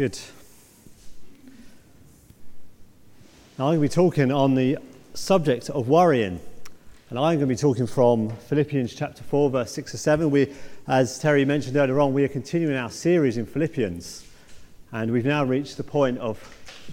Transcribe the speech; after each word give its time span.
Good. 0.00 0.18
Now, 3.58 3.66
I'm 3.66 3.76
going 3.76 3.80
to 3.80 3.80
be 3.82 3.88
talking 3.90 4.32
on 4.32 4.54
the 4.54 4.78
subject 5.12 5.68
of 5.68 5.90
worrying. 5.90 6.40
And 7.10 7.18
I'm 7.18 7.36
going 7.36 7.40
to 7.40 7.46
be 7.46 7.54
talking 7.54 7.86
from 7.86 8.30
Philippians 8.30 8.94
chapter 8.94 9.22
4, 9.22 9.50
verse 9.50 9.72
6 9.72 9.90
to 9.90 9.98
7. 9.98 10.30
We, 10.30 10.54
as 10.88 11.18
Terry 11.18 11.44
mentioned 11.44 11.76
earlier 11.76 12.00
on, 12.00 12.14
we 12.14 12.24
are 12.24 12.28
continuing 12.28 12.78
our 12.78 12.88
series 12.90 13.36
in 13.36 13.44
Philippians. 13.44 14.26
And 14.90 15.12
we've 15.12 15.26
now 15.26 15.44
reached 15.44 15.76
the 15.76 15.84
point 15.84 16.16
of 16.16 16.38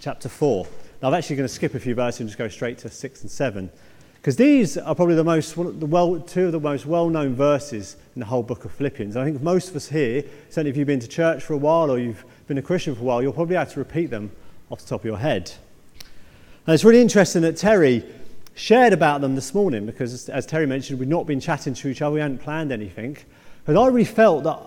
chapter 0.02 0.28
4. 0.28 0.68
Now, 1.02 1.08
I'm 1.08 1.14
actually 1.14 1.38
going 1.38 1.48
to 1.48 1.54
skip 1.54 1.76
a 1.76 1.80
few 1.80 1.96
verses 1.96 2.20
and 2.20 2.28
just 2.28 2.38
go 2.38 2.50
straight 2.50 2.78
to 2.80 2.90
6 2.90 3.22
and 3.22 3.32
7. 3.32 3.72
Because 4.18 4.36
these 4.36 4.78
are 4.78 4.96
probably 4.96 5.16
the 5.16 5.24
most, 5.24 5.56
the 5.56 5.86
well, 5.86 6.20
two 6.20 6.48
of 6.48 6.52
the 6.52 6.60
most 6.60 6.86
well 6.86 7.10
known 7.10 7.36
verses 7.36 7.96
in 8.16 8.20
the 8.20 8.26
whole 8.26 8.44
book 8.44 8.66
of 8.66 8.72
Philippians. 8.72 9.16
I 9.16 9.24
think 9.24 9.42
most 9.42 9.70
of 9.70 9.76
us 9.76 9.88
here, 9.88 10.24
certainly 10.50 10.72
if 10.72 10.78
you've 10.78 10.88
been 10.88 11.00
to 11.00 11.08
church 11.08 11.44
for 11.44 11.54
a 11.54 11.58
while 11.58 11.90
or 11.90 12.00
you've 12.00 12.26
been 12.48 12.58
a 12.58 12.62
Christian 12.62 12.96
for 12.96 13.02
a 13.02 13.06
while, 13.06 13.22
you'll 13.22 13.34
probably 13.34 13.56
have 13.56 13.72
to 13.74 13.80
repeat 13.80 14.08
them 14.08 14.32
off 14.70 14.82
the 14.82 14.88
top 14.88 15.02
of 15.02 15.06
your 15.06 15.18
head. 15.18 15.52
And 16.66 16.74
it's 16.74 16.84
really 16.84 17.02
interesting 17.02 17.44
that 17.44 17.56
Terry 17.56 18.04
shared 18.56 18.92
about 18.92 19.22
them 19.22 19.36
this 19.36 19.54
morning 19.54 19.86
because, 19.86 20.28
as 20.30 20.46
Terry 20.46 20.66
mentioned, 20.66 21.00
we've 21.00 21.08
not 21.08 21.28
been 21.28 21.40
chatting 21.40 21.74
to 21.76 21.88
each 21.88 22.02
other, 22.02 22.16
we 22.16 22.20
hadn't 22.20 22.40
planned 22.40 22.72
anything. 22.72 23.18
But 23.66 23.78
I 23.78 23.88
really 23.88 24.04
felt 24.04 24.44
that 24.44 24.60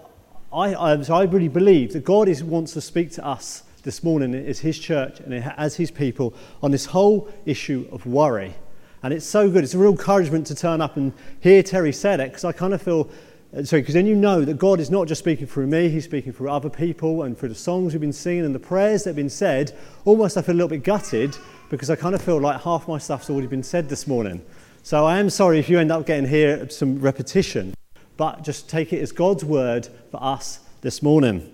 I, 0.53 0.75
I, 0.75 0.93
I 0.95 1.25
really 1.25 1.49
believe 1.49 1.93
that 1.93 2.05
God 2.05 2.29
is, 2.29 2.43
wants 2.43 2.73
to 2.75 2.81
speak 2.81 3.11
to 3.13 3.27
us 3.27 3.65
this 3.83 4.03
morning 4.03 4.35
as 4.35 4.61
His 4.61 4.79
church 4.79 5.21
and 5.21 5.35
as 5.35 5.77
His 5.77 5.91
people 5.91 6.35
on 6.63 6.71
this 6.71 6.87
whole 6.87 7.29
issue 7.45 7.89
of 7.93 8.07
worry. 8.07 8.55
And 9.03 9.15
it's 9.15 9.27
so 9.27 9.51
good. 9.51 9.65
It's 9.65 9.75
a 9.75 9.79
real 9.79 9.93
encouragement 9.93 10.47
to 10.49 10.55
turn 10.55 10.81
up 10.81 10.97
and 10.97 11.13
hear 11.41 11.63
Terry 11.63 11.93
say 11.93 12.15
it 12.15 12.19
because 12.19 12.45
I 12.45 12.53
kind 12.53 12.75
of 12.75 12.83
feel, 12.83 13.09
uh, 13.57 13.65
sorry, 13.65 13.81
because 13.83 13.95
then 13.95 14.07
you 14.07 14.15
know 14.15 14.45
that 14.45 14.59
God 14.59 14.79
is 14.79 14.91
not 14.91 15.09
just 15.09 15.21
speaking 15.21 15.47
through 15.47 15.69
me, 15.69 15.89
He's 15.89 16.05
speaking 16.05 16.33
through 16.33 16.51
other 16.51 16.69
people 16.69 17.23
and 17.23 17.37
through 17.37 17.49
the 17.49 17.55
songs 17.55 17.95
we've 17.95 18.01
been 18.01 18.13
singing 18.13 18.45
and 18.45 18.55
the 18.55 18.61
prayers 18.61 19.05
that 19.05 19.11
have 19.11 19.17
been 19.17 19.31
said. 19.31 19.75
Almost 20.05 20.37
I 20.37 20.43
feel 20.43 20.55
a 20.55 20.57
little 20.57 20.69
bit 20.69 20.85
gutted 20.85 21.37
because 21.71 21.89
I 21.89 21.97
kind 21.97 22.15
of 22.15 22.21
feel 22.21 22.39
like 22.39 22.61
half 22.61 22.89
my 22.89 22.99
stuff's 22.99 23.31
already 23.31 23.47
been 23.47 23.63
said 23.63 23.89
this 23.89 24.07
morning. 24.07 24.45
So 24.83 25.07
I 25.07 25.19
am 25.19 25.31
sorry 25.31 25.59
if 25.59 25.69
you 25.69 25.79
end 25.79 25.93
up 25.93 26.05
getting 26.05 26.29
here 26.29 26.69
some 26.69 27.01
repetition, 27.01 27.75
but 28.19 28.43
just 28.43 28.69
take 28.69 28.93
it 28.93 29.01
as 29.01 29.13
God's 29.13 29.45
word 29.45 29.89
for 30.11 30.23
us 30.23 30.61
this 30.83 31.03
morning. 31.03 31.51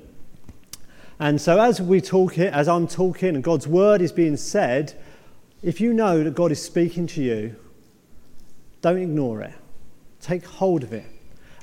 And 1.19 1.41
so 1.41 1.61
as 1.61 1.80
we 1.80 2.00
talk 2.00 2.39
it, 2.39 2.52
as 2.52 2.69
I'm 2.69 2.86
talking 2.89 3.34
and 3.34 3.42
God's 3.42 3.67
word 3.67 4.02
is 4.02 4.12
being 4.12 4.36
said, 4.36 4.94
if 5.62 5.80
you 5.80 5.92
know 5.92 6.22
that 6.22 6.34
God 6.34 6.52
is 6.52 6.62
speaking 6.62 7.06
to 7.08 7.22
you, 7.22 7.56
don't 8.82 8.98
ignore 8.98 9.40
it. 9.42 9.54
Take 10.20 10.44
hold 10.44 10.82
of 10.82 10.92
it. 10.92 11.06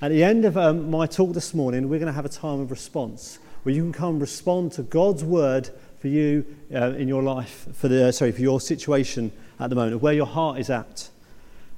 At 0.01 0.09
the 0.09 0.23
end 0.23 0.45
of 0.45 0.57
um, 0.57 0.89
my 0.89 1.05
talk 1.05 1.33
this 1.33 1.53
morning, 1.53 1.87
we're 1.87 1.99
going 1.99 2.07
to 2.07 2.13
have 2.13 2.25
a 2.25 2.29
time 2.29 2.59
of 2.59 2.71
response 2.71 3.39
where 3.63 3.73
you 3.73 3.81
can 3.81 3.93
come 3.93 4.19
respond 4.19 4.73
to 4.73 4.83
God's 4.83 5.23
word 5.23 5.69
for 5.99 6.09
you 6.09 6.45
uh, 6.73 6.91
in 6.91 7.07
your 7.07 7.23
life, 7.23 7.67
for 7.73 7.87
the, 7.87 8.11
sorry, 8.11 8.33
for 8.33 8.41
your 8.41 8.59
situation 8.59 9.31
at 9.59 9.69
the 9.69 9.75
moment, 9.75 10.01
where 10.01 10.13
your 10.13 10.25
heart 10.25 10.59
is 10.59 10.69
at. 10.69 11.09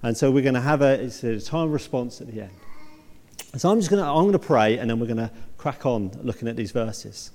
And 0.01 0.17
so 0.17 0.31
we're 0.31 0.41
going 0.41 0.55
to 0.55 0.61
have 0.61 0.81
a, 0.81 0.93
it's 1.03 1.23
a 1.23 1.39
time 1.39 1.65
of 1.65 1.73
response 1.73 2.21
at 2.21 2.33
the 2.33 2.41
end. 2.41 2.51
So 3.57 3.71
I'm 3.71 3.79
just 3.79 3.91
going 3.91 4.03
to, 4.03 4.09
I'm 4.09 4.23
going 4.23 4.31
to 4.33 4.39
pray 4.39 4.77
and 4.77 4.89
then 4.89 4.99
we're 4.99 5.05
going 5.05 5.17
to 5.17 5.31
crack 5.57 5.85
on 5.85 6.11
looking 6.23 6.47
at 6.47 6.55
these 6.55 6.71
verses. 6.71 7.31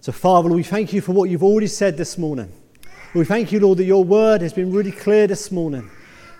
So 0.00 0.10
Father, 0.12 0.48
we 0.48 0.62
thank 0.62 0.92
you 0.92 1.00
for 1.00 1.12
what 1.12 1.30
you've 1.30 1.44
already 1.44 1.68
said 1.68 1.96
this 1.96 2.18
morning. 2.18 2.52
We 3.14 3.24
thank 3.24 3.50
you, 3.50 3.60
Lord, 3.60 3.78
that 3.78 3.84
your 3.84 4.04
word 4.04 4.42
has 4.42 4.52
been 4.52 4.72
really 4.72 4.92
clear 4.92 5.26
this 5.26 5.50
morning 5.50 5.88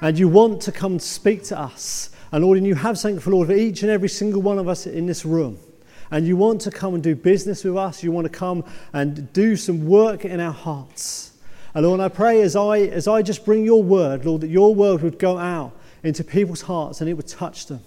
and 0.00 0.18
you 0.18 0.28
want 0.28 0.60
to 0.62 0.72
come 0.72 0.92
and 0.92 1.02
speak 1.02 1.42
to 1.44 1.58
us. 1.58 2.10
And 2.32 2.44
Lord, 2.44 2.58
and 2.58 2.66
you 2.66 2.74
have 2.74 2.98
something 2.98 3.20
for 3.20 3.30
Lord 3.30 3.48
for 3.48 3.54
each 3.54 3.82
and 3.82 3.90
every 3.90 4.08
single 4.08 4.42
one 4.42 4.58
of 4.58 4.68
us 4.68 4.86
in 4.86 5.06
this 5.06 5.24
room. 5.24 5.58
And 6.10 6.26
you 6.26 6.36
want 6.36 6.60
to 6.62 6.70
come 6.70 6.94
and 6.94 7.02
do 7.02 7.14
business 7.14 7.64
with 7.64 7.76
us. 7.76 8.02
You 8.02 8.12
want 8.12 8.26
to 8.26 8.32
come 8.38 8.64
and 8.92 9.32
do 9.32 9.56
some 9.56 9.86
work 9.86 10.24
in 10.24 10.38
our 10.38 10.52
hearts. 10.52 11.32
And 11.72 11.86
Lord, 11.86 12.00
I 12.00 12.08
pray 12.08 12.42
as 12.42 12.56
I, 12.56 12.78
as 12.80 13.08
I 13.08 13.22
just 13.22 13.44
bring 13.44 13.64
your 13.64 13.82
word, 13.82 14.24
Lord, 14.24 14.42
that 14.42 14.48
your 14.48 14.74
word 14.74 15.02
would 15.02 15.18
go 15.18 15.38
out 15.38 15.72
into 16.02 16.24
people's 16.24 16.62
hearts 16.62 17.00
and 17.00 17.08
it 17.08 17.14
would 17.14 17.28
touch 17.28 17.66
them. 17.66 17.80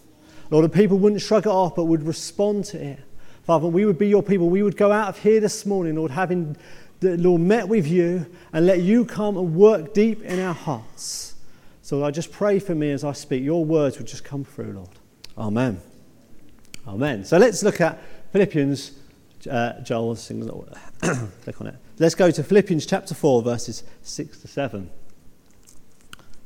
Lord, 0.50 0.66
that 0.66 0.74
people 0.74 0.98
wouldn't 0.98 1.22
shrug 1.22 1.46
it 1.46 1.50
off 1.50 1.76
but 1.76 1.86
would 1.86 2.04
respond 2.04 2.66
to 2.66 2.84
it. 2.84 3.00
Father, 3.44 3.68
we 3.68 3.86
would 3.86 3.98
be 3.98 4.08
your 4.08 4.24
people. 4.24 4.50
We 4.50 4.64
would 4.64 4.78
go 4.78 4.92
out 4.92 5.10
of 5.10 5.20
here 5.20 5.40
this 5.40 5.66
morning, 5.66 5.96
Lord, 5.96 6.12
having 6.12 6.56
the 7.00 7.18
Lord 7.18 7.42
met 7.42 7.68
with 7.68 7.88
you 7.88 8.26
and 8.52 8.66
let 8.66 8.82
you 8.82 9.06
come 9.06 9.38
and 9.38 9.56
work 9.56 9.94
deep 9.94 10.22
in 10.24 10.40
our 10.40 10.54
hearts. 10.54 11.36
So 11.82 12.04
I 12.04 12.12
just 12.12 12.32
pray 12.32 12.60
for 12.60 12.76
me 12.76 12.92
as 12.92 13.04
I 13.04 13.14
speak. 13.14 13.44
Your 13.44 13.64
words 13.64 13.98
would 13.98 14.08
just 14.08 14.24
come 14.24 14.44
through, 14.44 14.74
Lord. 14.74 14.90
Amen. 15.38 15.82
Amen. 16.88 17.24
So 17.24 17.38
let's 17.38 17.64
look 17.64 17.82
at 17.82 18.02
Philippians. 18.32 18.92
Uh, 19.50 19.80
Joel, 19.82 20.16
sing, 20.16 20.42
click 21.44 21.62
on 21.62 21.68
it. 21.68 21.76
Let's 21.98 22.16
go 22.16 22.30
to 22.30 22.44
Philippians 22.44 22.86
chapter 22.86 23.16
4, 23.16 23.42
verses 23.42 23.84
6 24.04 24.40
to 24.42 24.48
7. 24.48 24.90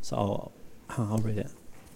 So 0.01 0.15
I'll, 0.15 0.51
I'll 0.89 1.17
read 1.17 1.39
it 1.39 1.49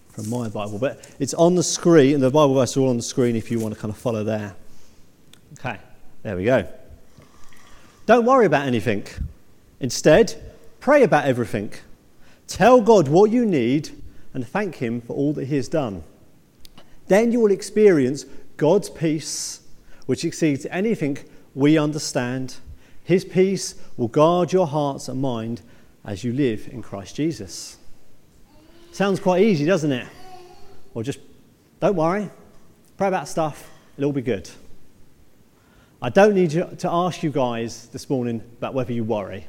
from 0.10 0.30
my 0.30 0.50
Bible, 0.50 0.80
but 0.80 1.08
it's 1.20 1.36
on 1.36 1.54
the 1.54 1.64
screen, 1.64 2.16
and 2.16 2.24
the 2.24 2.32
Bible 2.32 2.56
verses 2.56 2.78
are 2.78 2.82
all 2.82 2.90
on 2.90 2.98
the 2.98 3.04
screen 3.04 3.36
if 3.36 3.52
you 3.52 3.60
want 3.60 3.76
to 3.76 3.80
kind 3.80 3.94
of 3.94 3.98
follow 4.00 4.24
there. 4.24 4.56
Okay, 5.60 5.78
there 6.24 6.36
we 6.36 6.46
go. 6.46 6.68
Don't 8.08 8.26
worry 8.26 8.46
about 8.46 8.66
anything. 8.66 9.06
Instead, 9.82 10.42
pray 10.80 11.04
about 11.04 11.26
everything. 11.26 11.74
Tell 12.48 12.80
God 12.80 13.10
what 13.10 13.32
you 13.32 13.46
need 13.46 13.90
and 14.34 14.48
thank 14.48 14.76
Him 14.76 15.02
for 15.02 15.14
all 15.14 15.34
that 15.34 15.48
He 15.48 15.58
has 15.58 15.68
done. 15.68 16.04
Then 17.08 17.34
you 17.34 17.42
will 17.42 17.52
experience 17.52 18.26
God's 18.56 18.90
peace, 18.90 19.60
which 20.06 20.24
exceeds 20.24 20.66
anything 20.68 21.18
we 21.54 21.78
understand. 21.78 22.56
His 23.04 23.26
peace 23.26 23.76
will 23.98 24.08
guard 24.08 24.54
your 24.54 24.68
hearts 24.68 25.10
and 25.10 25.22
mind 25.22 25.62
as 26.06 26.24
you 26.24 26.32
live 26.32 26.70
in 26.72 26.82
Christ 26.82 27.14
Jesus. 27.18 27.76
Sounds 28.94 29.20
quite 29.20 29.44
easy, 29.44 29.66
doesn't 29.66 29.92
it? 29.92 30.08
Or 30.94 31.04
just 31.04 31.20
don't 31.82 31.98
worry, 31.98 32.30
pray 32.96 33.10
about 33.10 33.28
stuff, 33.28 33.70
it'll 33.98 34.08
all 34.08 34.14
be 34.14 34.22
good. 34.22 34.50
I 36.00 36.10
don't 36.10 36.36
need 36.36 36.52
to 36.52 36.90
ask 36.90 37.24
you 37.24 37.32
guys 37.32 37.88
this 37.88 38.08
morning 38.08 38.44
about 38.60 38.76
whether 38.76 38.94
you 38.94 39.04
worry. 39.04 39.48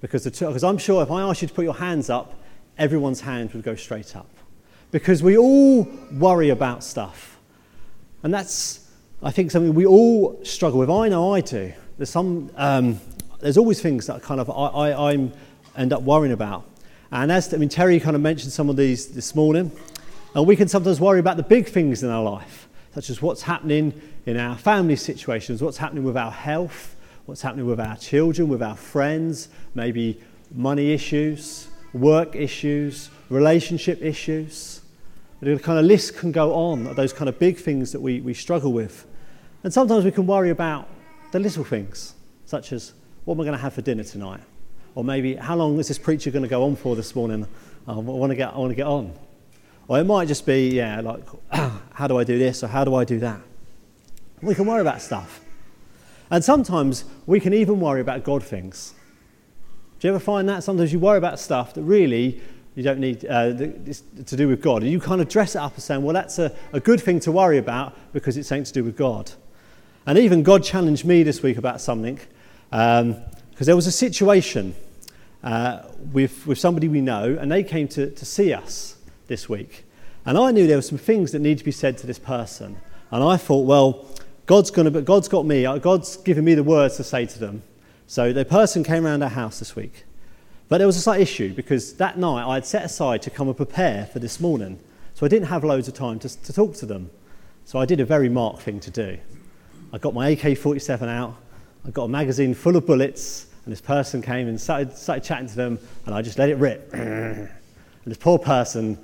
Because, 0.00 0.24
because 0.24 0.64
I'm 0.64 0.78
sure 0.78 1.02
if 1.02 1.10
I 1.10 1.20
asked 1.20 1.42
you 1.42 1.48
to 1.48 1.54
put 1.54 1.64
your 1.64 1.74
hands 1.74 2.08
up, 2.08 2.40
everyone's 2.78 3.20
hand 3.20 3.52
would 3.52 3.62
go 3.62 3.74
straight 3.74 4.16
up. 4.16 4.28
Because 4.90 5.22
we 5.22 5.36
all 5.36 5.82
worry 6.12 6.48
about 6.48 6.82
stuff. 6.82 7.38
And 8.22 8.32
that's, 8.32 8.90
I 9.22 9.30
think, 9.32 9.50
something 9.50 9.74
we 9.74 9.84
all 9.84 10.42
struggle 10.44 10.78
with. 10.78 10.88
I 10.88 11.08
know 11.08 11.34
I 11.34 11.42
do. 11.42 11.74
There's, 11.98 12.10
some, 12.10 12.50
um, 12.56 12.98
there's 13.40 13.58
always 13.58 13.82
things 13.82 14.06
that 14.06 14.22
kind 14.22 14.40
of 14.40 14.48
I, 14.48 14.54
I 14.54 15.12
I'm, 15.12 15.32
end 15.76 15.92
up 15.92 16.02
worrying 16.02 16.32
about. 16.32 16.64
And 17.10 17.30
as 17.30 17.52
I 17.52 17.58
mean, 17.58 17.68
Terry 17.68 18.00
kind 18.00 18.16
of 18.16 18.22
mentioned 18.22 18.52
some 18.52 18.70
of 18.70 18.76
these 18.76 19.08
this 19.08 19.34
morning. 19.34 19.72
And 20.34 20.46
we 20.46 20.56
can 20.56 20.68
sometimes 20.68 21.00
worry 21.00 21.20
about 21.20 21.36
the 21.36 21.42
big 21.42 21.66
things 21.68 22.02
in 22.02 22.08
our 22.08 22.22
life, 22.22 22.68
such 22.94 23.10
as 23.10 23.20
what's 23.20 23.42
happening 23.42 24.00
in 24.24 24.36
our 24.36 24.56
family 24.56 24.96
situations, 24.96 25.60
what's 25.60 25.78
happening 25.78 26.04
with 26.04 26.16
our 26.16 26.30
health, 26.30 26.94
what's 27.26 27.42
happening 27.42 27.66
with 27.66 27.80
our 27.80 27.96
children, 27.96 28.48
with 28.48 28.62
our 28.62 28.76
friends, 28.76 29.48
maybe 29.74 30.20
money 30.52 30.92
issues, 30.92 31.68
work 31.92 32.36
issues, 32.36 33.10
relationship 33.30 34.00
issues. 34.00 34.80
The 35.40 35.58
kind 35.58 35.78
of 35.78 35.84
list 35.84 36.16
can 36.16 36.32
go 36.32 36.54
on 36.54 36.86
of 36.86 36.96
those 36.96 37.12
kind 37.12 37.28
of 37.28 37.38
big 37.38 37.58
things 37.58 37.92
that 37.92 38.00
we, 38.00 38.20
we 38.20 38.32
struggle 38.32 38.72
with. 38.72 39.06
And 39.62 39.72
sometimes 39.72 40.04
we 40.04 40.12
can 40.12 40.26
worry 40.26 40.50
about 40.50 40.88
the 41.32 41.40
little 41.40 41.64
things, 41.64 42.14
such 42.46 42.72
as 42.72 42.92
what 43.24 43.34
am 43.34 43.40
I 43.40 43.44
going 43.44 43.56
to 43.56 43.62
have 43.62 43.74
for 43.74 43.82
dinner 43.82 44.04
tonight? 44.04 44.40
Or 44.94 45.02
maybe 45.02 45.34
how 45.34 45.56
long 45.56 45.78
is 45.80 45.88
this 45.88 45.98
preacher 45.98 46.30
going 46.30 46.44
to 46.44 46.48
go 46.48 46.64
on 46.64 46.76
for 46.76 46.94
this 46.94 47.16
morning? 47.16 47.46
Oh, 47.88 47.98
I 47.98 48.00
want 48.00 48.30
to 48.30 48.36
get, 48.36 48.54
I 48.54 48.58
want 48.58 48.70
to 48.70 48.76
get 48.76 48.86
on. 48.86 49.12
Or 49.88 49.98
it 49.98 50.04
might 50.04 50.28
just 50.28 50.46
be, 50.46 50.68
yeah, 50.68 51.00
like, 51.00 51.24
how 52.04 52.08
do 52.08 52.18
I 52.18 52.24
do 52.24 52.38
this 52.38 52.62
or 52.62 52.66
how 52.66 52.84
do 52.84 52.94
I 52.96 53.06
do 53.06 53.18
that? 53.20 53.40
We 54.42 54.54
can 54.54 54.66
worry 54.66 54.82
about 54.82 55.00
stuff. 55.00 55.40
And 56.30 56.44
sometimes 56.44 57.06
we 57.24 57.40
can 57.40 57.54
even 57.54 57.80
worry 57.80 58.02
about 58.02 58.24
God 58.24 58.42
things. 58.42 58.92
Do 59.98 60.08
you 60.08 60.14
ever 60.14 60.22
find 60.22 60.46
that? 60.50 60.62
Sometimes 60.62 60.92
you 60.92 60.98
worry 60.98 61.16
about 61.16 61.40
stuff 61.40 61.72
that 61.72 61.82
really 61.82 62.42
you 62.74 62.82
don't 62.82 62.98
need 62.98 63.24
uh, 63.24 63.54
to 63.54 64.36
do 64.36 64.48
with 64.48 64.60
God. 64.60 64.82
And 64.82 64.92
you 64.92 65.00
kind 65.00 65.22
of 65.22 65.30
dress 65.30 65.54
it 65.54 65.60
up 65.60 65.78
as 65.78 65.84
saying, 65.84 66.02
well, 66.02 66.12
that's 66.12 66.38
a, 66.38 66.54
a 66.74 66.80
good 66.80 67.00
thing 67.00 67.20
to 67.20 67.32
worry 67.32 67.56
about 67.56 67.96
because 68.12 68.36
it's 68.36 68.50
something 68.50 68.64
to 68.64 68.72
do 68.74 68.84
with 68.84 68.98
God. 68.98 69.32
And 70.04 70.18
even 70.18 70.42
God 70.42 70.62
challenged 70.62 71.06
me 71.06 71.22
this 71.22 71.42
week 71.42 71.56
about 71.56 71.80
something 71.80 72.20
because 72.68 73.00
um, 73.00 73.24
there 73.60 73.76
was 73.76 73.86
a 73.86 73.92
situation 73.92 74.74
uh, 75.42 75.84
with, 76.12 76.46
with 76.46 76.58
somebody 76.58 76.86
we 76.86 77.00
know, 77.00 77.38
and 77.40 77.50
they 77.50 77.64
came 77.64 77.88
to, 77.88 78.10
to 78.10 78.26
see 78.26 78.52
us 78.52 78.98
this 79.26 79.48
week. 79.48 79.86
And 80.26 80.38
I 80.38 80.50
knew 80.50 80.66
there 80.66 80.76
were 80.76 80.82
some 80.82 80.98
things 80.98 81.32
that 81.32 81.40
need 81.40 81.58
to 81.58 81.64
be 81.64 81.70
said 81.70 81.98
to 81.98 82.06
this 82.06 82.18
person. 82.18 82.76
And 83.10 83.22
I 83.22 83.36
thought, 83.36 83.66
well, 83.66 84.06
God's, 84.46 84.70
gonna, 84.70 84.90
but 84.90 85.04
God's 85.04 85.28
got 85.28 85.46
me. 85.46 85.66
Uh, 85.66 85.78
God's 85.78 86.16
given 86.18 86.44
me 86.44 86.54
the 86.54 86.62
words 86.62 86.96
to 86.96 87.04
say 87.04 87.26
to 87.26 87.38
them. 87.38 87.62
So 88.06 88.32
the 88.32 88.44
person 88.44 88.84
came 88.84 89.06
around 89.06 89.22
our 89.22 89.28
house 89.28 89.58
this 89.58 89.76
week. 89.76 90.04
But 90.68 90.78
there 90.78 90.86
was 90.86 90.96
a 90.96 91.00
slight 91.00 91.20
issue 91.20 91.52
because 91.52 91.94
that 91.94 92.18
night 92.18 92.46
I 92.46 92.54
had 92.54 92.66
set 92.66 92.84
aside 92.84 93.22
to 93.22 93.30
come 93.30 93.48
and 93.48 93.56
prepare 93.56 94.06
for 94.06 94.18
this 94.18 94.40
morning. 94.40 94.78
So 95.14 95.26
I 95.26 95.28
didn't 95.28 95.48
have 95.48 95.62
loads 95.62 95.88
of 95.88 95.94
time 95.94 96.18
to, 96.20 96.42
to 96.42 96.52
talk 96.52 96.74
to 96.76 96.86
them. 96.86 97.10
So 97.64 97.78
I 97.78 97.86
did 97.86 98.00
a 98.00 98.04
very 98.04 98.28
Mark 98.28 98.60
thing 98.60 98.80
to 98.80 98.90
do. 98.90 99.18
I 99.92 99.98
got 99.98 100.14
my 100.14 100.30
AK 100.30 100.58
47 100.58 101.08
out 101.08 101.36
I 101.86 101.90
got 101.90 102.04
a 102.04 102.08
magazine 102.08 102.54
full 102.54 102.76
of 102.76 102.86
bullets, 102.86 103.46
and 103.64 103.72
this 103.72 103.82
person 103.82 104.22
came 104.22 104.48
and 104.48 104.58
started, 104.58 104.96
started 104.96 105.22
chatting 105.22 105.48
to 105.48 105.56
them, 105.56 105.78
and 106.06 106.14
I 106.14 106.22
just 106.22 106.38
let 106.38 106.48
it 106.48 106.56
rip. 106.56 106.90
and 106.94 107.50
this 108.06 108.16
poor 108.16 108.38
person, 108.38 108.98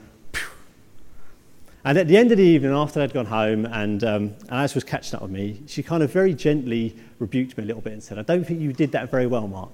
and 1.84 1.96
at 1.96 2.08
the 2.08 2.16
end 2.16 2.30
of 2.30 2.38
the 2.38 2.44
evening, 2.44 2.72
after 2.72 3.00
they'd 3.00 3.12
gone 3.12 3.26
home, 3.26 3.64
and, 3.64 4.04
um, 4.04 4.34
Alice 4.50 4.74
was 4.74 4.84
catching 4.84 5.16
up 5.16 5.22
with 5.22 5.30
me, 5.30 5.62
she 5.66 5.82
kind 5.82 6.02
of 6.02 6.12
very 6.12 6.34
gently 6.34 6.96
rebuked 7.18 7.56
me 7.56 7.64
a 7.64 7.66
little 7.66 7.82
bit 7.82 7.92
and 7.94 8.02
said, 8.02 8.18
I 8.18 8.22
don't 8.22 8.44
think 8.44 8.60
you 8.60 8.72
did 8.72 8.92
that 8.92 9.10
very 9.10 9.26
well, 9.26 9.48
Mark. 9.48 9.72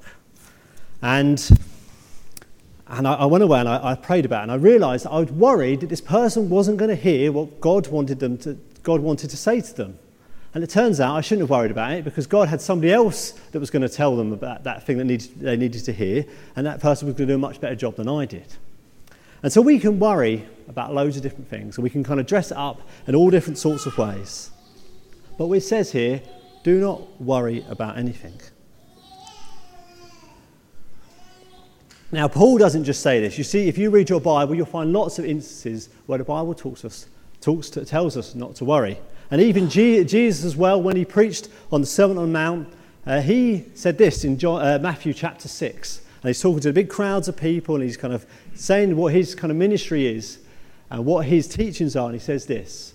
And 1.02 1.40
and 2.88 3.08
I, 3.08 3.14
I 3.14 3.24
went 3.26 3.42
away 3.42 3.60
and 3.60 3.68
I, 3.68 3.92
I, 3.92 3.94
prayed 3.94 4.24
about 4.24 4.40
it, 4.40 4.42
and 4.44 4.52
I 4.52 4.54
realized 4.56 5.06
I 5.06 5.18
was 5.18 5.32
worried 5.32 5.80
that 5.80 5.88
this 5.88 6.00
person 6.00 6.48
wasn't 6.48 6.76
going 6.76 6.88
to 6.88 6.96
hear 6.96 7.32
what 7.32 7.60
God 7.60 7.88
wanted, 7.88 8.20
them 8.20 8.38
to, 8.38 8.56
God 8.82 9.00
wanted 9.00 9.30
to 9.30 9.36
say 9.36 9.60
to 9.60 9.74
them. 9.74 9.98
And 10.54 10.62
it 10.62 10.70
turns 10.70 11.00
out 11.00 11.16
I 11.16 11.20
shouldn't 11.20 11.42
have 11.42 11.50
worried 11.50 11.70
about 11.70 11.92
it 11.92 12.04
because 12.04 12.26
God 12.26 12.48
had 12.48 12.60
somebody 12.60 12.92
else 12.92 13.32
that 13.50 13.60
was 13.60 13.70
going 13.70 13.82
to 13.82 13.88
tell 13.88 14.16
them 14.16 14.32
about 14.32 14.64
that 14.64 14.86
thing 14.86 14.98
that 14.98 15.04
needed, 15.04 15.38
they 15.38 15.56
needed 15.56 15.84
to 15.84 15.92
hear, 15.92 16.24
and 16.54 16.66
that 16.66 16.80
person 16.80 17.06
was 17.06 17.16
going 17.16 17.26
to 17.26 17.32
do 17.32 17.36
a 17.36 17.38
much 17.38 17.60
better 17.60 17.74
job 17.74 17.96
than 17.96 18.08
I 18.08 18.24
did. 18.24 18.46
And 19.46 19.52
so 19.52 19.62
we 19.62 19.78
can 19.78 20.00
worry 20.00 20.44
about 20.66 20.92
loads 20.92 21.16
of 21.16 21.22
different 21.22 21.46
things, 21.46 21.76
and 21.76 21.84
we 21.84 21.88
can 21.88 22.02
kind 22.02 22.18
of 22.18 22.26
dress 22.26 22.50
it 22.50 22.56
up 22.56 22.80
in 23.06 23.14
all 23.14 23.30
different 23.30 23.58
sorts 23.58 23.86
of 23.86 23.96
ways. 23.96 24.50
But 25.38 25.48
it 25.52 25.60
says 25.60 25.92
here, 25.92 26.20
do 26.64 26.80
not 26.80 27.20
worry 27.22 27.64
about 27.68 27.96
anything. 27.96 28.40
Now, 32.10 32.26
Paul 32.26 32.58
doesn't 32.58 32.82
just 32.82 33.02
say 33.02 33.20
this. 33.20 33.38
You 33.38 33.44
see, 33.44 33.68
if 33.68 33.78
you 33.78 33.90
read 33.90 34.10
your 34.10 34.20
Bible, 34.20 34.56
you'll 34.56 34.66
find 34.66 34.92
lots 34.92 35.20
of 35.20 35.24
instances 35.24 35.90
where 36.06 36.18
the 36.18 36.24
Bible 36.24 36.52
talks 36.52 36.84
us, 36.84 37.06
talks 37.40 37.70
to, 37.70 37.84
tells 37.84 38.16
us 38.16 38.34
not 38.34 38.56
to 38.56 38.64
worry. 38.64 38.98
And 39.30 39.40
even 39.40 39.70
Jesus, 39.70 40.44
as 40.44 40.56
well, 40.56 40.82
when 40.82 40.96
he 40.96 41.04
preached 41.04 41.50
on 41.70 41.82
the 41.82 41.86
Sermon 41.86 42.18
on 42.18 42.24
the 42.24 42.32
Mount, 42.32 42.68
uh, 43.06 43.20
he 43.20 43.66
said 43.74 43.96
this 43.96 44.24
in 44.24 44.38
John, 44.38 44.60
uh, 44.60 44.80
Matthew 44.80 45.14
chapter 45.14 45.46
6. 45.46 46.00
And 46.26 46.30
he's 46.34 46.42
talking 46.42 46.58
to 46.58 46.72
big 46.72 46.88
crowds 46.88 47.28
of 47.28 47.36
people, 47.36 47.76
and 47.76 47.84
he's 47.84 47.96
kind 47.96 48.12
of 48.12 48.26
saying 48.52 48.96
what 48.96 49.12
his 49.12 49.36
kind 49.36 49.52
of 49.52 49.56
ministry 49.56 50.08
is 50.08 50.40
and 50.90 51.04
what 51.04 51.26
his 51.26 51.46
teachings 51.46 51.94
are. 51.94 52.06
And 52.06 52.14
he 52.14 52.18
says 52.18 52.46
this 52.46 52.94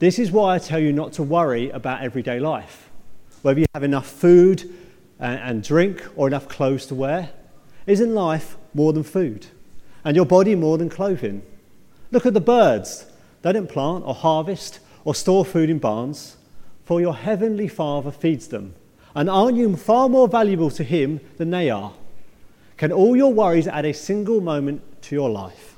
This 0.00 0.18
is 0.18 0.30
why 0.30 0.56
I 0.56 0.58
tell 0.58 0.78
you 0.78 0.92
not 0.92 1.14
to 1.14 1.22
worry 1.22 1.70
about 1.70 2.02
everyday 2.02 2.40
life, 2.40 2.90
whether 3.40 3.58
you 3.58 3.64
have 3.72 3.84
enough 3.84 4.06
food 4.06 4.70
and, 5.18 5.40
and 5.40 5.62
drink 5.64 6.06
or 6.14 6.26
enough 6.26 6.46
clothes 6.46 6.84
to 6.88 6.94
wear. 6.94 7.30
Isn't 7.86 8.14
life 8.14 8.58
more 8.74 8.92
than 8.92 9.02
food? 9.02 9.46
And 10.04 10.14
your 10.14 10.26
body 10.26 10.54
more 10.54 10.76
than 10.76 10.90
clothing? 10.90 11.40
Look 12.10 12.26
at 12.26 12.34
the 12.34 12.40
birds. 12.42 13.06
They 13.40 13.54
don't 13.54 13.66
plant 13.66 14.04
or 14.04 14.14
harvest 14.14 14.78
or 15.06 15.14
store 15.14 15.46
food 15.46 15.70
in 15.70 15.78
barns, 15.78 16.36
for 16.84 17.00
your 17.00 17.14
heavenly 17.14 17.68
Father 17.68 18.10
feeds 18.10 18.48
them. 18.48 18.74
And 19.14 19.30
aren't 19.30 19.56
you 19.56 19.74
far 19.74 20.10
more 20.10 20.28
valuable 20.28 20.70
to 20.72 20.84
Him 20.84 21.20
than 21.38 21.48
they 21.48 21.70
are? 21.70 21.94
Can 22.76 22.92
all 22.92 23.16
your 23.16 23.32
worries 23.32 23.68
add 23.68 23.84
a 23.84 23.92
single 23.92 24.40
moment 24.40 24.82
to 25.02 25.14
your 25.14 25.30
life? 25.30 25.76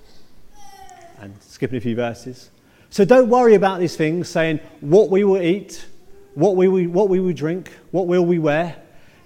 And 1.20 1.34
skipping 1.42 1.78
a 1.78 1.80
few 1.80 1.96
verses. 1.96 2.50
So 2.90 3.04
don't 3.04 3.28
worry 3.28 3.54
about 3.54 3.80
these 3.80 3.96
things, 3.96 4.28
saying 4.28 4.60
what 4.80 5.10
we 5.10 5.24
will 5.24 5.42
eat, 5.42 5.86
what 6.34 6.56
we 6.56 6.68
will, 6.68 6.88
what 6.90 7.08
we 7.08 7.20
will 7.20 7.32
drink, 7.32 7.72
what 7.90 8.06
will 8.06 8.24
we 8.24 8.38
wear. 8.38 8.76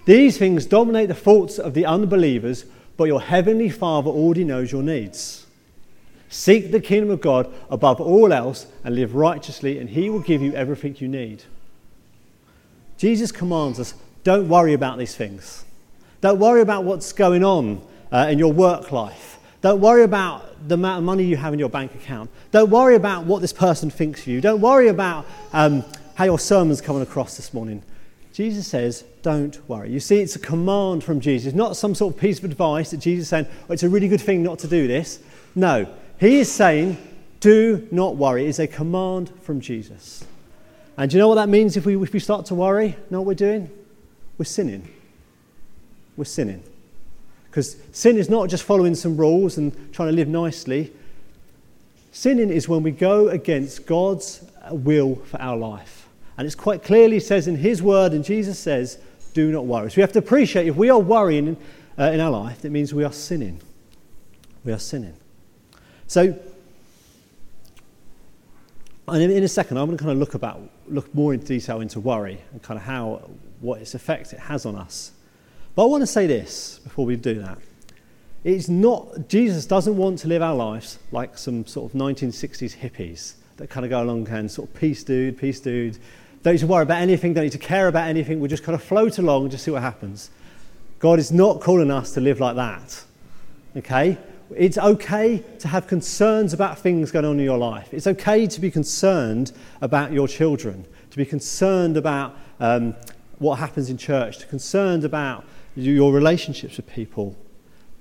These 0.05 0.37
things 0.37 0.65
dominate 0.65 1.07
the 1.07 1.13
thoughts 1.13 1.59
of 1.59 1.73
the 1.73 1.85
unbelievers, 1.85 2.65
but 2.97 3.05
your 3.05 3.21
heavenly 3.21 3.69
Father 3.69 4.09
already 4.09 4.43
knows 4.43 4.71
your 4.71 4.83
needs. 4.83 5.45
Seek 6.29 6.71
the 6.71 6.79
kingdom 6.79 7.09
of 7.09 7.21
God 7.21 7.51
above 7.69 7.99
all 7.99 8.33
else 8.33 8.67
and 8.83 8.95
live 8.95 9.15
righteously, 9.15 9.79
and 9.79 9.89
He 9.89 10.09
will 10.09 10.19
give 10.19 10.41
you 10.41 10.53
everything 10.53 10.95
you 10.99 11.07
need. 11.07 11.43
Jesus 12.97 13.31
commands 13.31 13.79
us 13.79 13.93
don't 14.23 14.49
worry 14.49 14.73
about 14.73 14.97
these 14.97 15.15
things. 15.15 15.63
Don't 16.21 16.39
worry 16.39 16.61
about 16.61 16.83
what's 16.83 17.13
going 17.13 17.43
on 17.43 17.81
uh, 18.11 18.27
in 18.29 18.39
your 18.39 18.51
work 18.51 18.91
life. 18.91 19.39
Don't 19.61 19.81
worry 19.81 20.03
about 20.03 20.67
the 20.67 20.75
amount 20.75 20.99
of 20.99 21.03
money 21.03 21.23
you 21.23 21.37
have 21.37 21.53
in 21.53 21.59
your 21.59 21.69
bank 21.69 21.95
account. 21.95 22.29
Don't 22.51 22.69
worry 22.69 22.95
about 22.95 23.25
what 23.25 23.41
this 23.41 23.53
person 23.53 23.89
thinks 23.89 24.21
of 24.21 24.27
you. 24.27 24.41
Don't 24.41 24.61
worry 24.61 24.87
about 24.87 25.25
um, 25.53 25.83
how 26.15 26.25
your 26.25 26.39
sermon's 26.39 26.81
coming 26.81 27.01
across 27.01 27.35
this 27.35 27.53
morning. 27.53 27.83
Jesus 28.33 28.67
says, 28.67 29.03
don't 29.21 29.67
worry. 29.67 29.91
You 29.91 29.99
see, 29.99 30.21
it's 30.21 30.35
a 30.35 30.39
command 30.39 31.03
from 31.03 31.19
Jesus, 31.19 31.53
not 31.53 31.75
some 31.75 31.93
sort 31.93 32.13
of 32.13 32.19
piece 32.19 32.39
of 32.39 32.45
advice 32.45 32.91
that 32.91 32.97
Jesus 32.97 33.23
is 33.23 33.29
saying, 33.29 33.47
oh, 33.69 33.73
it's 33.73 33.83
a 33.83 33.89
really 33.89 34.07
good 34.07 34.21
thing 34.21 34.43
not 34.43 34.59
to 34.59 34.67
do 34.67 34.87
this. 34.87 35.19
No, 35.55 35.93
he 36.19 36.39
is 36.39 36.51
saying, 36.51 36.97
do 37.39 37.87
not 37.91 38.15
worry. 38.15 38.45
It's 38.45 38.59
a 38.59 38.67
command 38.67 39.31
from 39.41 39.59
Jesus. 39.61 40.25
And 40.97 41.09
do 41.09 41.17
you 41.17 41.19
know 41.19 41.27
what 41.29 41.35
that 41.35 41.49
means 41.49 41.77
if 41.77 41.85
we, 41.85 42.01
if 42.01 42.13
we 42.13 42.19
start 42.19 42.45
to 42.47 42.55
worry? 42.55 42.95
Know 43.09 43.19
what 43.21 43.27
we're 43.27 43.33
doing? 43.33 43.69
We're 44.37 44.45
sinning. 44.45 44.87
We're 46.19 46.25
sinning. 46.25 46.61
Because 47.45 47.77
sin 47.93 48.17
is 48.17 48.29
not 48.29 48.49
just 48.49 48.63
following 48.63 48.93
some 48.93 49.15
rules 49.15 49.57
and 49.57 49.71
trying 49.93 50.09
to 50.09 50.15
live 50.15 50.27
nicely. 50.27 50.91
Sinning 52.11 52.49
is 52.49 52.67
when 52.67 52.83
we 52.83 52.91
go 52.91 53.29
against 53.29 53.85
God's 53.85 54.45
will 54.69 55.15
for 55.15 55.41
our 55.41 55.55
life. 55.55 56.09
And 56.37 56.45
it's 56.45 56.55
quite 56.55 56.83
clearly 56.83 57.21
says 57.21 57.47
in 57.47 57.55
His 57.55 57.81
word, 57.81 58.11
and 58.11 58.25
Jesus 58.25 58.59
says, 58.59 58.97
do 59.33 59.49
not 59.49 59.65
worry. 59.65 59.89
So 59.89 59.95
we 59.95 60.01
have 60.01 60.11
to 60.11 60.19
appreciate 60.19 60.67
if 60.67 60.75
we 60.75 60.89
are 60.89 60.99
worrying 60.99 61.55
uh, 61.97 62.11
in 62.11 62.19
our 62.19 62.31
life, 62.31 62.63
that 62.63 62.71
means 62.71 62.93
we 62.93 63.05
are 63.05 63.13
sinning. 63.13 63.61
We 64.65 64.73
are 64.73 64.79
sinning. 64.79 65.15
So, 66.07 66.37
and 69.07 69.23
in, 69.23 69.31
in 69.31 69.43
a 69.45 69.47
second, 69.47 69.77
I'm 69.77 69.85
going 69.85 69.97
to 69.97 70.03
kind 70.03 70.11
of 70.11 70.17
look 70.17 70.33
about 70.33 70.59
look 70.89 71.15
more 71.15 71.33
into 71.33 71.45
detail 71.45 71.79
into 71.79 72.01
worry 72.01 72.41
and 72.51 72.61
kind 72.61 72.77
of 72.77 72.85
how 72.85 73.29
what 73.61 73.79
its 73.79 73.95
effect 73.95 74.33
it 74.33 74.39
has 74.39 74.65
on 74.65 74.75
us. 74.75 75.13
But 75.75 75.83
I 75.83 75.85
want 75.85 76.01
to 76.01 76.07
say 76.07 76.27
this 76.27 76.79
before 76.79 77.05
we 77.05 77.15
do 77.15 77.35
that. 77.41 77.57
It's 78.43 78.69
not 78.69 79.27
Jesus 79.27 79.65
doesn't 79.65 79.97
want 79.97 80.19
to 80.19 80.27
live 80.27 80.41
our 80.41 80.55
lives 80.55 80.97
like 81.11 81.37
some 81.37 81.65
sort 81.65 81.91
of 81.91 81.99
1960s 81.99 82.77
hippies 82.77 83.33
that 83.57 83.69
kind 83.69 83.85
of 83.85 83.89
go 83.89 84.01
along 84.01 84.27
and 84.29 84.49
sort 84.49 84.69
of 84.69 84.75
peace 84.75 85.03
dude, 85.03 85.37
peace 85.37 85.59
dude, 85.59 85.97
don't 86.41 86.53
need 86.53 86.59
to 86.59 86.67
worry 86.67 86.83
about 86.83 87.01
anything, 87.01 87.33
don't 87.33 87.43
need 87.43 87.51
to 87.51 87.57
care 87.57 87.89
about 87.89 88.07
anything. 88.07 88.39
We'll 88.39 88.49
just 88.49 88.63
kind 88.63 88.75
of 88.75 88.81
float 88.81 89.17
along 89.17 89.43
and 89.43 89.51
just 89.51 89.65
see 89.65 89.71
what 89.71 89.81
happens. 89.81 90.31
God 90.99 91.19
is 91.19 91.31
not 91.31 91.59
calling 91.59 91.91
us 91.91 92.13
to 92.13 92.21
live 92.21 92.39
like 92.39 92.55
that. 92.55 93.03
Okay? 93.75 94.17
It's 94.55 94.77
okay 94.77 95.43
to 95.59 95.67
have 95.67 95.87
concerns 95.87 96.53
about 96.53 96.79
things 96.79 97.11
going 97.11 97.25
on 97.25 97.39
in 97.39 97.45
your 97.45 97.57
life. 97.57 97.93
It's 97.93 98.07
okay 98.07 98.47
to 98.47 98.61
be 98.61 98.71
concerned 98.71 99.51
about 99.81 100.13
your 100.13 100.27
children, 100.27 100.85
to 101.11 101.17
be 101.17 101.25
concerned 101.25 101.97
about 101.97 102.35
um, 102.59 102.95
what 103.37 103.59
happens 103.59 103.89
in 103.89 103.97
church, 103.97 104.39
to 104.39 104.45
be 104.45 104.49
concerned 104.49 105.03
about 105.03 105.45
your 105.79 106.11
relationships 106.13 106.77
with 106.77 106.87
people. 106.87 107.35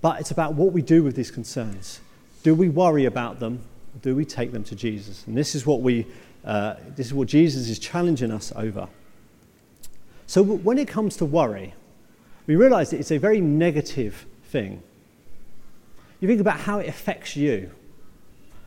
But 0.00 0.20
it's 0.20 0.30
about 0.30 0.54
what 0.54 0.72
we 0.72 0.82
do 0.82 1.02
with 1.02 1.16
these 1.16 1.30
concerns. 1.30 2.00
Do 2.42 2.54
we 2.54 2.68
worry 2.68 3.04
about 3.04 3.40
them? 3.40 3.60
Do 4.02 4.14
we 4.14 4.24
take 4.24 4.52
them 4.52 4.64
to 4.64 4.76
Jesus? 4.76 5.24
And 5.26 5.36
this 5.36 5.54
is 5.54 5.66
what 5.66 5.80
we 5.80 6.06
uh, 6.44 6.76
this 6.96 7.06
is 7.06 7.14
what 7.14 7.28
Jesus 7.28 7.68
is 7.68 7.78
challenging 7.78 8.30
us 8.30 8.52
over. 8.56 8.88
So, 10.26 10.42
when 10.42 10.78
it 10.78 10.88
comes 10.88 11.16
to 11.18 11.24
worry, 11.24 11.74
we 12.46 12.56
realize 12.56 12.90
that 12.90 13.00
it's 13.00 13.10
a 13.10 13.18
very 13.18 13.40
negative 13.40 14.24
thing. 14.44 14.82
You 16.20 16.28
think 16.28 16.40
about 16.40 16.60
how 16.60 16.78
it 16.78 16.88
affects 16.88 17.36
you. 17.36 17.70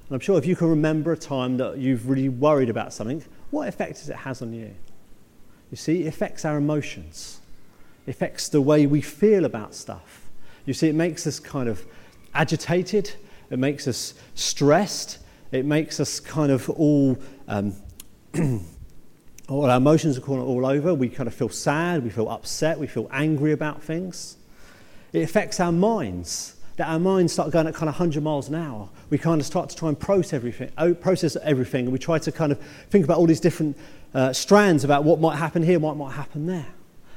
And 0.08 0.15
I'm 0.15 0.20
sure 0.20 0.38
if 0.38 0.46
you 0.46 0.56
can 0.56 0.70
remember 0.70 1.12
a 1.12 1.18
time 1.18 1.58
that 1.58 1.77
you've 1.77 2.10
really 2.10 2.30
worried 2.30 2.70
about 2.70 2.94
something, 2.94 3.24
what 3.50 3.68
effect 3.68 3.98
does 3.98 4.10
it 4.10 4.18
has 4.18 4.41
on 4.41 4.53
you? 4.53 4.74
You 5.70 5.77
see, 5.77 6.03
it 6.03 6.08
affects 6.08 6.46
our 6.46 6.58
emotions. 6.58 7.40
Affects 8.08 8.50
the 8.50 8.62
way 8.62 8.86
we 8.86 9.01
feel 9.01 9.46
about 9.46 9.75
stuff. 9.75 10.22
You 10.65 10.74
see, 10.74 10.88
it 10.88 10.96
makes 10.96 11.25
us 11.27 11.39
kind 11.39 11.70
of 11.70 11.86
agitated. 12.34 13.13
It 13.50 13.60
makes 13.60 13.88
us 13.88 14.13
stressed. 14.36 15.20
It 15.51 15.65
makes 15.65 16.00
us 16.00 16.20
kind 16.20 16.51
of 16.51 16.70
all, 16.70 17.17
um, 17.48 17.75
all 19.50 19.70
our 19.70 19.77
emotions 19.77 20.17
are 20.17 20.22
all 20.22 20.65
over. 20.65 20.93
We 20.93 21.10
kind 21.10 21.27
of 21.27 21.34
feel 21.34 21.50
sad, 21.50 22.03
we 22.03 22.10
feel 22.10 22.29
upset, 22.29 22.79
we 22.79 22.88
feel 22.88 23.10
angry 23.12 23.51
about 23.51 23.84
things. 23.84 24.38
It 25.13 25.22
affects 25.22 25.60
our 25.60 25.72
minds. 25.72 26.55
That 26.77 26.88
our 26.88 27.00
minds 27.00 27.34
start 27.34 27.51
going 27.51 27.67
at 27.67 27.74
kind 27.74 27.89
of 27.89 27.96
100 27.96 28.24
miles 28.24 28.48
an 28.48 28.55
hour. 28.55 28.89
We 29.10 29.17
kind 29.17 29.41
of 29.41 29.46
start 29.46 29.70
to 29.70 29.75
try 29.75 29.89
and 29.89 30.00
process 30.00 30.34
everything, 30.34 30.72
oh, 30.77 30.93
process 30.93 31.36
everything, 31.43 31.84
and 31.86 31.93
we 31.93 32.00
try 32.00 32.17
to 32.17 32.31
kind 32.31 32.53
of 32.53 32.60
think 32.89 33.03
about 33.03 33.17
all 33.17 33.27
these 33.27 33.41
different 33.41 33.77
uh, 34.13 34.31
strands 34.31 34.86
about 34.86 35.03
what 35.03 35.20
might 35.20 35.36
happen 35.36 35.63
here, 35.63 35.79
what 35.79 35.98
might 35.98 36.13
happen 36.13 36.46
there. 36.48 36.67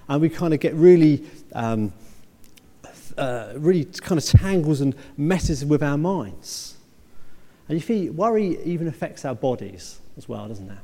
And 0.08 0.20
we 0.20 0.28
kind 0.28 0.52
of 0.52 0.60
get 0.60 0.74
really, 0.74 1.24
um, 1.52 1.92
uh, 3.16 3.52
really 3.56 3.84
kind 3.84 4.18
of 4.18 4.24
tangles 4.24 4.80
and 4.80 4.94
messes 5.16 5.64
with 5.64 5.82
our 5.82 5.96
minds. 5.96 6.76
And 7.68 7.78
you 7.78 7.84
see, 7.84 8.10
worry 8.10 8.62
even 8.64 8.88
affects 8.88 9.24
our 9.24 9.34
bodies 9.34 9.98
as 10.16 10.28
well, 10.28 10.46
doesn't 10.48 10.70
it? 10.70 10.78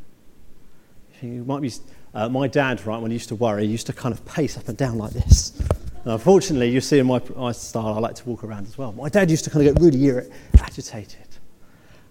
You 1.22 1.44
might 1.44 1.60
be, 1.60 1.70
uh, 2.14 2.28
my 2.30 2.48
dad, 2.48 2.84
right, 2.86 3.00
when 3.00 3.10
he 3.10 3.16
used 3.16 3.28
to 3.28 3.34
worry, 3.34 3.66
he 3.66 3.72
used 3.72 3.86
to 3.88 3.92
kind 3.92 4.14
of 4.14 4.24
pace 4.24 4.56
up 4.56 4.68
and 4.68 4.78
down 4.78 4.96
like 4.96 5.12
this. 5.12 5.52
And 6.04 6.14
unfortunately, 6.14 6.70
you 6.70 6.80
see 6.80 6.98
in 6.98 7.06
my, 7.06 7.20
style, 7.52 7.88
I 7.88 7.98
like 7.98 8.14
to 8.14 8.28
walk 8.28 8.42
around 8.42 8.66
as 8.66 8.78
well. 8.78 8.92
My 8.92 9.10
dad 9.10 9.30
used 9.30 9.44
to 9.44 9.50
kind 9.50 9.66
of 9.66 9.74
get 9.74 9.82
really 9.82 10.30
agitated. 10.58 11.28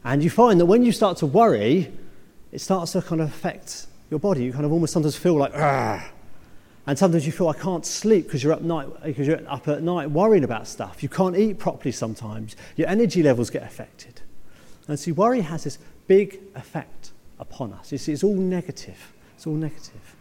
And 0.04 0.24
you 0.24 0.30
find 0.30 0.60
that 0.60 0.68
when 0.68 0.84
you 0.84 0.92
start 0.92 1.18
to 1.18 1.26
worry, 1.26 1.92
it 2.52 2.62
starts 2.62 2.92
to 2.92 3.02
kind 3.02 3.22
of 3.22 3.30
affect 3.30 3.88
your 4.12 4.20
body. 4.20 4.44
You 4.44 4.54
kind 4.54 4.66
of 4.66 4.72
almost 4.72 4.94
sometimes 4.94 5.16
feel 5.16 5.36
like, 5.36 5.54
ah. 5.56 6.08
And 6.90 6.98
sometimes 6.98 7.24
you 7.24 7.32
feel 7.32 7.50
I 7.50 7.54
can't 7.54 7.86
sleep 7.86 8.26
because 8.26 8.44
you're 8.44 8.52
up 8.52 8.64
night 8.64 8.88
because 9.04 9.28
you're 9.28 9.40
up 9.48 9.68
at 9.68 9.84
night 9.84 10.10
worrying 10.10 10.44
about 10.44 10.68
stuff. 10.68 11.04
You 11.04 11.10
can't 11.10 11.38
eat 11.38 11.60
properly 11.60 11.92
sometimes. 11.92 12.56
Your 12.78 12.88
energy 12.88 13.22
levels 13.22 13.52
get 13.52 13.62
affected. 13.62 14.22
And 14.88 15.00
see, 15.00 15.12
worry 15.12 15.42
has 15.42 15.66
this 15.66 15.78
big 16.08 16.40
effect 16.56 17.12
upon 17.38 17.74
us. 17.74 17.92
You 17.92 18.00
see, 18.00 18.12
it's 18.12 18.24
all 18.24 18.34
negative. 18.34 19.14
It's 19.36 19.46
all 19.46 19.54
negative. 19.54 20.16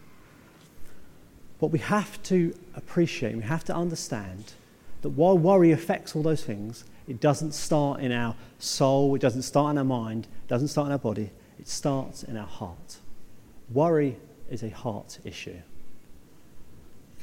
But 1.58 1.68
we 1.68 1.78
have 1.78 2.22
to 2.24 2.54
appreciate, 2.74 3.34
we 3.34 3.44
have 3.44 3.64
to 3.64 3.74
understand 3.74 4.52
that 5.00 5.08
while 5.08 5.38
worry 5.38 5.72
affects 5.72 6.14
all 6.14 6.22
those 6.22 6.44
things, 6.44 6.84
it 7.08 7.18
doesn't 7.18 7.52
start 7.52 8.00
in 8.00 8.12
our 8.12 8.36
soul, 8.58 9.14
it 9.14 9.22
doesn't 9.22 9.40
start 9.40 9.70
in 9.70 9.78
our 9.78 9.84
mind, 9.84 10.26
it 10.26 10.48
doesn't 10.48 10.68
start 10.68 10.88
in 10.88 10.92
our 10.92 10.98
body, 10.98 11.30
it 11.58 11.66
starts 11.66 12.24
in 12.24 12.36
our 12.36 12.46
heart. 12.46 12.98
Worry 13.72 14.18
is 14.50 14.62
a 14.62 14.68
heart 14.68 15.18
issue. 15.24 15.56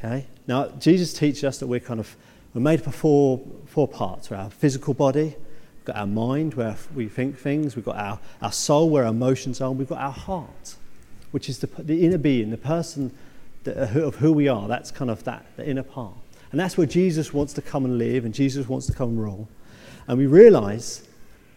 Okay? 0.05 0.27
Now, 0.45 0.67
Jesus 0.67 1.13
teaches 1.13 1.43
us 1.43 1.57
that 1.59 1.67
we're 1.67 1.79
kind 1.79 1.99
of 1.99 2.15
we're 2.53 2.61
made 2.61 2.81
up 2.81 2.87
of 2.87 2.95
four, 2.95 3.41
four 3.65 3.87
parts. 3.87 4.29
We're 4.29 4.37
our 4.37 4.49
physical 4.49 4.93
body, 4.93 5.35
we've 5.35 5.85
got 5.85 5.97
our 5.97 6.07
mind, 6.07 6.53
where 6.53 6.77
we 6.93 7.09
think 7.09 7.37
things, 7.37 7.75
we've 7.75 7.83
got 7.83 7.97
our, 7.97 8.19
our 8.41 8.51
soul, 8.51 8.89
where 8.89 9.03
our 9.03 9.09
emotions 9.09 9.59
are, 9.59 9.69
and 9.69 9.77
we've 9.77 9.89
got 9.89 9.99
our 9.99 10.11
heart, 10.11 10.75
which 11.31 11.49
is 11.49 11.59
the, 11.59 11.67
the 11.79 12.05
inner 12.05 12.17
being, 12.17 12.51
the 12.51 12.57
person 12.57 13.11
that, 13.63 13.77
of 13.97 14.15
who 14.17 14.31
we 14.31 14.47
are. 14.47 14.67
That's 14.67 14.91
kind 14.91 15.11
of 15.11 15.23
that, 15.25 15.45
the 15.57 15.67
inner 15.67 15.83
part. 15.83 16.13
And 16.51 16.59
that's 16.59 16.77
where 16.77 16.87
Jesus 16.87 17.33
wants 17.33 17.51
to 17.53 17.61
come 17.61 17.83
and 17.83 17.97
live, 17.97 18.23
and 18.23 18.33
Jesus 18.33 18.69
wants 18.69 18.85
to 18.87 18.93
come 18.93 19.09
and 19.09 19.19
rule. 19.21 19.49
And 20.07 20.17
we 20.17 20.27
realize 20.27 21.05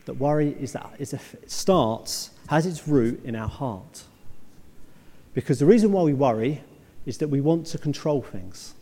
that 0.06 0.14
worry 0.14 0.56
is 0.58 0.72
that 0.72 0.90
is 0.98 1.12
a, 1.12 1.20
it 1.42 1.50
starts, 1.50 2.30
has 2.48 2.66
its 2.66 2.88
root 2.88 3.24
in 3.24 3.36
our 3.36 3.48
heart. 3.48 4.04
Because 5.34 5.60
the 5.60 5.66
reason 5.66 5.92
why 5.92 6.02
we 6.02 6.14
worry 6.14 6.62
is 7.08 7.16
that 7.16 7.28
we 7.28 7.40
want 7.40 7.64
to 7.64 7.78
control 7.78 8.20
things. 8.20 8.74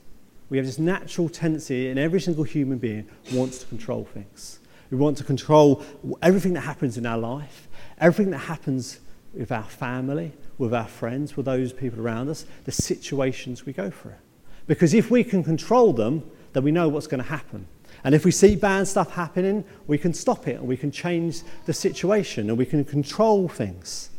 We 0.50 0.56
have 0.56 0.66
this 0.66 0.80
natural 0.80 1.28
tendency, 1.28 1.88
and 1.88 1.98
every 1.98 2.20
single 2.20 2.42
human 2.42 2.78
being 2.78 3.06
wants 3.32 3.58
to 3.58 3.66
control 3.66 4.04
things. 4.04 4.58
We 4.90 4.96
want 4.96 5.16
to 5.18 5.24
control 5.24 5.84
everything 6.20 6.52
that 6.54 6.62
happens 6.62 6.98
in 6.98 7.06
our 7.06 7.18
life, 7.18 7.68
everything 7.98 8.32
that 8.32 8.38
happens 8.38 8.98
with 9.32 9.52
our 9.52 9.62
family, 9.62 10.32
with 10.58 10.74
our 10.74 10.88
friends, 10.88 11.36
with 11.36 11.46
those 11.46 11.72
people 11.72 12.00
around 12.00 12.28
us, 12.28 12.46
the 12.64 12.72
situations 12.72 13.64
we 13.64 13.72
go 13.72 13.90
through. 13.90 14.14
Because 14.66 14.92
if 14.92 15.08
we 15.08 15.22
can 15.22 15.44
control 15.44 15.92
them, 15.92 16.28
then 16.52 16.64
we 16.64 16.72
know 16.72 16.88
what's 16.88 17.06
going 17.06 17.22
to 17.22 17.30
happen. 17.30 17.68
And 18.02 18.12
if 18.12 18.24
we 18.24 18.32
see 18.32 18.56
bad 18.56 18.88
stuff 18.88 19.12
happening, 19.12 19.64
we 19.86 19.98
can 19.98 20.12
stop 20.12 20.48
it 20.48 20.58
and 20.58 20.66
we 20.66 20.76
can 20.76 20.90
change 20.90 21.42
the 21.66 21.72
situation 21.72 22.48
and 22.48 22.58
we 22.58 22.66
can 22.66 22.84
control 22.84 23.46
things. 23.46 24.10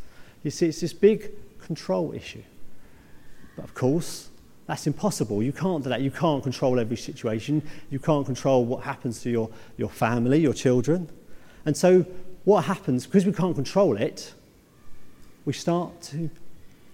You 0.44 0.52
see, 0.52 0.68
it's 0.68 0.80
this 0.80 0.94
big 0.94 1.32
control 1.60 2.14
issue. 2.14 2.44
But 3.58 3.66
of 3.66 3.74
course, 3.74 4.30
that's 4.68 4.88
impossible. 4.88 5.44
You 5.44 5.52
can't 5.52 5.84
do 5.84 5.90
that. 5.90 6.02
You 6.02 6.12
can't 6.12 6.44
control 6.44 6.80
every 6.80 6.96
situation. 6.96 7.62
You 7.90 8.00
can't 8.00 8.26
control 8.26 8.64
what 8.64 8.84
happens 8.84 9.22
to 9.24 9.30
your, 9.30 9.50
your 9.78 9.90
family, 9.90 10.40
your 10.40 10.54
children. 10.54 11.10
And 11.66 11.76
so, 11.76 12.06
what 12.46 12.64
happens, 12.64 13.06
because 13.06 13.26
we 13.26 13.34
can't 13.34 13.56
control 13.56 13.98
it, 13.98 14.34
we 15.44 15.54
start 15.54 16.02
to, 16.04 16.30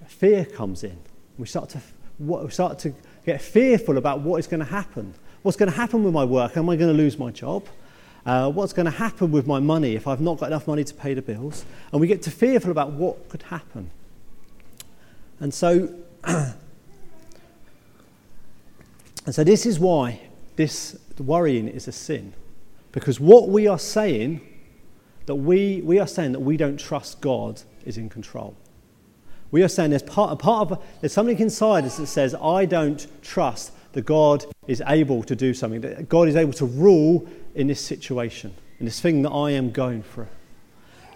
fear 0.08 0.46
comes 0.46 0.84
in. 0.84 0.98
We 1.38 1.46
start 1.46 1.70
to, 1.70 1.82
we 2.18 2.50
start 2.50 2.80
to 2.80 2.94
get 3.26 3.42
fearful 3.42 3.98
about 3.98 4.22
what 4.22 4.38
is 4.38 4.48
going 4.48 4.62
to 4.62 4.72
happen. 4.72 5.14
What's 5.42 5.58
going 5.58 5.70
to 5.70 5.76
happen 5.76 6.04
with 6.04 6.14
my 6.14 6.24
work? 6.24 6.56
Am 6.58 6.70
I 6.70 6.76
going 6.76 6.96
to 6.96 6.98
lose 6.98 7.18
my 7.20 7.32
job? 7.32 7.66
Uh, 8.26 8.50
what's 8.50 8.72
going 8.72 8.86
to 8.86 8.92
happen 8.92 9.32
with 9.32 9.46
my 9.46 9.60
money 9.60 9.96
if 9.96 10.08
I've 10.08 10.22
not 10.22 10.40
got 10.40 10.48
enough 10.48 10.68
money 10.68 10.84
to 10.84 10.94
pay 10.94 11.14
the 11.14 11.22
bills? 11.22 11.66
And 11.92 12.00
we 12.00 12.08
get 12.08 12.22
to 12.24 12.32
fearful 12.32 12.72
about 12.72 12.94
what 12.94 13.28
could 13.30 13.44
happen. 13.44 13.92
And 15.40 15.54
so 15.54 15.94
and 16.26 16.56
so 19.30 19.44
this 19.44 19.66
is 19.66 19.80
why 19.80 20.22
this 20.56 20.98
worrying 21.20 21.68
is 21.68 21.88
a 21.88 21.92
sin. 21.92 22.34
Because 22.92 23.20
what 23.20 23.50
we 23.50 23.68
are 23.68 23.80
saying 23.80 24.42
that 25.26 25.36
we, 25.36 25.82
we 25.82 26.00
are 26.00 26.08
saying 26.08 26.34
that 26.34 26.40
we 26.40 26.58
don't 26.58 26.78
trust 26.78 27.22
God 27.22 27.62
is 27.86 27.98
in 27.98 28.10
control. 28.10 28.56
We 29.52 29.64
are 29.64 29.68
saying 29.68 29.92
there's 29.92 30.04
part, 30.04 30.38
part 30.40 30.72
of 30.72 30.84
there's 31.02 31.14
something 31.14 31.40
inside 31.40 31.86
us 31.86 31.98
that 31.98 32.08
says 32.08 32.36
I 32.36 32.66
don't 32.66 33.06
trust 33.22 33.72
that 33.94 34.06
God 34.06 34.46
is 34.68 34.82
able 34.88 35.24
to 35.24 35.36
do 35.36 35.54
something, 35.54 35.82
that 35.82 36.10
God 36.10 36.28
is 36.28 36.36
able 36.36 36.54
to 36.54 36.66
rule 36.66 37.28
in 37.54 37.68
this 37.68 37.80
situation, 37.80 38.54
in 38.80 38.86
this 38.86 39.00
thing 39.00 39.22
that 39.22 39.30
I 39.30 39.52
am 39.52 39.72
going 39.72 40.04
through. 40.04 40.28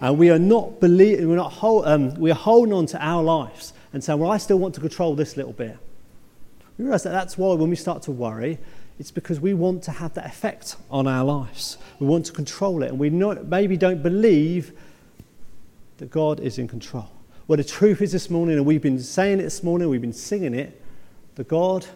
And 0.00 0.16
we 0.16 0.30
are 0.30 0.38
not 0.38 0.80
believing, 0.80 1.28
we're 1.28 1.36
not 1.36 1.54
hold, 1.54 1.86
um, 1.86 2.14
we 2.14 2.30
are 2.30 2.34
holding 2.34 2.72
on 2.72 2.86
to 2.86 3.04
our 3.04 3.22
lives 3.22 3.72
and 3.92 4.02
saying, 4.02 4.18
well, 4.18 4.30
I 4.30 4.38
still 4.38 4.58
want 4.58 4.74
to 4.74 4.80
control 4.80 5.14
this 5.14 5.36
little 5.36 5.52
bit. 5.52 5.76
We 6.76 6.84
realize 6.84 7.02
that 7.02 7.10
that's 7.10 7.36
why 7.36 7.54
when 7.54 7.70
we 7.70 7.76
start 7.76 8.02
to 8.02 8.12
worry, 8.12 8.58
it's 8.98 9.10
because 9.10 9.40
we 9.40 9.54
want 9.54 9.82
to 9.84 9.92
have 9.92 10.14
that 10.14 10.26
effect 10.26 10.76
on 10.90 11.06
our 11.06 11.24
lives. 11.24 11.78
We 11.98 12.06
want 12.06 12.26
to 12.26 12.32
control 12.32 12.82
it, 12.82 12.90
and 12.90 12.98
we 12.98 13.10
not, 13.10 13.46
maybe 13.46 13.76
don't 13.76 14.02
believe 14.02 14.72
that 15.98 16.10
God 16.10 16.40
is 16.40 16.58
in 16.58 16.68
control. 16.68 17.08
Well, 17.46 17.56
the 17.56 17.64
truth 17.64 18.02
is 18.02 18.12
this 18.12 18.28
morning, 18.28 18.56
and 18.56 18.66
we've 18.66 18.82
been 18.82 19.00
saying 19.00 19.40
it 19.40 19.44
this 19.44 19.62
morning, 19.62 19.88
we've 19.88 20.00
been 20.00 20.12
singing 20.12 20.54
it, 20.54 20.80
the 21.36 21.44
God, 21.44 21.86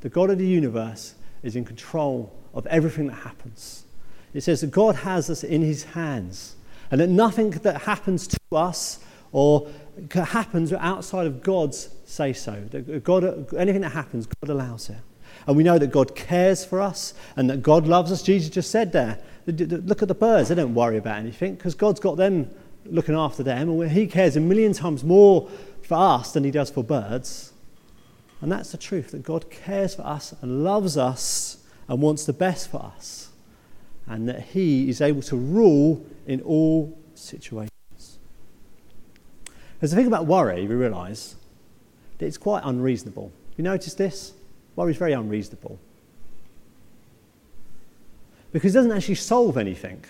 the 0.00 0.08
God 0.08 0.30
of 0.30 0.38
the 0.38 0.46
universe 0.46 1.14
is 1.42 1.56
in 1.56 1.64
control 1.64 2.32
of 2.54 2.66
everything 2.66 3.08
that 3.08 3.14
happens. 3.14 3.84
It 4.32 4.42
says 4.42 4.62
that 4.62 4.70
God 4.70 4.96
has 4.96 5.28
us 5.28 5.44
in 5.44 5.62
his 5.62 5.84
hands, 5.84 6.56
and 6.90 7.00
that 7.00 7.08
nothing 7.08 7.50
that 7.50 7.82
happens 7.82 8.26
to 8.26 8.38
us 8.52 9.00
or 9.32 9.68
happens 10.12 10.72
outside 10.72 11.26
of 11.26 11.42
God's 11.42 11.90
say 12.04 12.32
so. 12.32 12.62
God, 13.02 13.52
anything 13.54 13.80
that 13.80 13.92
happens, 13.92 14.26
God 14.26 14.50
allows 14.50 14.90
it. 14.90 14.98
And 15.46 15.56
we 15.56 15.64
know 15.64 15.78
that 15.78 15.90
God 15.90 16.14
cares 16.14 16.64
for 16.64 16.80
us 16.80 17.14
and 17.36 17.50
that 17.50 17.62
God 17.62 17.86
loves 17.86 18.12
us. 18.12 18.22
Jesus 18.22 18.50
just 18.50 18.70
said 18.70 18.92
there, 18.92 19.18
look 19.46 20.02
at 20.02 20.08
the 20.08 20.14
birds, 20.14 20.50
they 20.50 20.54
don't 20.54 20.74
worry 20.74 20.98
about 20.98 21.18
anything 21.18 21.54
because 21.54 21.74
God's 21.74 22.00
got 22.00 22.16
them 22.16 22.50
looking 22.84 23.14
after 23.14 23.42
them. 23.42 23.68
And 23.68 23.90
He 23.90 24.06
cares 24.06 24.36
a 24.36 24.40
million 24.40 24.72
times 24.72 25.02
more 25.02 25.48
for 25.82 25.94
us 25.94 26.32
than 26.32 26.44
He 26.44 26.50
does 26.50 26.70
for 26.70 26.84
birds. 26.84 27.52
And 28.40 28.52
that's 28.52 28.72
the 28.72 28.78
truth 28.78 29.12
that 29.12 29.22
God 29.22 29.50
cares 29.50 29.94
for 29.94 30.02
us 30.02 30.34
and 30.42 30.62
loves 30.64 30.96
us 30.96 31.58
and 31.88 32.00
wants 32.02 32.24
the 32.24 32.32
best 32.32 32.70
for 32.70 32.78
us. 32.78 33.30
And 34.06 34.28
that 34.28 34.42
He 34.42 34.88
is 34.88 35.00
able 35.00 35.22
to 35.22 35.36
rule 35.36 36.04
in 36.26 36.40
all 36.42 36.98
situations. 37.14 37.70
As 39.82 39.90
the 39.90 39.96
thing 39.96 40.06
about 40.06 40.26
worry, 40.26 40.66
we 40.66 40.76
realise 40.76 41.34
that 42.18 42.26
it's 42.26 42.38
quite 42.38 42.62
unreasonable. 42.64 43.32
You 43.56 43.64
notice 43.64 43.94
this? 43.94 44.32
Worry 44.76 44.92
is 44.92 44.96
very 44.96 45.12
unreasonable. 45.12 45.78
Because 48.52 48.74
it 48.74 48.78
doesn't 48.78 48.92
actually 48.92 49.16
solve 49.16 49.58
anything. 49.58 50.04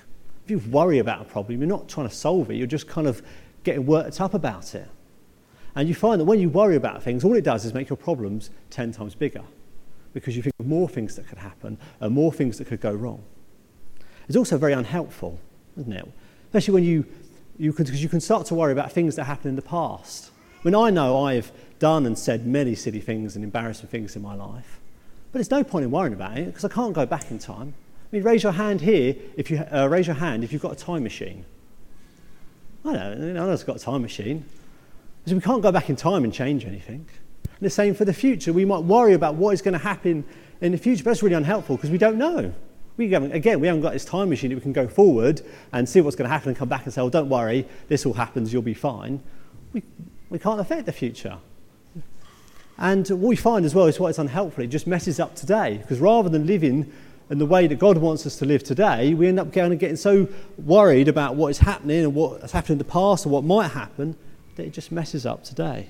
If 0.45 0.51
you 0.51 0.59
worry 0.71 0.99
about 0.99 1.23
a 1.23 1.25
problem, 1.25 1.59
you're 1.59 1.69
not 1.69 1.89
trying 1.89 2.09
to 2.09 2.15
solve 2.15 2.51
it, 2.51 2.57
you're 2.57 2.67
just 2.67 2.87
kind 2.87 3.07
of 3.07 3.23
getting 3.65 3.87
worked 3.87 4.21
up 4.21 4.35
about 4.35 4.75
it. 4.75 4.89
And 5.75 5.89
you 5.89 5.95
find 5.95 6.21
that 6.21 6.27
when 6.27 6.39
you 6.39 6.51
worry 6.51 6.77
about 6.77 7.03
things, 7.03 7.25
all 7.25 7.35
it 7.35 7.45
does 7.45 7.65
is 7.65 7.73
make 7.73 7.89
your 7.89 7.97
problems 7.97 8.51
10 8.71 8.93
times 8.93 9.15
bigger 9.15 9.43
because 10.13 10.37
you 10.37 10.43
think 10.43 10.55
of 10.61 10.67
more 10.67 10.89
things 10.89 11.17
that 11.17 11.27
could 11.27 11.39
happen 11.39 11.79
and 12.01 12.13
more 12.15 12.31
things 12.31 12.59
that 12.59 12.67
could 12.67 12.81
go 12.81 12.93
wrong. 12.93 13.23
It's 14.29 14.37
also 14.37 14.59
very 14.59 14.75
unhelpful, 14.75 15.39
isn't 15.81 15.93
it? 15.93 16.07
Especially 16.49 16.75
when 16.75 16.85
you 16.85 17.07
you 17.59 17.73
can, 17.73 17.85
because 17.85 18.03
you 18.03 18.09
can 18.09 18.21
start 18.21 18.47
to 18.47 18.55
worry 18.55 18.73
about 18.73 18.93
things 18.93 19.17
that 19.17 19.25
happened 19.25 19.51
in 19.51 19.57
the 19.57 19.63
past. 19.63 20.31
I 20.61 20.69
mean, 20.69 20.75
I 20.75 20.91
know 20.91 21.25
I've 21.25 21.53
done 21.79 22.07
and 22.07 22.19
said 22.19 22.47
many 22.47 22.75
silly 22.75 23.01
things 23.01 23.35
and 23.35 23.45
embarrassing 23.45 23.89
things 23.89 24.17
in 24.17 24.23
my 24.23 24.35
life, 24.35 24.81
but 25.31 25.39
there's 25.39 25.51
no 25.51 25.65
point 25.65 25.85
in 25.85 25.91
worrying 25.91 26.15
about 26.15 26.39
it 26.39 26.47
because 26.47 26.65
I 26.65 26.69
can't 26.69 26.93
go 26.93 27.05
back 27.07 27.31
in 27.31 27.39
time. 27.39 27.75
I 28.13 28.17
mean, 28.17 28.23
raise 28.23 28.43
your 28.43 28.53
hand 28.53 28.81
here 28.81 29.17
if 29.37 29.51
you 29.51 29.59
uh, 29.73 29.89
raise 29.89 30.07
your 30.07 30.17
hand 30.17 30.45
if 30.45 30.53
you've 30.53 30.63
got 30.63 30.73
a 30.73 30.77
time 30.77 31.03
machine. 31.03 31.45
I 32.85 32.93
don't 32.93 33.21
know, 33.21 33.33
know 33.33 33.53
it's 33.53 33.65
got 33.65 33.77
a 33.77 33.79
time 33.79 34.03
machine. 34.03 34.45
So 35.27 35.35
we 35.35 35.41
can't 35.41 35.63
go 35.63 35.71
back 35.71 35.89
in 35.89 35.97
time 35.97 36.25
and 36.25 36.33
change 36.33 36.65
anything. 36.65 37.07
And 37.45 37.61
the 37.61 37.71
same 37.71 37.95
for 37.95 38.05
the 38.05 38.13
future. 38.13 38.53
We 38.53 38.65
might 38.65 38.81
worry 38.83 39.15
about 39.15 39.37
what 39.37 39.55
is 39.55 39.63
going 39.63 39.73
to 39.73 39.79
happen 39.79 40.25
in 40.61 40.73
the 40.73 40.79
future, 40.79 41.05
but 41.05 41.11
that's 41.11 41.23
really 41.23 41.37
unhelpful 41.37 41.77
because 41.77 41.91
we 41.91 41.99
don't 41.99 42.19
know. 42.19 42.53
We 43.09 43.13
haven't, 43.13 43.33
again, 43.33 43.61
we 43.61 43.67
haven't 43.67 43.83
got 43.83 43.93
this 43.93 44.05
time 44.05 44.31
machine 44.31 44.51
that 44.51 44.57
we 44.57 44.63
can 44.63 44.73
go 44.73 44.87
forward 44.87 45.43
and 45.73 45.89
see 45.89 46.01
what's 46.01 46.17
going 46.17 46.29
to 46.29 46.33
happen 46.33 46.51
and 46.51 46.57
come 46.57 46.69
back 46.69 46.85
and 46.85 46.95
say, 46.95 47.01
oh, 47.01 47.11
don't 47.11 47.29
worry, 47.29 47.67
this 47.89 48.07
all 48.07 48.13
happens, 48.13 48.53
you'll 48.53 48.63
be 48.63 48.75
fine. 48.75 49.21
We, 49.73 49.83
we 50.31 50.39
can't 50.39 50.61
affect 50.61 50.87
the 50.87 50.93
future. 50.93 51.39
And 52.79 53.09
what 53.09 53.19
we 53.19 53.37
find 53.37 53.65
as 53.65 53.75
well 53.75 53.87
is 53.87 53.99
what 53.99 54.09
is 54.09 54.19
unhelpful. 54.19 54.65
It 54.65 54.69
just 54.69 54.87
messes 54.87 55.21
up 55.21 55.35
today 55.35 55.79
because 55.79 56.01
rather 56.01 56.29
than 56.29 56.47
living 56.47 56.93
in 57.31 57.39
the 57.39 57.47
way 57.47 57.67
that 57.67 57.79
God 57.79 57.99
wants 57.99 58.27
us 58.27 58.37
to 58.39 58.45
live 58.45 58.63
today, 58.63 59.15
we 59.15 59.29
end 59.29 59.41
up 59.41 59.53
getting, 59.53 59.79
getting 59.79 59.97
so 59.97 60.29
worried 60.59 61.09
about 61.09 61.35
what 61.35 61.49
is 61.49 61.59
happening 61.59 62.05
and 62.05 62.15
what 62.15 62.41
has 62.41 62.53
happened 62.53 62.73
in 62.73 62.79
the 62.79 62.85
past 62.85 63.25
and 63.25 63.33
what 63.33 63.45
might 63.45 63.69
happen 63.69 64.17
that 64.57 64.67
it 64.67 64.73
just 64.73 64.93
messes 64.93 65.27
up 65.27 65.45
today. 65.45 65.89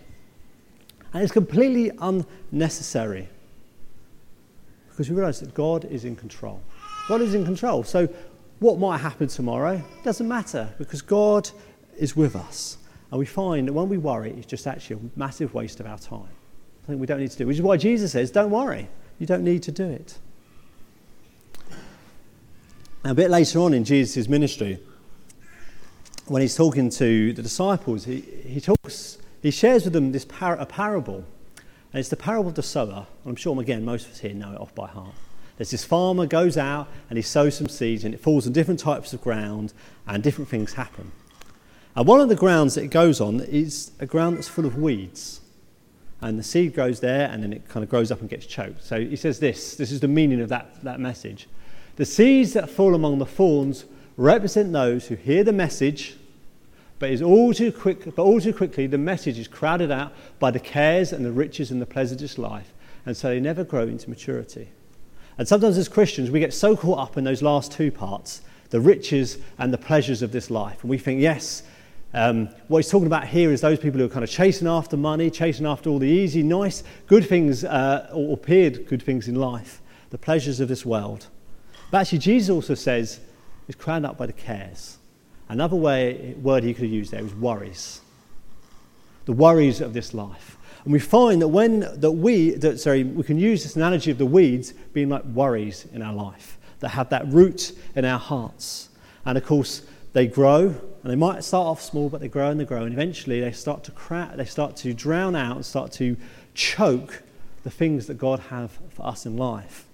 And 1.12 1.23
it's 1.23 1.33
completely 1.33 1.90
unnecessary 2.00 3.28
because 4.88 5.09
we 5.09 5.16
realize 5.16 5.40
that 5.40 5.54
God 5.54 5.85
is 5.87 6.04
in 6.04 6.16
control. 6.16 6.61
God 7.09 7.21
is 7.21 7.35
in 7.35 7.44
control. 7.44 7.82
So, 7.85 8.09
what 8.59 8.78
might 8.78 8.99
happen 8.99 9.26
tomorrow 9.26 9.82
doesn't 10.04 10.28
matter 10.28 10.73
because 10.78 11.02
God 11.02 11.50
is 11.99 12.16
with 12.16 12.37
us. 12.37 12.78
And 13.11 13.18
we 13.18 13.26
find 13.26 13.68
that 13.68 13.73
when 13.73 13.88
we 13.88 13.99
worry, 13.99 14.32
it's 14.32 14.47
just 14.47 14.66
actually 14.66 14.97
a 14.97 15.18
massive 15.18 15.52
waste 15.52 15.80
of 15.80 15.87
our 15.87 15.99
time. 15.99 16.28
Something 16.87 16.99
we 16.99 17.06
don't 17.06 17.21
need 17.21 17.30
to 17.30 17.38
do, 17.38 17.47
which 17.47 17.56
is 17.56 17.62
why 17.62 17.76
Jesus 17.76 18.12
says, 18.12 18.30
don't 18.30 18.50
worry, 18.50 18.88
you 19.18 19.26
don't 19.26 19.44
need 19.44 19.62
to 19.64 19.73
do 19.73 19.85
it. 19.85 20.18
Now, 23.04 23.11
a 23.11 23.14
bit 23.14 23.30
later 23.30 23.59
on 23.59 23.75
in 23.75 23.85
Jesus' 23.85 24.28
ministry, 24.28 24.78
when 26.26 26.40
he's 26.40 26.54
talking 26.54 26.88
to 26.90 27.32
the 27.32 27.42
disciples, 27.42 28.04
he, 28.04 28.21
he 28.21 28.61
talks, 28.61 29.18
he 29.42 29.50
shares 29.50 29.85
with 29.85 29.92
them 29.92 30.12
this 30.12 30.25
par- 30.25 30.56
a 30.56 30.66
parable. 30.66 31.25
And 31.92 32.00
it's 32.00 32.09
the 32.09 32.16
parable 32.16 32.49
of 32.49 32.54
the 32.54 32.62
sower. 32.62 33.06
And 33.25 33.30
I'm 33.30 33.37
sure, 33.37 33.61
again, 33.61 33.85
most 33.85 34.06
of 34.06 34.12
us 34.12 34.21
here 34.21 34.35
know 34.35 34.52
it 34.52 34.61
off 34.61 34.75
by 34.75 34.87
heart. 34.87 35.14
There's 35.56 35.71
this 35.71 35.85
farmer 35.85 36.26
goes 36.26 36.56
out 36.56 36.88
and 37.09 37.16
he 37.16 37.23
sows 37.23 37.56
some 37.56 37.68
seeds 37.68 38.04
and 38.04 38.14
it 38.14 38.21
falls 38.21 38.47
on 38.47 38.52
different 38.52 38.80
types 38.80 39.12
of 39.12 39.21
ground 39.21 39.73
and 40.06 40.23
different 40.23 40.49
things 40.49 40.75
happen. 40.75 41.12
And 41.94 42.06
one 42.06 42.21
of 42.21 42.28
the 42.28 42.37
grounds 42.37 42.75
that 42.75 42.85
it 42.85 42.90
goes 42.90 43.21
on 43.21 43.40
is 43.40 43.92
a 44.00 44.06
ground 44.06 44.37
that's 44.37 44.49
full 44.49 44.64
of 44.64 44.76
weeds. 44.76 45.40
And 46.21 46.38
the 46.38 46.42
seed 46.42 46.75
grows 46.75 47.00
there 47.00 47.28
and 47.28 47.42
then 47.42 47.52
it 47.52 47.68
kind 47.68 47.85
of 47.85 47.90
grows 47.90 48.11
up 48.11 48.21
and 48.21 48.30
gets 48.30 48.47
choked. 48.47 48.82
So 48.82 49.00
he 49.00 49.16
says 49.16 49.40
this 49.40 49.76
this 49.76 49.92
is 49.92 50.00
the 50.00 50.09
meaning 50.09 50.40
of 50.40 50.49
that, 50.49 50.82
that 50.85 51.00
message. 51.00 51.49
The 51.97 52.06
seeds 52.06 52.54
that 52.54 52.71
fall 52.71 52.94
among 52.94 53.18
the 53.18 53.26
thorns 53.26 53.85
represent 54.16 54.73
those 54.73 55.09
who 55.09 55.14
hear 55.14 55.44
the 55.44 55.52
message, 55.52 56.16
but 56.99 57.11
is 57.11 57.21
all 57.21 57.52
too 57.52 57.73
quick, 57.73 58.14
but 58.14 58.23
all 58.23 58.40
too 58.40 58.54
quickly 58.54 58.87
the 58.87 58.99
message 58.99 59.38
is 59.38 59.49
crowded 59.49 59.90
out 59.90 60.12
by 60.38 60.50
the 60.50 60.61
cares 60.61 61.12
and 61.12 61.25
the 61.25 61.32
riches 61.32 61.71
and 61.71 61.82
the 61.82 61.87
pleasures 61.87 62.23
of 62.23 62.38
life, 62.38 62.73
and 63.04 63.16
so 63.16 63.28
they 63.28 63.40
never 63.40 63.64
grow 63.64 63.82
into 63.82 64.09
maturity. 64.09 64.68
And 65.38 65.48
sometimes 65.48 65.78
as 65.78 65.88
Christians, 65.88 66.30
we 66.30 66.40
get 66.40 66.52
so 66.52 66.76
caught 66.76 66.98
up 66.98 67.16
in 67.16 67.24
those 67.24 67.42
last 67.42 67.72
two 67.72 67.90
parts, 67.90 68.42
the 68.70 68.80
riches 68.80 69.38
and 69.58 69.72
the 69.72 69.78
pleasures 69.78 70.22
of 70.22 70.32
this 70.32 70.50
life, 70.50 70.82
and 70.82 70.90
we 70.90 70.98
think, 70.98 71.20
yes, 71.20 71.62
um, 72.14 72.48
what 72.68 72.78
he's 72.78 72.90
talking 72.90 73.06
about 73.06 73.26
here 73.26 73.50
is 73.50 73.62
those 73.62 73.78
people 73.78 73.98
who 73.98 74.06
are 74.06 74.10
kind 74.10 74.24
of 74.24 74.30
chasing 74.30 74.68
after 74.68 74.96
money, 74.96 75.30
chasing 75.30 75.64
after 75.64 75.88
all 75.88 75.98
the 75.98 76.06
easy, 76.06 76.42
nice, 76.42 76.82
good 77.06 77.26
things, 77.26 77.64
uh, 77.64 78.10
or 78.12 78.34
appeared 78.34 78.86
good 78.86 79.02
things 79.02 79.28
in 79.28 79.34
life, 79.34 79.80
the 80.10 80.18
pleasures 80.18 80.60
of 80.60 80.68
this 80.68 80.84
world. 80.84 81.28
But 81.90 82.02
actually, 82.02 82.18
Jesus 82.18 82.50
also 82.50 82.74
says 82.74 83.20
is 83.68 83.74
crowned 83.74 84.04
up 84.04 84.18
by 84.18 84.26
the 84.26 84.32
cares. 84.32 84.98
Another 85.48 85.76
way, 85.76 86.34
word 86.40 86.64
he 86.64 86.74
could 86.74 86.84
have 86.84 86.92
used 86.92 87.12
there 87.12 87.22
was 87.22 87.34
worries. 87.34 88.00
The 89.24 89.32
worries 89.32 89.80
of 89.80 89.94
this 89.94 90.12
life. 90.12 90.58
And 90.84 90.92
we 90.92 90.98
find 90.98 91.40
that 91.42 91.48
when 91.48 91.80
that 91.80 92.12
we, 92.12 92.50
that, 92.50 92.80
sorry, 92.80 93.04
we 93.04 93.22
can 93.22 93.38
use 93.38 93.62
this 93.62 93.76
analogy 93.76 94.10
of 94.10 94.18
the 94.18 94.26
weeds 94.26 94.72
being 94.92 95.08
like 95.08 95.24
worries 95.24 95.86
in 95.92 96.02
our 96.02 96.12
life 96.12 96.58
that 96.80 96.90
have 96.90 97.08
that 97.10 97.26
root 97.28 97.72
in 97.94 98.04
our 98.04 98.18
hearts. 98.18 98.88
And 99.24 99.38
of 99.38 99.44
course, 99.44 99.82
they 100.12 100.26
grow, 100.26 100.66
and 100.66 101.10
they 101.10 101.16
might 101.16 101.42
start 101.44 101.66
off 101.66 101.80
small, 101.80 102.08
but 102.08 102.20
they 102.20 102.28
grow 102.28 102.50
and 102.50 102.60
they 102.60 102.64
grow, 102.64 102.82
and 102.82 102.92
eventually 102.92 103.40
they 103.40 103.52
start 103.52 103.84
to 103.84 103.90
crack, 103.92 104.36
they 104.36 104.44
start 104.44 104.76
to 104.76 104.92
drown 104.92 105.34
out 105.34 105.56
and 105.56 105.64
start 105.64 105.92
to 105.92 106.16
choke 106.54 107.22
the 107.62 107.70
things 107.70 108.06
that 108.08 108.18
God 108.18 108.40
have 108.50 108.78
for 108.90 109.06
us 109.06 109.24
in 109.24 109.36
life. 109.36 109.86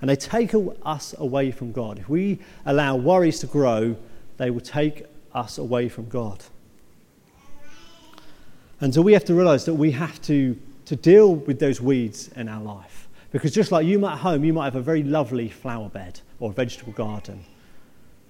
And 0.00 0.08
they 0.08 0.16
take 0.16 0.54
us 0.82 1.14
away 1.18 1.50
from 1.50 1.72
God. 1.72 1.98
If 1.98 2.08
we 2.08 2.38
allow 2.64 2.96
worries 2.96 3.38
to 3.40 3.46
grow, 3.46 3.96
they 4.38 4.50
will 4.50 4.62
take 4.62 5.04
us 5.34 5.58
away 5.58 5.88
from 5.90 6.08
God. 6.08 6.42
And 8.80 8.94
so 8.94 9.02
we 9.02 9.12
have 9.12 9.24
to 9.26 9.34
realize 9.34 9.64
that 9.66 9.74
we 9.74 9.90
have 9.92 10.20
to, 10.22 10.58
to 10.86 10.96
deal 10.96 11.34
with 11.34 11.58
those 11.58 11.80
weeds 11.80 12.28
in 12.36 12.48
our 12.48 12.62
life. 12.62 13.08
Because 13.30 13.52
just 13.52 13.70
like 13.70 13.86
you 13.86 13.98
might 13.98 14.14
at 14.14 14.18
home, 14.18 14.44
you 14.44 14.52
might 14.52 14.64
have 14.64 14.76
a 14.76 14.80
very 14.80 15.02
lovely 15.02 15.48
flower 15.48 15.88
bed 15.88 16.20
or 16.40 16.52
vegetable 16.52 16.92
garden. 16.92 17.44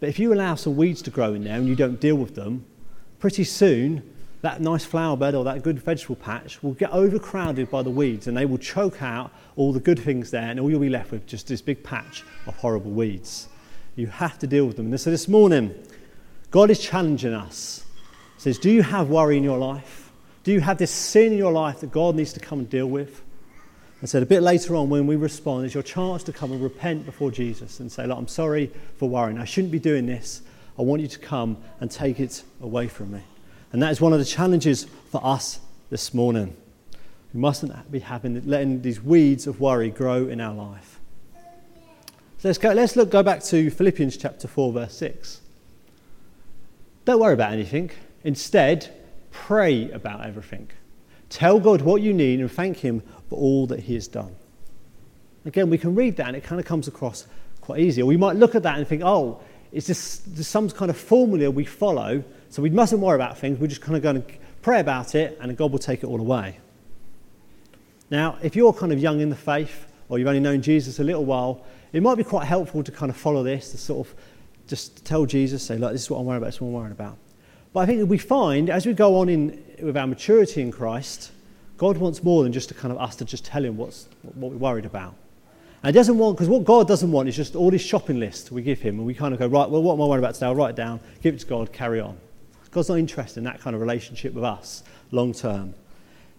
But 0.00 0.08
if 0.08 0.18
you 0.18 0.32
allow 0.32 0.56
some 0.56 0.76
weeds 0.76 1.02
to 1.02 1.10
grow 1.10 1.34
in 1.34 1.44
there 1.44 1.56
and 1.56 1.68
you 1.68 1.76
don't 1.76 2.00
deal 2.00 2.16
with 2.16 2.34
them, 2.34 2.64
pretty 3.18 3.44
soon 3.44 4.02
that 4.42 4.60
nice 4.60 4.84
flower 4.84 5.16
bed 5.16 5.34
or 5.34 5.44
that 5.44 5.62
good 5.62 5.78
vegetable 5.78 6.16
patch 6.16 6.62
will 6.62 6.72
get 6.72 6.90
overcrowded 6.90 7.70
by 7.70 7.82
the 7.82 7.90
weeds 7.90 8.26
and 8.26 8.36
they 8.36 8.46
will 8.46 8.58
choke 8.58 9.02
out 9.02 9.30
all 9.56 9.72
the 9.72 9.80
good 9.80 9.98
things 9.98 10.30
there 10.30 10.50
and 10.50 10.58
all 10.58 10.70
you'll 10.70 10.80
be 10.80 10.88
left 10.88 11.12
with 11.12 11.26
just 11.26 11.46
this 11.46 11.60
big 11.60 11.82
patch 11.84 12.24
of 12.46 12.56
horrible 12.56 12.90
weeds. 12.90 13.48
You 13.96 14.06
have 14.06 14.38
to 14.38 14.46
deal 14.46 14.66
with 14.66 14.76
them. 14.76 14.86
And 14.86 15.00
so 15.00 15.10
this 15.10 15.28
morning, 15.28 15.74
God 16.50 16.70
is 16.70 16.80
challenging 16.80 17.34
us. 17.34 17.84
He 18.36 18.40
says, 18.40 18.58
Do 18.58 18.70
you 18.70 18.82
have 18.82 19.10
worry 19.10 19.36
in 19.36 19.44
your 19.44 19.58
life? 19.58 19.99
Do 20.42 20.52
you 20.52 20.60
have 20.60 20.78
this 20.78 20.90
sin 20.90 21.32
in 21.32 21.38
your 21.38 21.52
life 21.52 21.80
that 21.80 21.90
God 21.90 22.14
needs 22.14 22.32
to 22.32 22.40
come 22.40 22.60
and 22.60 22.70
deal 22.70 22.86
with? 22.86 23.22
And 24.00 24.08
said 24.08 24.22
a 24.22 24.26
bit 24.26 24.42
later 24.42 24.74
on, 24.76 24.88
when 24.88 25.06
we 25.06 25.16
respond, 25.16 25.66
is 25.66 25.74
your 25.74 25.82
chance 25.82 26.22
to 26.24 26.32
come 26.32 26.52
and 26.52 26.62
repent 26.62 27.04
before 27.04 27.30
Jesus 27.30 27.80
and 27.80 27.92
say, 27.92 28.06
Look, 28.06 28.16
I'm 28.16 28.28
sorry 28.28 28.72
for 28.96 29.08
worrying. 29.08 29.38
I 29.38 29.44
shouldn't 29.44 29.72
be 29.72 29.78
doing 29.78 30.06
this. 30.06 30.40
I 30.78 30.82
want 30.82 31.02
you 31.02 31.08
to 31.08 31.18
come 31.18 31.58
and 31.80 31.90
take 31.90 32.18
it 32.18 32.42
away 32.62 32.88
from 32.88 33.12
me. 33.12 33.20
And 33.72 33.82
that 33.82 33.92
is 33.92 34.00
one 34.00 34.14
of 34.14 34.18
the 34.18 34.24
challenges 34.24 34.86
for 35.10 35.24
us 35.24 35.60
this 35.90 36.14
morning. 36.14 36.56
We 37.34 37.40
mustn't 37.40 37.92
be 37.92 37.98
having 37.98 38.42
letting 38.48 38.80
these 38.80 39.02
weeds 39.02 39.46
of 39.46 39.60
worry 39.60 39.90
grow 39.90 40.26
in 40.26 40.40
our 40.40 40.54
life. 40.54 40.98
So 42.38 42.48
let's 42.48 42.58
go. 42.58 42.72
Let's 42.72 42.96
look. 42.96 43.10
Go 43.10 43.22
back 43.22 43.42
to 43.44 43.70
Philippians 43.70 44.16
chapter 44.16 44.48
four, 44.48 44.72
verse 44.72 44.94
six. 44.94 45.42
Don't 47.04 47.20
worry 47.20 47.34
about 47.34 47.52
anything. 47.52 47.90
Instead, 48.24 48.90
pray 49.30 49.90
about 49.90 50.26
everything. 50.26 50.68
Tell 51.28 51.60
God 51.60 51.82
what 51.82 52.02
you 52.02 52.12
need 52.12 52.40
and 52.40 52.50
thank 52.50 52.78
Him 52.78 53.02
for 53.28 53.38
all 53.38 53.66
that 53.68 53.80
He 53.80 53.94
has 53.94 54.08
done. 54.08 54.34
Again, 55.44 55.70
we 55.70 55.78
can 55.78 55.94
read 55.94 56.16
that 56.16 56.26
and 56.28 56.36
it 56.36 56.44
kind 56.44 56.60
of 56.60 56.66
comes 56.66 56.88
across 56.88 57.26
quite 57.60 57.80
easy. 57.80 58.02
Or 58.02 58.06
we 58.06 58.16
might 58.16 58.36
look 58.36 58.54
at 58.54 58.62
that 58.64 58.78
and 58.78 58.86
think, 58.86 59.02
oh, 59.04 59.40
it's 59.72 59.86
just, 59.86 60.36
some 60.44 60.68
kind 60.70 60.90
of 60.90 60.96
formula 60.96 61.50
we 61.50 61.64
follow, 61.64 62.24
so 62.48 62.62
we 62.62 62.70
mustn't 62.70 63.00
worry 63.00 63.14
about 63.14 63.38
things. 63.38 63.58
We're 63.58 63.68
just 63.68 63.80
kind 63.80 63.96
of 63.96 64.02
going 64.02 64.22
to 64.22 64.28
pray 64.62 64.80
about 64.80 65.14
it 65.14 65.38
and 65.40 65.56
God 65.56 65.70
will 65.70 65.78
take 65.78 66.02
it 66.02 66.06
all 66.06 66.20
away. 66.20 66.58
Now, 68.10 68.38
if 68.42 68.56
you're 68.56 68.72
kind 68.72 68.92
of 68.92 68.98
young 68.98 69.20
in 69.20 69.30
the 69.30 69.36
faith 69.36 69.86
or 70.08 70.18
you've 70.18 70.26
only 70.26 70.40
known 70.40 70.62
Jesus 70.62 70.98
a 70.98 71.04
little 71.04 71.24
while, 71.24 71.64
it 71.92 72.02
might 72.02 72.16
be 72.16 72.24
quite 72.24 72.46
helpful 72.46 72.82
to 72.82 72.90
kind 72.90 73.10
of 73.10 73.16
follow 73.16 73.44
this, 73.44 73.70
to 73.70 73.78
sort 73.78 74.08
of 74.08 74.14
just 74.66 75.04
tell 75.04 75.26
Jesus, 75.26 75.62
say, 75.62 75.78
look, 75.78 75.92
this 75.92 76.02
is 76.02 76.10
what 76.10 76.18
I'm 76.18 76.26
worried 76.26 76.38
about, 76.38 76.46
this 76.46 76.56
is 76.56 76.60
what 76.60 76.68
I'm 76.68 76.74
worried 76.74 76.92
about. 76.92 77.16
But 77.72 77.80
I 77.80 77.86
think 77.86 78.08
we 78.08 78.18
find 78.18 78.68
as 78.68 78.86
we 78.86 78.92
go 78.92 79.16
on 79.16 79.28
in, 79.28 79.62
with 79.80 79.96
our 79.96 80.06
maturity 80.06 80.60
in 80.60 80.72
Christ, 80.72 81.30
God 81.76 81.96
wants 81.96 82.22
more 82.22 82.42
than 82.42 82.52
just 82.52 82.68
to 82.68 82.74
kind 82.74 82.92
of 82.92 82.98
us 82.98 83.16
to 83.16 83.24
just 83.24 83.44
tell 83.44 83.64
him 83.64 83.76
what's, 83.76 84.08
what 84.34 84.52
we're 84.52 84.58
worried 84.58 84.84
about. 84.84 85.14
And 85.82 85.94
he 85.94 85.98
doesn't 85.98 86.18
want, 86.18 86.36
because 86.36 86.48
what 86.48 86.64
God 86.64 86.86
doesn't 86.86 87.10
want 87.10 87.28
is 87.28 87.36
just 87.36 87.56
all 87.56 87.70
this 87.70 87.80
shopping 87.80 88.20
list 88.20 88.50
we 88.50 88.60
give 88.60 88.80
him 88.80 88.98
and 88.98 89.06
we 89.06 89.14
kind 89.14 89.32
of 89.32 89.40
go, 89.40 89.46
right, 89.46 89.70
well, 89.70 89.82
what 89.82 89.94
am 89.94 90.02
I 90.02 90.06
worried 90.06 90.18
about 90.18 90.34
today? 90.34 90.46
I'll 90.46 90.54
write 90.54 90.70
it 90.70 90.76
down, 90.76 91.00
give 91.22 91.34
it 91.34 91.40
to 91.40 91.46
God, 91.46 91.72
carry 91.72 92.00
on. 92.00 92.18
God's 92.70 92.88
not 92.88 92.98
interested 92.98 93.38
in 93.38 93.44
that 93.44 93.60
kind 93.60 93.74
of 93.74 93.80
relationship 93.80 94.34
with 94.34 94.44
us 94.44 94.82
long 95.10 95.32
term. 95.32 95.74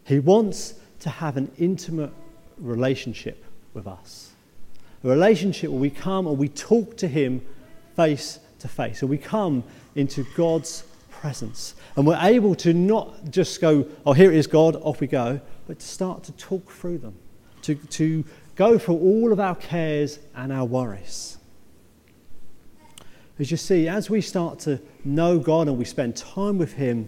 He 0.06 0.20
wants 0.20 0.76
to 1.00 1.10
have 1.10 1.38
an 1.38 1.52
intimate 1.58 2.14
relationship 2.58 3.44
with 3.74 3.88
us. 3.88 4.32
A 5.04 5.08
relationship 5.08 5.72
where 5.72 5.80
we 5.80 5.90
come 5.90 6.28
and 6.28 6.38
we 6.38 6.48
talk 6.48 6.96
to 6.98 7.08
him 7.08 7.42
face 7.96 8.40
to 8.60 8.68
face. 8.68 9.02
And 9.02 9.10
we 9.10 9.18
come 9.18 9.64
into 9.96 10.26
God's 10.36 10.84
presence. 11.22 11.76
And 11.96 12.08
we're 12.08 12.20
able 12.20 12.56
to 12.56 12.74
not 12.74 13.30
just 13.30 13.62
go, 13.62 13.86
oh, 14.08 14.14
here 14.14 14.32
it 14.32 14.38
is, 14.38 14.48
God, 14.48 14.76
off 14.78 15.00
we 15.00 15.06
go, 15.06 15.40
but 15.68 15.80
to 15.80 15.86
start 15.86 16.24
to 16.24 16.32
talk 16.32 16.72
through 16.72 16.98
them, 16.98 17.14
to, 17.62 17.76
to 17.76 18.26
go 18.56 18.80
through 18.80 18.96
all 18.98 19.32
of 19.32 19.40
our 19.40 19.54
cares 19.54 20.18
and 20.36 20.52
our 20.52 20.66
worries. 20.66 21.38
As 23.38 23.52
you 23.52 23.58
see, 23.58 23.88
as 23.88 24.10
we 24.10 24.20
start 24.20 24.58
to 24.62 24.82
know 25.06 25.38
God 25.38 25.68
and 25.68 25.78
we 25.78 25.86
spend 25.86 26.16
time 26.16 26.58
with 26.58 26.74
Him, 26.74 27.08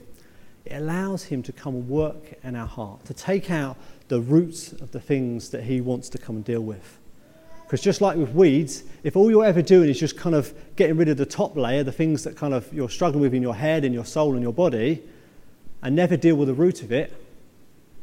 it 0.63 0.73
allows 0.73 1.23
Him 1.23 1.41
to 1.43 1.51
come 1.51 1.73
and 1.73 1.89
work 1.89 2.35
in 2.43 2.55
our 2.55 2.67
heart, 2.67 3.03
to 3.05 3.15
take 3.15 3.49
out 3.49 3.77
the 4.09 4.21
roots 4.21 4.73
of 4.73 4.91
the 4.91 4.99
things 4.99 5.49
that 5.49 5.63
He 5.63 5.81
wants 5.81 6.07
to 6.09 6.19
come 6.19 6.35
and 6.35 6.45
deal 6.45 6.61
with. 6.61 6.99
Because 7.73 7.83
just 7.83 8.01
like 8.01 8.17
with 8.17 8.29
weeds, 8.35 8.83
if 9.03 9.15
all 9.15 9.31
you're 9.31 9.43
ever 9.43 9.63
doing 9.63 9.89
is 9.89 9.99
just 9.99 10.15
kind 10.15 10.35
of 10.35 10.53
getting 10.75 10.95
rid 10.95 11.09
of 11.09 11.17
the 11.17 11.25
top 11.25 11.57
layer, 11.57 11.83
the 11.83 11.91
things 11.91 12.23
that 12.23 12.37
kind 12.37 12.53
of 12.53 12.71
you're 12.71 12.87
struggling 12.87 13.23
with 13.23 13.33
in 13.33 13.41
your 13.41 13.55
head 13.55 13.83
and 13.83 13.95
your 13.95 14.05
soul 14.05 14.33
and 14.33 14.43
your 14.43 14.53
body, 14.53 15.01
and 15.81 15.95
never 15.95 16.15
deal 16.15 16.35
with 16.35 16.49
the 16.49 16.53
root 16.53 16.83
of 16.83 16.91
it, 16.91 17.11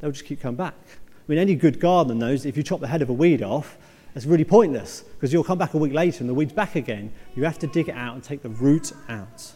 they'll 0.00 0.10
just 0.10 0.24
keep 0.24 0.40
coming 0.40 0.56
back. 0.56 0.74
I 0.88 1.22
mean, 1.28 1.38
any 1.38 1.54
good 1.54 1.78
gardener 1.78 2.16
knows 2.16 2.46
if 2.46 2.56
you 2.56 2.64
chop 2.64 2.80
the 2.80 2.88
head 2.88 3.00
of 3.00 3.10
a 3.10 3.12
weed 3.12 3.44
off, 3.44 3.78
that's 4.12 4.26
really 4.26 4.42
pointless 4.42 5.02
because 5.02 5.32
you'll 5.32 5.44
come 5.44 5.58
back 5.58 5.74
a 5.74 5.78
week 5.78 5.92
later 5.92 6.18
and 6.18 6.28
the 6.28 6.34
weed's 6.34 6.52
back 6.52 6.74
again. 6.74 7.12
You 7.36 7.44
have 7.44 7.60
to 7.60 7.68
dig 7.68 7.88
it 7.88 7.94
out 7.94 8.16
and 8.16 8.24
take 8.24 8.42
the 8.42 8.48
root 8.48 8.90
out. 9.08 9.52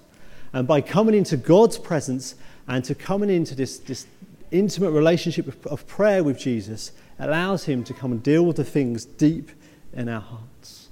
And 0.52 0.68
by 0.68 0.80
coming 0.80 1.16
into 1.16 1.36
God's 1.36 1.76
presence 1.76 2.36
and 2.68 2.84
to 2.84 2.94
coming 2.94 3.30
into 3.30 3.56
this, 3.56 3.78
this 3.78 4.06
intimate 4.52 4.92
relationship 4.92 5.48
of, 5.48 5.66
of 5.66 5.88
prayer 5.88 6.22
with 6.22 6.38
Jesus, 6.38 6.92
allows 7.18 7.64
Him 7.64 7.82
to 7.82 7.92
come 7.92 8.12
and 8.12 8.22
deal 8.22 8.46
with 8.46 8.54
the 8.54 8.64
things 8.64 9.04
deep 9.04 9.50
in 9.94 10.08
our 10.08 10.20
hearts. 10.20 10.88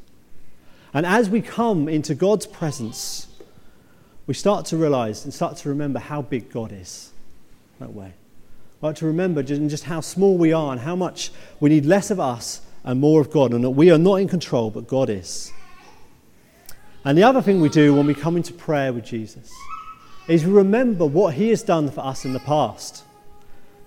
And 0.95 1.07
as 1.07 1.31
we 1.31 1.41
come 1.41 1.89
into 1.89 2.15
God's 2.15 2.47
presence, 2.47 3.27
we 4.27 4.35
start 4.35 4.67
to 4.67 4.77
realize 4.77 5.25
and 5.25 5.33
start 5.33 5.57
to 5.59 5.69
remember 5.69 5.99
how 5.99 6.23
big 6.23 6.51
God 6.51 6.73
is 6.73 7.13
that 7.81 7.93
way. 7.93 8.13
Like 8.81 8.97
to 8.97 9.07
remember 9.07 9.43
just 9.43 9.85
how 9.85 10.01
small 10.01 10.37
we 10.37 10.53
are 10.53 10.73
and 10.73 10.81
how 10.81 10.97
much 10.97 11.31
we 11.61 11.71
need 11.71 11.87
less 11.87 12.11
of 12.11 12.19
us 12.19 12.61
and 12.85 13.01
more 13.01 13.21
of 13.21 13.31
God, 13.31 13.53
and 13.53 13.63
that 13.63 13.71
we 13.71 13.93
are 13.93 13.99
not 13.99 14.17
in 14.17 14.27
control, 14.27 14.71
but 14.71 14.89
God 14.89 15.09
is. 15.09 15.53
And 17.05 17.17
the 17.17 17.23
other 17.23 17.41
thing 17.41 17.61
we 17.61 17.69
do 17.69 17.95
when 17.95 18.07
we 18.07 18.15
come 18.15 18.37
into 18.37 18.53
prayer 18.53 18.93
with 18.93 19.05
Jesus 19.05 19.53
is 20.27 20.45
we 20.45 20.53
remember 20.53 21.07
what 21.07 21.35
He 21.35 21.51
has 21.51 21.63
done 21.63 21.91
for 21.91 22.01
us 22.01 22.25
in 22.25 22.33
the 22.33 22.41
past. 22.41 23.05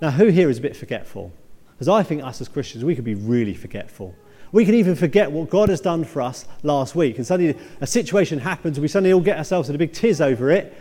Now, 0.02 0.12
who 0.12 0.28
here 0.28 0.50
is 0.50 0.60
a 0.60 0.62
bit 0.62 0.78
forgetful? 0.78 1.34
Because 1.72 1.90
I 1.90 2.04
think 2.04 2.24
us 2.24 2.40
as 2.40 2.48
Christians, 2.48 2.86
we 2.86 2.96
could 2.96 3.04
be 3.04 3.16
really 3.16 3.54
forgetful. 3.54 4.16
We 4.56 4.64
can 4.64 4.76
even 4.76 4.96
forget 4.96 5.34
what 5.34 5.50
God 5.50 5.68
has 5.68 5.82
done 5.82 6.06
for 6.06 6.22
us 6.22 6.46
last 6.64 6.96
week. 6.96 7.18
And 7.18 7.28
suddenly 7.28 7.58
a 7.82 7.86
situation 7.86 8.40
happens, 8.40 8.78
and 8.78 8.82
we 8.82 8.88
suddenly 8.88 9.12
all 9.12 9.20
get 9.20 9.38
ourselves 9.38 9.68
in 9.68 9.76
a 9.76 9.78
big 9.78 9.92
tiz 9.92 10.22
over 10.22 10.50
it. 10.50 10.74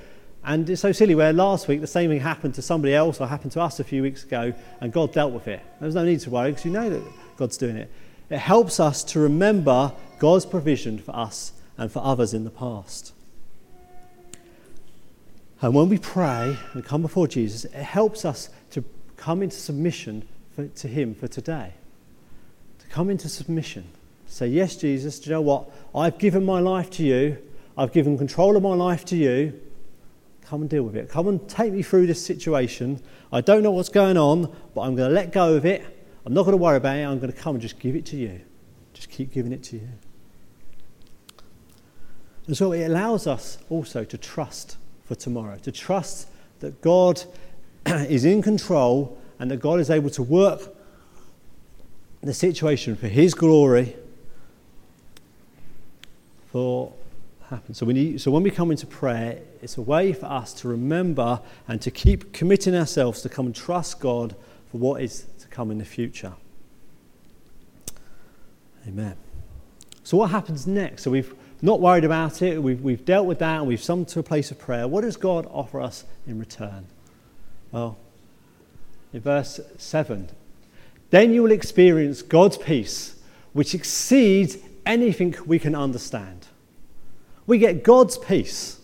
And 0.45 0.71
it's 0.71 0.81
so 0.81 0.93
silly 0.93 1.17
where 1.17 1.33
last 1.33 1.67
week 1.67 1.81
the 1.81 1.89
same 1.89 2.09
thing 2.09 2.21
happened 2.21 2.55
to 2.55 2.63
somebody 2.63 2.95
else 2.95 3.21
or 3.21 3.27
happened 3.27 3.51
to 3.51 3.61
us 3.61 3.81
a 3.81 3.85
few 3.85 4.03
weeks 4.03 4.23
ago, 4.23 4.55
and 4.81 4.93
God 4.93 5.13
dealt 5.13 5.33
with 5.33 5.49
it. 5.49 5.61
There's 5.81 5.97
no 5.97 6.05
need 6.05 6.21
to 6.21 6.31
worry 6.31 6.53
because 6.53 6.65
you 6.65 6.71
know 6.71 6.89
that 6.89 7.03
God's 7.37 7.57
doing 7.57 7.77
it. 7.77 7.91
It 8.31 8.39
helps 8.39 8.79
us 8.79 9.03
to 9.03 9.19
remember 9.19 9.93
God's 10.21 10.47
provision 10.47 10.97
for 11.01 11.11
us 11.17 11.51
and 11.77 11.91
for 11.91 11.99
others 11.99 12.33
in 12.33 12.45
the 12.45 12.51
past. 12.51 13.13
And 15.61 15.75
when 15.75 15.89
we 15.89 15.99
pray 15.99 16.57
and 16.75 16.85
come 16.85 17.03
before 17.03 17.27
Jesus, 17.27 17.65
it 17.65 17.73
helps 17.73 18.25
us 18.25 18.51
to 18.71 18.85
come 19.17 19.43
into 19.43 19.57
submission 19.57 20.29
for, 20.55 20.69
to 20.69 20.87
Him 20.87 21.13
for 21.17 21.27
today. 21.27 21.73
Come 22.95 23.11
into 23.11 23.29
submission. 23.29 23.89
Say, 24.29 24.47
Yes, 24.47 24.77
Jesus, 24.77 25.19
do 25.19 25.29
you 25.29 25.35
know 25.35 25.41
what? 25.41 25.69
I've 25.97 26.17
given 26.17 26.45
my 26.45 26.61
life 26.61 26.91
to 26.91 27.03
you. 27.03 27.39
I've 27.77 27.93
given 27.93 28.17
control 28.17 28.57
of 28.57 28.63
my 28.63 28.77
life 28.77 29.05
to 29.07 29.17
you. 29.17 29.61
Come 30.45 30.61
and 30.61 30.71
deal 30.71 30.85
with 30.85 30.95
it. 30.95 31.09
Come 31.09 31.27
and 31.27 31.49
take 31.49 31.73
me 31.73 31.83
through 31.83 32.07
this 32.07 32.25
situation. 32.25 33.03
I 33.33 33.41
don't 33.41 33.65
know 33.65 33.73
what's 33.73 33.89
going 33.89 34.17
on, 34.17 34.43
but 34.77 34.83
I'm 34.83 34.95
going 34.95 35.09
to 35.09 35.13
let 35.13 35.33
go 35.33 35.55
of 35.57 35.67
it. 35.67 35.85
I'm 36.25 36.35
not 36.35 36.45
going 36.45 36.57
to 36.57 36.63
worry 36.63 36.77
about 36.77 36.97
it. 36.97 37.03
I'm 37.03 37.19
going 37.19 37.33
to 37.33 37.37
come 37.37 37.57
and 37.57 37.63
just 37.63 37.81
give 37.81 37.97
it 37.97 38.07
to 38.07 38.17
you. 38.17 38.41
Just 38.93 39.11
keep 39.11 39.33
giving 39.33 39.51
it 39.51 39.65
to 39.65 39.77
you. 39.79 39.89
And 42.47 42.57
so 42.57 42.71
it 42.71 42.85
allows 42.85 43.27
us 43.27 43.59
also 43.71 44.05
to 44.05 44.17
trust 44.17 44.77
for 45.05 45.17
tomorrow, 45.17 45.59
to 45.65 45.73
trust 45.73 46.29
that 46.61 46.81
God 46.81 47.25
is 47.87 48.25
in 48.25 48.41
control 48.41 49.19
and 49.41 49.51
that 49.51 49.57
God 49.57 49.81
is 49.81 49.91
able 49.91 50.11
to 50.11 50.23
work 50.23 50.74
the 52.27 52.35
situation 52.35 52.97
for 52.97 53.09
His 53.09 53.35
glory 53.35 53.97
for 56.51 56.93
happen. 57.51 57.75
So, 57.75 57.87
we 57.87 57.93
need, 57.93 58.21
so 58.21 58.31
when 58.31 58.43
we 58.43 58.51
come 58.51 58.71
into 58.71 58.87
prayer, 58.87 59.41
it's 59.63 59.77
a 59.77 59.83
way 59.83 60.13
for 60.13 60.27
us 60.27 60.53
to 60.55 60.69
remember 60.69 61.41
and 61.69 61.81
to 61.83 61.91
keep 61.91 62.33
committing 62.33 62.75
ourselves 62.75 63.23
to 63.23 63.29
come 63.29 63.47
and 63.47 63.55
trust 63.55 64.01
God 64.01 64.35
for 64.71 64.79
what 64.79 65.03
is 65.03 65.27
to 65.41 65.49
come 65.49 65.71
in 65.71 65.79
the 65.79 65.85
future. 65.85 66.35
Amen. 68.87 69.17
So 70.03 70.17
what 70.17 70.31
happens 70.31 70.67
next? 70.67 71.03
So 71.03 71.11
we've 71.11 71.35
not 71.63 71.81
worried 71.81 72.05
about 72.05 72.43
it, 72.43 72.63
we've, 72.63 72.81
we've 72.83 73.05
dealt 73.05 73.27
with 73.27 73.39
that, 73.39 73.59
and 73.59 73.67
we've 73.67 73.85
come 73.85 74.05
to 74.05 74.19
a 74.19 74.23
place 74.23 74.51
of 74.51 74.59
prayer. 74.59 74.87
What 74.87 75.03
does 75.03 75.17
God 75.17 75.47
offer 75.51 75.81
us 75.81 76.05
in 76.27 76.39
return? 76.39 76.87
Well, 77.73 77.97
in 79.13 79.21
verse 79.21 79.61
7, 79.79 80.29
then 81.11 81.33
you 81.33 81.43
will 81.43 81.53
experience 81.53 82.23
God's 82.23 82.57
peace, 82.57 83.17
which 83.53 83.75
exceeds 83.75 84.59
anything 84.85 85.35
we 85.47 85.59
can 85.59 85.75
understand. 85.75 86.47
We 87.47 87.59
get 87.59 87.83
God's 87.83 88.19
peace. 88.19 88.81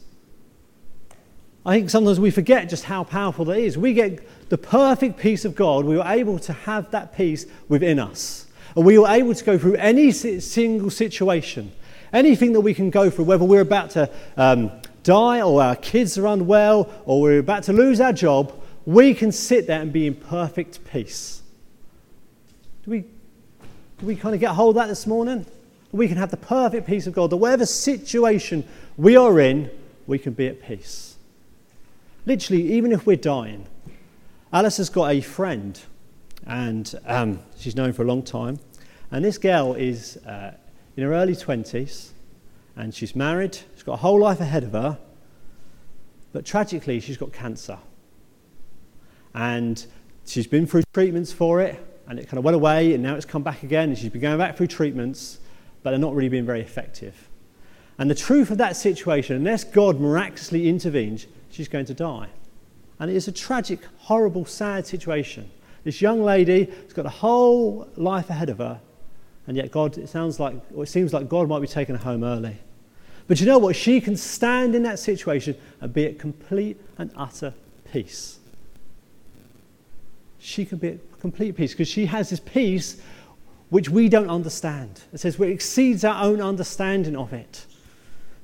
I 1.65 1.77
think 1.77 1.91
sometimes 1.91 2.19
we 2.19 2.31
forget 2.31 2.69
just 2.69 2.85
how 2.85 3.05
powerful 3.05 3.45
that 3.47 3.59
is. 3.59 3.77
We 3.77 3.93
get 3.93 4.49
the 4.49 4.59
perfect 4.59 5.19
peace 5.19 5.45
of 5.45 5.55
God. 5.55 5.85
We 5.85 5.99
are 5.99 6.13
able 6.13 6.39
to 6.41 6.53
have 6.53 6.91
that 6.93 7.15
peace 7.15 7.47
within 7.69 7.99
us. 7.99 8.47
And 8.77 8.85
we 8.85 8.99
were 8.99 9.09
able 9.09 9.35
to 9.35 9.45
go 9.45 9.59
through 9.59 9.75
any 9.75 10.11
single 10.13 10.91
situation, 10.91 11.73
anything 12.13 12.53
that 12.53 12.61
we 12.61 12.73
can 12.73 12.91
go 12.91 13.11
through, 13.11 13.27
whether 13.27 13.45
we're 13.45 13.61
about 13.61 13.91
to 13.91 14.11
um, 14.37 14.71
die 15.03 15.43
or 15.43 15.63
our 15.63 15.77
kids 15.77 16.17
are 16.17 16.27
unwell 16.27 16.91
or 17.05 17.21
we're 17.21 17.39
about 17.39 17.65
to 17.65 17.73
lose 17.73 18.01
our 18.01 18.13
job, 18.13 18.53
we 18.87 19.13
can 19.13 19.33
sit 19.33 19.67
there 19.67 19.81
and 19.81 19.93
be 19.93 20.07
in 20.07 20.15
perfect 20.15 20.85
peace. 20.91 21.43
Do 22.85 22.91
we, 22.91 23.01
do 23.01 24.07
we 24.07 24.17
kind 24.17 24.35
of 24.35 24.41
get 24.41 24.53
hold 24.53 24.77
of 24.77 24.83
that 24.83 24.89
this 24.89 25.07
morning? 25.07 25.45
We 25.93 26.09
can 26.09 26.17
have 26.17 26.31
the 26.31 26.37
perfect 26.37 26.87
peace 26.87 27.07
of 27.07 27.13
God 27.13 27.31
that 27.31 27.37
whatever 27.37 27.67
situation 27.67 28.67
we 28.97 29.17
are 29.17 29.39
in, 29.41 29.71
we 30.07 30.19
can 30.19 30.33
be 30.33 30.47
at 30.47 30.63
peace. 30.63 31.17
Literally, 32.25 32.73
even 32.73 32.93
if 32.93 33.07
we're 33.07 33.17
dying. 33.17 33.67
Alice 34.53 34.79
has 34.79 34.89
got 34.89 35.11
a 35.11 35.21
friend 35.21 35.79
and 36.47 36.95
um, 37.07 37.41
she's 37.59 37.77
known 37.77 37.93
for 37.93 38.03
a 38.03 38.07
long 38.07 38.23
time. 38.23 38.59
And 39.11 39.25
this 39.25 39.39
girl 39.39 39.75
is 39.75 40.17
uh, 40.19 40.53
in 40.97 41.03
her 41.03 41.13
early 41.13 41.35
20s, 41.35 42.11
and 42.77 42.95
she's 42.95 43.15
married, 43.15 43.59
she's 43.75 43.83
got 43.83 43.95
a 43.95 43.97
whole 43.99 44.19
life 44.19 44.41
ahead 44.41 44.65
of 44.65 44.73
her, 44.73 44.99
but 46.33 46.45
tragically, 46.45 47.01
she's 47.01 47.17
got 47.17 47.33
cancer. 47.33 47.79
And 49.35 49.85
she's 50.25 50.47
been 50.47 50.67
through 50.67 50.85
treatments 50.95 51.33
for 51.33 51.61
it, 51.61 51.85
and 52.11 52.19
it 52.19 52.27
kind 52.27 52.39
of 52.39 52.45
went 52.45 52.57
away, 52.57 52.93
and 52.93 53.05
now 53.05 53.15
it's 53.15 53.25
come 53.25 53.45
back 53.45 53.63
again, 53.63 53.89
and 53.89 53.97
she's 53.97 54.11
been 54.11 54.21
going 54.21 54.37
back 54.37 54.57
through 54.57 54.67
treatments, 54.67 55.39
but 55.85 55.91
they're 55.91 55.99
not 55.99 56.13
really 56.13 56.29
being 56.29 56.45
very 56.45 56.61
effective. 56.61 57.29
And 57.99 58.11
the 58.11 58.17
truth 58.17 58.51
of 58.51 58.59
that 58.59 58.75
situation, 58.75 59.37
unless 59.37 59.63
God 59.63 60.01
miraculously 60.01 60.69
intervenes, 60.69 61.29
she's 61.51 61.69
going 61.69 61.85
to 61.85 61.95
die. 61.95 62.27
And 62.99 63.13
it 63.13 63.15
is 63.15 63.29
a 63.29 63.33
tragic, 63.33 63.79
horrible, 63.99 64.45
sad 64.45 64.89
situation. 64.89 65.49
This 65.85 66.03
young 66.03 66.21
lady 66.21 66.65
has 66.65 66.93
got 66.93 67.07
a 67.07 67.11
whole 67.11 67.89
life 67.95 68.29
ahead 68.29 68.49
of 68.49 68.59
her, 68.59 68.81
and 69.47 69.57
yet 69.57 69.71
God, 69.71 69.97
it 69.97 70.09
sounds 70.09 70.41
like, 70.41 70.57
or 70.75 70.83
it 70.83 70.89
seems 70.89 71.13
like 71.13 71.29
God 71.29 71.49
might 71.49 71.61
be 71.61 71.69
taking 71.69 71.95
her 71.95 72.03
home 72.03 72.25
early. 72.25 72.57
But 73.29 73.39
you 73.39 73.47
know 73.47 73.59
what? 73.59 73.77
She 73.77 74.01
can 74.01 74.17
stand 74.17 74.75
in 74.75 74.83
that 74.83 74.99
situation 74.99 75.55
and 75.81 75.95
be 75.95 76.07
at 76.07 76.19
complete 76.19 76.81
and 76.99 77.13
utter 77.15 77.55
peace. 77.93 78.40
She 80.41 80.65
can 80.65 80.79
be 80.79 80.89
at 80.89 81.21
complete 81.21 81.57
peace 81.57 81.73
because 81.73 81.89
she 81.89 82.07
has 82.07 82.31
this 82.31 82.41
peace 82.41 83.01
which 83.69 83.89
we 83.89 84.09
don't 84.09 84.29
understand. 84.29 85.03
It 85.13 85.21
says 85.21 85.39
it 85.39 85.49
exceeds 85.49 86.05
our 86.05 86.25
own 86.25 86.41
understanding 86.41 87.17
of 87.17 87.33
it. 87.33 87.67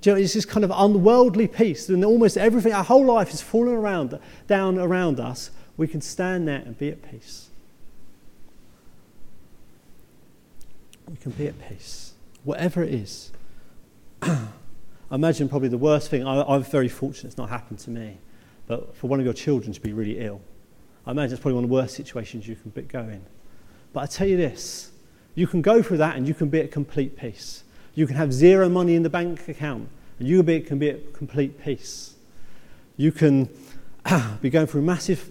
Do 0.00 0.10
you 0.10 0.16
know, 0.16 0.22
it's 0.22 0.34
this 0.34 0.44
kind 0.44 0.62
of 0.62 0.70
unworldly 0.72 1.48
peace, 1.48 1.88
and 1.88 2.04
almost 2.04 2.36
everything, 2.36 2.72
our 2.72 2.84
whole 2.84 3.04
life 3.04 3.32
is 3.32 3.42
falling 3.42 3.74
around, 3.74 4.18
down 4.46 4.78
around 4.78 5.18
us, 5.18 5.50
we 5.76 5.88
can 5.88 6.00
stand 6.00 6.46
there 6.46 6.58
and 6.58 6.78
be 6.78 6.90
at 6.90 7.02
peace. 7.10 7.48
We 11.08 11.16
can 11.16 11.32
be 11.32 11.48
at 11.48 11.68
peace, 11.68 12.12
whatever 12.44 12.82
it 12.82 12.94
is. 12.94 13.32
I 14.22 14.48
imagine 15.10 15.48
probably 15.48 15.68
the 15.68 15.78
worst 15.78 16.10
thing, 16.10 16.26
I, 16.26 16.42
I'm 16.42 16.62
very 16.62 16.88
fortunate 16.88 17.30
it's 17.30 17.38
not 17.38 17.48
happened 17.48 17.78
to 17.80 17.90
me, 17.90 18.18
but 18.66 18.94
for 18.96 19.08
one 19.08 19.18
of 19.18 19.24
your 19.24 19.34
children 19.34 19.72
to 19.72 19.80
be 19.80 19.92
really 19.92 20.18
ill, 20.18 20.40
I 21.06 21.12
imagine 21.12 21.34
it's 21.34 21.40
probably 21.40 21.54
one 21.54 21.64
of 21.64 21.70
the 21.70 21.74
worst 21.74 21.94
situations 21.94 22.48
you 22.48 22.56
can 22.56 22.86
go 22.86 23.00
in. 23.00 23.24
But 23.92 24.00
I 24.00 24.06
tell 24.06 24.26
you 24.26 24.36
this 24.36 24.90
you 25.34 25.46
can 25.46 25.62
go 25.62 25.82
through 25.82 25.98
that 25.98 26.16
and 26.16 26.26
you 26.26 26.34
can 26.34 26.48
be 26.48 26.60
at 26.60 26.72
complete 26.72 27.16
peace. 27.16 27.62
You 27.94 28.06
can 28.06 28.16
have 28.16 28.32
zero 28.32 28.68
money 28.68 28.94
in 28.94 29.02
the 29.02 29.10
bank 29.10 29.48
account 29.48 29.88
and 30.18 30.26
you 30.26 30.42
can 30.42 30.78
be 30.78 30.90
at 30.90 31.14
complete 31.14 31.62
peace. 31.62 32.14
You 32.96 33.12
can 33.12 33.48
be 34.40 34.50
going 34.50 34.66
through 34.66 34.82
massive 34.82 35.30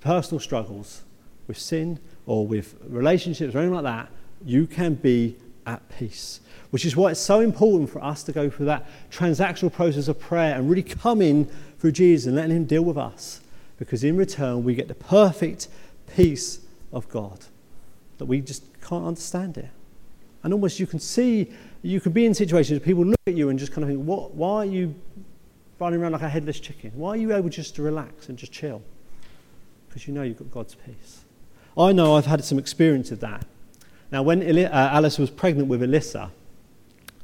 personal 0.00 0.40
struggles 0.40 1.02
with 1.46 1.58
sin 1.58 1.98
or 2.26 2.46
with 2.46 2.76
relationships 2.88 3.54
or 3.54 3.58
anything 3.58 3.74
like 3.74 3.84
that, 3.84 4.10
you 4.44 4.66
can 4.66 4.94
be 4.94 5.36
at 5.66 5.88
peace. 5.98 6.40
Which 6.70 6.84
is 6.84 6.96
why 6.96 7.12
it's 7.12 7.20
so 7.20 7.40
important 7.40 7.90
for 7.90 8.02
us 8.04 8.22
to 8.24 8.32
go 8.32 8.50
through 8.50 8.66
that 8.66 8.86
transactional 9.10 9.72
process 9.72 10.08
of 10.08 10.20
prayer 10.20 10.54
and 10.54 10.68
really 10.68 10.82
come 10.82 11.22
in 11.22 11.50
through 11.78 11.92
Jesus 11.92 12.26
and 12.26 12.36
letting 12.36 12.54
Him 12.54 12.64
deal 12.64 12.82
with 12.82 12.98
us. 12.98 13.40
Because 13.78 14.04
in 14.04 14.16
return, 14.16 14.64
we 14.64 14.74
get 14.74 14.88
the 14.88 14.94
perfect 14.94 15.68
peace 16.14 16.60
of 16.92 17.08
God 17.08 17.46
that 18.18 18.26
we 18.26 18.40
just 18.40 18.64
can't 18.80 19.06
understand 19.06 19.56
it. 19.56 19.70
And 20.42 20.52
almost 20.52 20.80
you 20.80 20.86
can 20.86 20.98
see, 20.98 21.52
you 21.82 22.00
can 22.00 22.12
be 22.12 22.26
in 22.26 22.34
situations 22.34 22.78
where 22.78 22.84
people 22.84 23.04
look 23.04 23.20
at 23.26 23.34
you 23.34 23.48
and 23.48 23.58
just 23.58 23.72
kind 23.72 23.84
of 23.84 23.90
think, 23.90 24.04
what, 24.04 24.34
why 24.34 24.58
are 24.58 24.64
you 24.64 24.94
running 25.78 26.00
around 26.00 26.12
like 26.12 26.22
a 26.22 26.28
headless 26.28 26.58
chicken? 26.58 26.90
Why 26.94 27.10
are 27.10 27.16
you 27.16 27.34
able 27.34 27.48
just 27.48 27.76
to 27.76 27.82
relax 27.82 28.28
and 28.28 28.36
just 28.36 28.52
chill? 28.52 28.82
because 29.88 30.06
you 30.06 30.14
know 30.14 30.22
you've 30.22 30.38
got 30.38 30.50
God's 30.50 30.74
peace. 30.74 31.24
I 31.76 31.92
know 31.92 32.16
I've 32.16 32.26
had 32.26 32.44
some 32.44 32.58
experience 32.58 33.10
of 33.10 33.20
that. 33.20 33.46
Now, 34.12 34.22
when 34.22 34.42
uh, 34.42 34.68
Alice 34.70 35.18
was 35.18 35.28
pregnant 35.30 35.68
with 35.68 35.82
Alyssa 35.82 36.30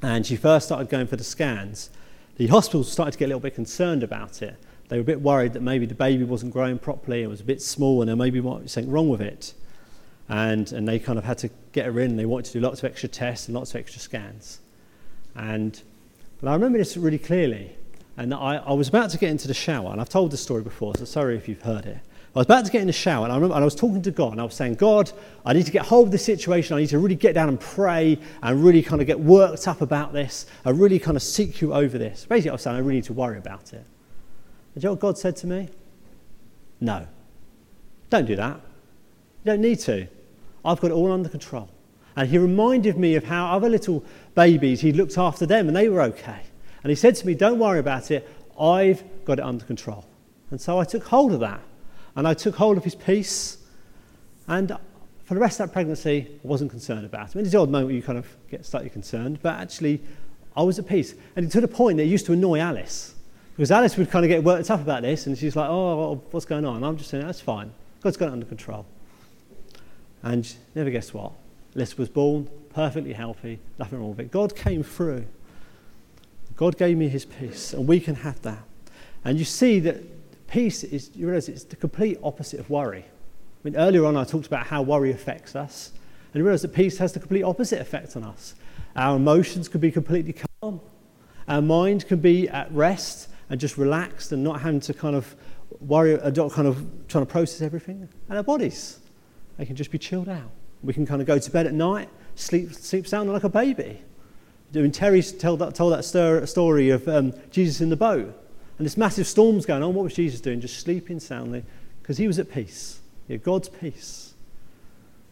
and 0.02 0.26
she 0.26 0.34
first 0.34 0.66
started 0.66 0.88
going 0.88 1.06
for 1.06 1.16
the 1.16 1.24
scans, 1.24 1.90
the 2.36 2.48
hospital 2.48 2.82
started 2.82 3.12
to 3.12 3.18
get 3.18 3.26
a 3.26 3.28
little 3.28 3.40
bit 3.40 3.54
concerned 3.54 4.02
about 4.02 4.42
it. 4.42 4.56
They 4.94 4.98
were 4.98 5.02
a 5.02 5.07
bit 5.07 5.22
worried 5.22 5.54
that 5.54 5.61
maybe 5.61 5.87
the 5.87 5.94
baby 5.96 6.22
wasn't 6.22 6.52
growing 6.52 6.78
properly, 6.78 7.24
it 7.24 7.26
was 7.26 7.40
a 7.40 7.44
bit 7.44 7.61
small, 7.61 8.00
and 8.00 8.09
there 8.09 8.14
maybe 8.14 8.40
might 8.40 8.62
be 8.62 8.68
something 8.68 8.92
wrong 8.92 9.09
with 9.09 9.20
it. 9.20 9.52
And, 10.28 10.70
and 10.70 10.87
they 10.87 11.00
kind 11.00 11.18
of 11.18 11.24
had 11.24 11.37
to 11.38 11.50
get 11.72 11.87
her 11.87 11.98
in, 11.98 12.12
and 12.12 12.18
they 12.20 12.26
wanted 12.26 12.44
to 12.44 12.52
do 12.52 12.61
lots 12.61 12.78
of 12.78 12.85
extra 12.85 13.09
tests 13.09 13.48
and 13.48 13.57
lots 13.57 13.74
of 13.74 13.80
extra 13.80 14.00
scans. 14.00 14.61
And 15.35 15.83
but 16.40 16.48
I 16.48 16.52
remember 16.52 16.78
this 16.78 16.96
really 16.96 17.18
clearly. 17.18 17.74
And 18.16 18.33
I, 18.33 18.59
I 18.59 18.72
was 18.72 18.87
about 18.87 19.11
to 19.11 19.18
get 19.18 19.30
into 19.30 19.48
the 19.48 19.54
shower, 19.54 19.90
and 19.90 20.00
I've 20.00 20.09
told 20.09 20.30
this 20.30 20.40
story 20.40 20.62
before, 20.62 20.94
so 20.96 21.04
sorry 21.04 21.37
if 21.37 21.48
you've 21.48 21.62
heard 21.62 21.87
it. 21.87 21.98
I 22.37 22.38
was 22.38 22.46
about 22.46 22.64
to 22.64 22.70
get 22.70 22.80
in 22.80 22.87
the 22.87 22.92
shower, 22.92 23.24
and 23.24 23.33
I 23.33 23.35
remember 23.35 23.57
and 23.57 23.64
I 23.64 23.64
was 23.64 23.74
talking 23.74 24.02
to 24.02 24.12
God, 24.12 24.30
and 24.30 24.40
I 24.40 24.44
was 24.44 24.54
saying, 24.54 24.76
God, 24.76 25.11
I 25.44 25.54
need 25.54 25.66
to 25.66 25.72
get 25.72 25.87
hold 25.87 26.07
of 26.07 26.12
this 26.12 26.24
situation. 26.24 26.76
I 26.76 26.80
need 26.83 26.90
to 26.90 27.00
really 27.00 27.16
get 27.16 27.35
down 27.35 27.48
and 27.48 27.59
pray 27.59 28.16
and 28.44 28.64
really 28.64 28.85
kind 28.85 29.00
of 29.00 29.09
get 29.09 29.18
worked 29.18 29.66
up 29.66 29.80
about 29.80 30.12
this. 30.12 30.46
I 30.64 30.70
really 30.70 31.00
kind 31.00 31.16
of 31.16 31.22
seek 31.24 31.61
you 31.61 31.74
over 31.74 31.98
this. 31.98 32.26
Basically, 32.26 32.50
I 32.50 32.52
was 32.52 32.62
saying, 32.62 32.76
I 32.76 32.78
really 32.78 32.98
need 32.98 33.04
to 33.07 33.12
worry 33.12 33.38
about 33.38 33.72
it. 33.72 33.85
And 34.74 34.82
you 34.82 34.88
know 34.88 34.92
what 34.92 35.00
God 35.00 35.18
said 35.18 35.37
to 35.37 35.46
me? 35.46 35.68
No. 36.80 37.06
Don't 38.10 38.26
do 38.26 38.37
that. 38.37 38.56
You 38.56 39.52
don't 39.52 39.60
need 39.60 39.80
to. 39.80 40.06
I've 40.64 40.80
got 40.80 40.90
it 40.90 40.94
all 40.94 41.12
under 41.12 41.28
control. 41.28 41.68
And 42.16 42.28
he 42.28 42.38
reminded 42.38 42.96
me 42.96 43.16
of 43.16 43.24
how 43.24 43.46
other 43.46 43.68
little 43.68 44.04
babies, 44.34 44.80
he 44.80 44.92
looked 44.92 45.18
after 45.18 45.46
them 45.46 45.68
and 45.68 45.76
they 45.76 45.88
were 45.88 46.02
okay. 46.02 46.40
And 46.82 46.90
he 46.90 46.94
said 46.94 47.16
to 47.16 47.26
me, 47.26 47.34
Don't 47.34 47.58
worry 47.58 47.78
about 47.78 48.10
it, 48.10 48.28
I've 48.58 49.02
got 49.24 49.38
it 49.38 49.44
under 49.44 49.64
control. 49.64 50.04
And 50.50 50.60
so 50.60 50.78
I 50.78 50.84
took 50.84 51.04
hold 51.04 51.32
of 51.32 51.40
that. 51.40 51.60
And 52.16 52.28
I 52.28 52.34
took 52.34 52.54
hold 52.54 52.76
of 52.76 52.84
his 52.84 52.94
peace. 52.94 53.58
And 54.46 54.76
for 55.24 55.34
the 55.34 55.40
rest 55.40 55.58
of 55.58 55.66
that 55.66 55.72
pregnancy, 55.72 56.28
I 56.32 56.46
wasn't 56.46 56.70
concerned 56.70 57.04
about 57.04 57.28
it. 57.28 57.32
I 57.34 57.38
mean, 57.38 57.44
it's 57.46 57.52
the 57.52 57.58
odd 57.58 57.70
moment 57.70 57.94
you 57.94 58.02
kind 58.02 58.18
of 58.18 58.28
get 58.48 58.64
slightly 58.64 58.90
concerned, 58.90 59.40
but 59.42 59.54
actually, 59.54 60.00
I 60.56 60.62
was 60.62 60.78
at 60.78 60.87
peace. 60.87 61.14
And 61.34 61.50
to 61.50 61.60
the 61.60 61.68
point 61.68 61.96
that 61.96 62.04
it 62.04 62.08
used 62.08 62.26
to 62.26 62.32
annoy 62.32 62.60
Alice. 62.60 63.13
Because 63.56 63.70
Alice 63.70 63.96
would 63.96 64.10
kind 64.10 64.24
of 64.24 64.28
get 64.28 64.42
worked 64.42 64.70
up 64.70 64.80
about 64.80 65.02
this, 65.02 65.26
and 65.26 65.38
she's 65.38 65.54
like, 65.54 65.68
oh, 65.68 66.20
what's 66.32 66.46
going 66.46 66.64
on? 66.64 66.82
I'm 66.82 66.96
just 66.96 67.10
saying, 67.10 67.24
that's 67.24 67.40
fine. 67.40 67.72
God's 68.00 68.16
got 68.16 68.28
it 68.28 68.32
under 68.32 68.46
control. 68.46 68.84
And 70.22 70.52
never 70.74 70.90
guess 70.90 71.14
what? 71.14 71.32
Alice 71.76 71.96
was 71.96 72.08
born 72.08 72.48
perfectly 72.72 73.12
healthy, 73.12 73.60
nothing 73.78 74.00
wrong 74.00 74.10
with 74.10 74.20
it. 74.20 74.30
God 74.32 74.56
came 74.56 74.82
through. 74.82 75.26
God 76.56 76.76
gave 76.76 76.96
me 76.96 77.08
his 77.08 77.24
peace, 77.24 77.72
and 77.72 77.86
we 77.86 78.00
can 78.00 78.16
have 78.16 78.42
that. 78.42 78.62
And 79.24 79.38
you 79.38 79.44
see 79.44 79.78
that 79.80 80.02
peace 80.48 80.82
is, 80.82 81.10
you 81.14 81.26
realize 81.26 81.48
it's 81.48 81.64
the 81.64 81.76
complete 81.76 82.18
opposite 82.22 82.58
of 82.58 82.70
worry. 82.70 83.04
I 83.04 83.68
mean, 83.68 83.76
earlier 83.76 84.04
on, 84.04 84.16
I 84.16 84.24
talked 84.24 84.46
about 84.46 84.66
how 84.66 84.82
worry 84.82 85.12
affects 85.12 85.54
us, 85.54 85.92
and 86.32 86.40
you 86.40 86.44
realize 86.44 86.62
that 86.62 86.74
peace 86.74 86.98
has 86.98 87.12
the 87.12 87.20
complete 87.20 87.44
opposite 87.44 87.80
effect 87.80 88.16
on 88.16 88.24
us. 88.24 88.54
Our 88.96 89.16
emotions 89.16 89.68
can 89.68 89.80
be 89.80 89.92
completely 89.92 90.34
calm, 90.60 90.80
our 91.46 91.62
mind 91.62 92.08
can 92.08 92.18
be 92.18 92.48
at 92.48 92.72
rest 92.72 93.28
and 93.54 93.60
just 93.60 93.78
relaxed 93.78 94.32
and 94.32 94.42
not 94.42 94.60
having 94.60 94.80
to 94.80 94.92
kind 94.92 95.14
of 95.14 95.36
worry, 95.78 96.20
uh, 96.20 96.48
kind 96.48 96.66
of 96.66 96.84
trying 97.06 97.24
to 97.24 97.30
process 97.30 97.62
everything. 97.62 98.08
And 98.28 98.36
our 98.36 98.42
bodies, 98.42 98.98
they 99.58 99.64
can 99.64 99.76
just 99.76 99.92
be 99.92 99.98
chilled 99.98 100.28
out. 100.28 100.50
We 100.82 100.92
can 100.92 101.06
kind 101.06 101.20
of 101.20 101.28
go 101.28 101.38
to 101.38 101.50
bed 101.52 101.68
at 101.68 101.72
night, 101.72 102.08
sleep, 102.34 102.72
sleep 102.72 103.06
sound 103.06 103.32
like 103.32 103.44
a 103.44 103.48
baby. 103.48 104.02
When 104.72 104.90
Terry 104.90 105.22
told 105.22 105.60
that, 105.60 105.76
told 105.76 105.92
that 105.92 106.02
story 106.48 106.90
of 106.90 107.06
um, 107.06 107.32
Jesus 107.52 107.80
in 107.80 107.90
the 107.90 107.96
boat, 107.96 108.36
and 108.76 108.84
this 108.84 108.96
massive 108.96 109.28
storm's 109.28 109.66
going 109.66 109.84
on, 109.84 109.94
what 109.94 110.02
was 110.02 110.14
Jesus 110.14 110.40
doing? 110.40 110.60
Just 110.60 110.80
sleeping 110.80 111.20
soundly 111.20 111.62
because 112.02 112.18
he 112.18 112.26
was 112.26 112.40
at 112.40 112.50
peace. 112.50 112.98
He 113.28 113.34
had 113.34 113.44
God's 113.44 113.68
peace. 113.68 114.34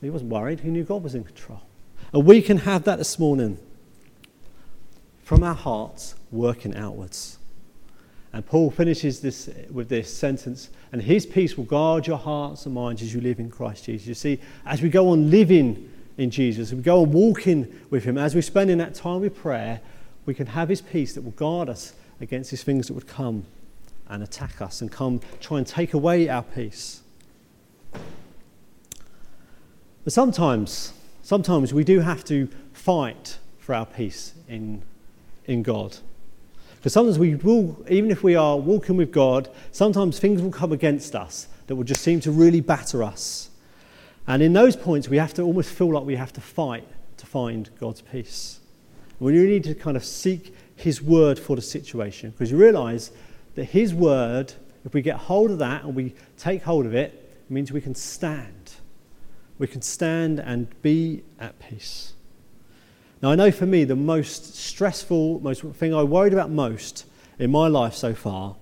He 0.01 0.11
wasn't 0.11 0.31
worried, 0.31 0.61
he 0.61 0.69
knew 0.69 0.85
God 0.85 1.03
was 1.03 1.17
in 1.17 1.25
control. 1.25 1.63
And 2.13 2.25
we 2.25 2.41
can 2.41 2.59
have 2.59 2.85
that 2.85 2.99
this 2.99 3.19
morning 3.19 3.59
from 5.25 5.43
our 5.43 5.57
hearts 5.57 6.15
working 6.31 6.77
outwards. 6.77 7.39
And 8.33 8.47
Paul 8.47 8.71
finishes 8.71 9.21
this 9.21 9.49
uh, 9.49 9.53
with 9.71 9.89
this 9.89 10.13
sentence, 10.13 10.71
and 10.91 11.03
his 11.03 11.27
peace 11.27 11.57
will 11.57 11.65
guard 11.65 12.07
your 12.07 12.17
hearts 12.17 12.65
and 12.65 12.75
minds 12.75 13.03
as 13.03 13.13
you 13.13 13.21
live 13.21 13.39
in 13.39 13.51
Christ 13.51 13.85
Jesus. 13.85 14.07
You 14.07 14.15
see, 14.15 14.41
as 14.65 14.81
we 14.81 14.89
go 14.89 15.11
on 15.11 15.31
living 15.31 15.91
in 16.17 16.31
Jesus, 16.31 16.69
as 16.69 16.75
we 16.75 16.83
go 16.83 17.03
on 17.03 17.13
walking 17.13 17.73
with 17.91 18.05
him, 18.05 18.17
as 18.17 18.35
we 18.35 18.41
spend 18.41 18.71
in 18.71 18.79
that 18.79 18.95
time 18.95 19.21
with 19.21 19.37
prayer, 19.37 19.81
we 20.25 20.35
can 20.35 20.47
have 20.47 20.69
his 20.69 20.81
peace 20.81 21.15
that 21.15 21.23
will 21.23 21.33
guard 21.33 21.69
us 21.69 21.93
against 22.21 22.51
these 22.51 22.63
things 22.63 22.87
that 22.87 22.95
would 22.95 23.07
come 23.07 23.45
and 24.09 24.23
attack 24.23 24.63
us 24.63 24.81
and 24.81 24.91
come 24.91 25.21
try 25.41 25.59
and 25.59 25.67
take 25.67 25.93
away 25.95 26.29
our 26.29 26.43
peace. 26.43 27.03
But 30.05 30.13
sometimes, 30.13 30.93
sometimes 31.23 31.73
we 31.73 31.85
do 31.85 32.01
have 32.01 32.25
to 32.25 32.49
fight 32.73 33.39
for 33.59 33.75
our 33.75 33.87
peace 33.87 34.35
in, 34.49 34.83
in 35.47 35.63
God. 35.63 35.99
Because 36.83 36.95
sometimes 36.95 37.17
we 37.17 37.37
will, 37.37 37.87
even 37.89 38.11
if 38.11 38.25
we 38.25 38.35
are 38.35 38.57
walking 38.57 38.97
with 38.97 39.13
God, 39.13 39.49
sometimes 39.71 40.19
things 40.19 40.43
will 40.43 40.51
come 40.51 40.73
against 40.73 41.15
us 41.15 41.47
that 41.69 41.77
will 41.77 41.85
just 41.85 42.03
seem 42.03 42.19
to 42.23 42.33
really 42.33 42.61
batter 42.61 43.05
us. 43.05 43.51
And 44.27 44.43
in 44.43 44.53
those 44.53 44.75
points, 44.75 45.09
we 45.09 45.17
have 45.19 45.33
to 45.35 45.43
almost 45.43 45.71
feel 45.71 45.93
like 45.93 46.05
we 46.05 46.17
have 46.17 46.33
to 46.33 46.41
fight 46.41 46.89
to 47.19 47.27
find 47.27 47.71
God's 47.79 48.01
peace. 48.01 48.59
We 49.21 49.33
really 49.33 49.53
need 49.53 49.65
to 49.65 49.77
kind 49.77 49.97
of 49.97 50.05
seek 50.05 50.57
His 50.75 51.01
word 51.01 51.39
for 51.39 51.55
the 51.55 51.63
situation 51.63 52.31
because 52.31 52.51
you 52.51 52.57
realize 52.57 53.13
that 53.55 53.67
His 53.67 53.95
word, 53.95 54.53
if 54.85 54.93
we 54.93 55.03
get 55.03 55.19
hold 55.19 55.53
of 55.53 55.61
that 55.61 55.85
and 55.85 55.95
we 55.95 56.17
take 56.37 56.65
hold 56.65 56.85
of 56.85 56.97
it, 56.97 57.13
it 57.49 57.51
means 57.53 57.71
we 57.71 57.81
can 57.81 57.95
stand. 57.95 58.73
We 59.57 59.69
can 59.69 59.83
stand 59.83 60.41
and 60.41 60.67
be 60.83 61.23
at 61.39 61.61
peace. 61.61 62.15
Now, 63.23 63.31
I 63.31 63.37
know 63.37 63.53
for 63.53 63.67
me, 63.67 63.85
the 63.85 63.95
most 63.95 64.57
stressful, 64.57 65.39
most 65.39 65.63
thing 65.63 65.95
I 65.95 66.03
worried 66.03 66.33
about 66.33 66.51
most 66.51 67.07
in 67.39 67.53
my 67.53 67.69
life 67.69 67.95
so 67.95 68.15
far 68.15 68.57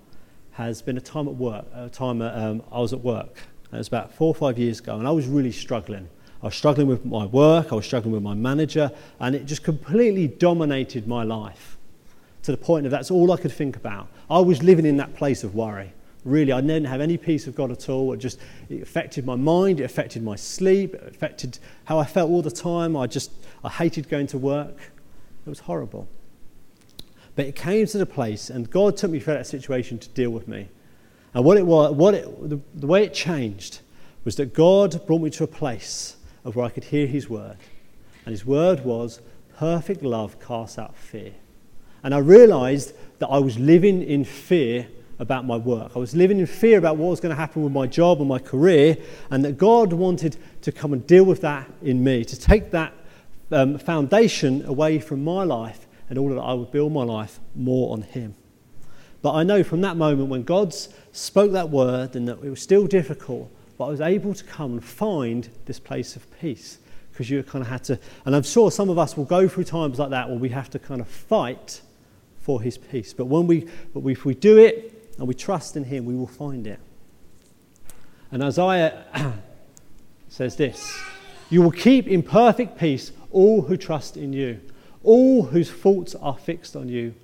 has 0.53 0.83
been 0.83 0.99
a 0.99 1.01
time 1.01 1.27
at 1.29 1.35
work. 1.35 1.64
A 1.73 1.88
time 1.88 2.20
at, 2.20 2.37
um, 2.37 2.62
I 2.70 2.79
was 2.81 2.92
at 2.92 3.01
work. 3.01 3.38
It 3.73 3.79
was 3.79 3.88
about 3.88 4.12
four 4.12 4.29
or 4.29 4.35
five 4.35 4.59
years 4.59 4.79
ago, 4.79 4.99
and 4.99 5.09
I 5.09 5.12
was 5.12 5.27
really 5.27 5.51
struggling. 5.51 6.11
I 6.42 6.46
was 6.46 6.55
struggling 6.55 6.88
with 6.88 7.07
my 7.07 7.25
work, 7.25 7.73
I 7.73 7.75
was 7.75 7.87
struggling 7.87 8.12
with 8.12 8.23
my 8.23 8.35
manager, 8.35 8.90
and 9.18 9.35
it 9.35 9.46
just 9.46 9.64
completely 9.64 10.29
dominated 10.29 11.09
my 11.09 11.23
life 11.23 11.79
to 12.42 12.51
the 12.51 12.59
point 12.59 12.83
that 12.83 12.90
that's 12.90 13.11
all 13.11 13.33
I 13.33 13.38
could 13.38 13.53
think 13.53 13.77
about. 13.77 14.09
I 14.29 14.40
was 14.40 14.62
living 14.62 14.85
in 14.85 14.99
that 14.99 15.14
place 15.14 15.42
of 15.42 15.55
worry. 15.55 15.94
Really, 16.25 16.53
I 16.53 16.61
didn't 16.61 16.85
have 16.85 17.01
any 17.01 17.17
peace 17.17 17.47
of 17.47 17.55
God 17.55 17.71
at 17.71 17.89
all. 17.89 18.13
It 18.13 18.19
just 18.19 18.39
it 18.69 18.83
affected 18.83 19.25
my 19.25 19.37
mind, 19.37 19.81
it 19.81 19.85
affected 19.85 20.23
my 20.23 20.37
sleep, 20.37 20.95
it 20.95 21.15
affected 21.15 21.59
how 21.85 21.99
I 21.99 22.05
felt 22.05 22.31
all 22.31 22.43
the 22.43 22.51
time. 22.51 22.97
I 22.97 23.07
just 23.07 23.33
I 23.65 23.71
hated 23.71 24.09
going 24.09 24.27
to 24.29 24.39
work. 24.39 24.77
It 25.47 25.49
was 25.49 25.61
horrible. 25.61 26.09
But 27.37 27.47
it 27.47 27.57
came 27.57 27.87
to 27.87 27.99
the 27.99 28.07
place, 28.07 28.51
and 28.51 28.71
God 28.71 28.97
took 28.97 29.11
me 29.11 29.21
through 29.21 29.35
that 29.35 29.47
situation 29.47 29.99
to 29.99 30.09
deal 30.11 30.31
with 30.31 30.47
me. 30.47 30.69
And 31.33 31.45
what 31.45 31.57
it 31.57 31.67
was, 31.67 31.95
what 31.95 32.15
it, 32.15 32.51
the, 32.51 32.61
the 32.75 32.87
way 32.87 33.05
it 33.05 33.15
changed 33.15 33.81
was 34.25 34.37
that 34.37 34.53
God 34.53 35.07
brought 35.07 35.23
me 35.23 35.31
to 35.31 35.45
a 35.45 35.47
place 35.47 36.17
of 36.45 36.57
where 36.57 36.67
I 36.67 36.71
could 36.71 36.85
hear 36.85 37.07
His 37.07 37.31
word. 37.31 37.57
And 38.27 38.33
His 38.33 38.45
word 38.45 38.85
was, 38.85 39.21
perfect 39.57 40.03
love 40.03 40.39
casts 40.41 40.79
out 40.79 40.97
fear. 40.97 41.33
And 42.03 42.15
I 42.15 42.19
realized 42.19 42.93
that 43.21 43.29
I 43.29 43.39
was 43.39 43.59
living 43.59 44.03
in 44.03 44.25
fear 44.25 44.89
about 45.21 45.45
my 45.45 45.57
work. 45.57 45.93
I 45.95 45.99
was 45.99 46.17
living 46.17 46.41
in 46.41 46.47
fear 46.47 46.79
about 46.79 46.97
what 46.97 47.11
was 47.11 47.21
going 47.21 47.31
to 47.31 47.41
happen 47.41 47.63
with 47.63 47.73
my 47.73 47.87
job 47.87 48.19
and 48.21 48.29
my 48.29 48.39
career, 48.39 48.97
and 49.31 49.45
that 49.45 49.59
God 49.59 49.93
wanted 49.93 50.37
to 50.63 50.73
come 50.73 50.93
and 50.93 51.07
deal 51.07 51.25
with 51.25 51.43
that 51.43 51.71
in 51.83 52.03
me, 52.03 52.25
to 52.25 52.41
take 52.41 52.71
that 52.73 52.95
um, 53.53 53.79
foundation 53.79 54.65
away 54.65 54.99
from 54.99 55.23
my 55.23 55.45
life 55.45 55.87
in 56.09 56.19
order 56.19 56.35
that 56.35 56.41
I 56.41 56.55
would 56.55 56.73
build 56.73 56.93
my 56.93 57.05
life 57.05 57.39
more 57.55 57.93
on 57.93 58.03
Him. 58.03 58.35
But 59.23 59.35
I 59.35 59.43
know 59.43 59.63
from 59.63 59.83
that 59.83 59.99
moment 59.99 60.31
when 60.31 60.43
God 60.43 60.75
spoke 61.13 61.53
that 61.53 61.69
word 61.69 62.17
and 62.17 62.27
that 62.27 62.43
it 62.43 62.49
was 62.49 62.63
still 62.63 62.87
difficult, 62.87 63.51
but 63.77 63.87
I 63.87 63.89
was 63.91 64.01
able 64.01 64.33
to 64.33 64.45
come 64.45 64.73
and 64.73 64.85
find 64.85 65.49
this 65.67 65.79
place 65.79 66.17
of 66.17 66.27
peace 66.41 66.79
because 67.13 67.29
you 67.29 67.43
kind 67.43 67.63
of 67.63 67.69
had 67.69 67.85
to. 67.85 67.99
And 68.25 68.35
I'm 68.35 68.43
sure 68.43 68.71
some 68.71 68.89
of 68.89 68.99
us 68.99 69.17
will 69.19 69.27
go 69.27 69.47
through 69.47 69.65
times 69.65 69.99
like 69.99 70.11
that 70.11 70.31
where 70.31 70.39
we 70.39 70.49
have 70.49 70.71
to 70.71 70.79
kind 70.79 71.03
of 71.03 71.09
fight 71.09 71.83
for 72.41 72.63
His 72.63 72.79
peace. 72.79 73.13
But 73.13 73.27
when 73.27 73.47
we, 73.47 73.69
but 73.93 74.01
if 74.07 74.25
we 74.25 74.35
do 74.35 74.57
it 74.57 75.00
and 75.21 75.29
we 75.29 75.35
trust 75.35 75.77
in 75.77 75.85
Him, 75.85 76.07
we 76.07 76.17
will 76.17 76.27
find 76.27 76.67
it. 76.67 76.81
And 78.33 78.43
Isaiah 78.43 79.05
says 80.31 80.57
this 80.57 80.99
You 81.51 81.61
will 81.61 81.71
keep 81.71 82.09
in 82.09 82.23
perfect 82.23 82.79
peace 82.79 83.13
all 83.31 83.61
who 83.61 83.77
trust 83.77 84.17
in 84.17 84.33
you, 84.33 84.61
all 85.05 85.43
whose 85.43 85.71
thoughts 85.71 86.15
are 86.15 86.39
fixed 86.39 86.75
on 86.75 86.89
you. 86.89 87.15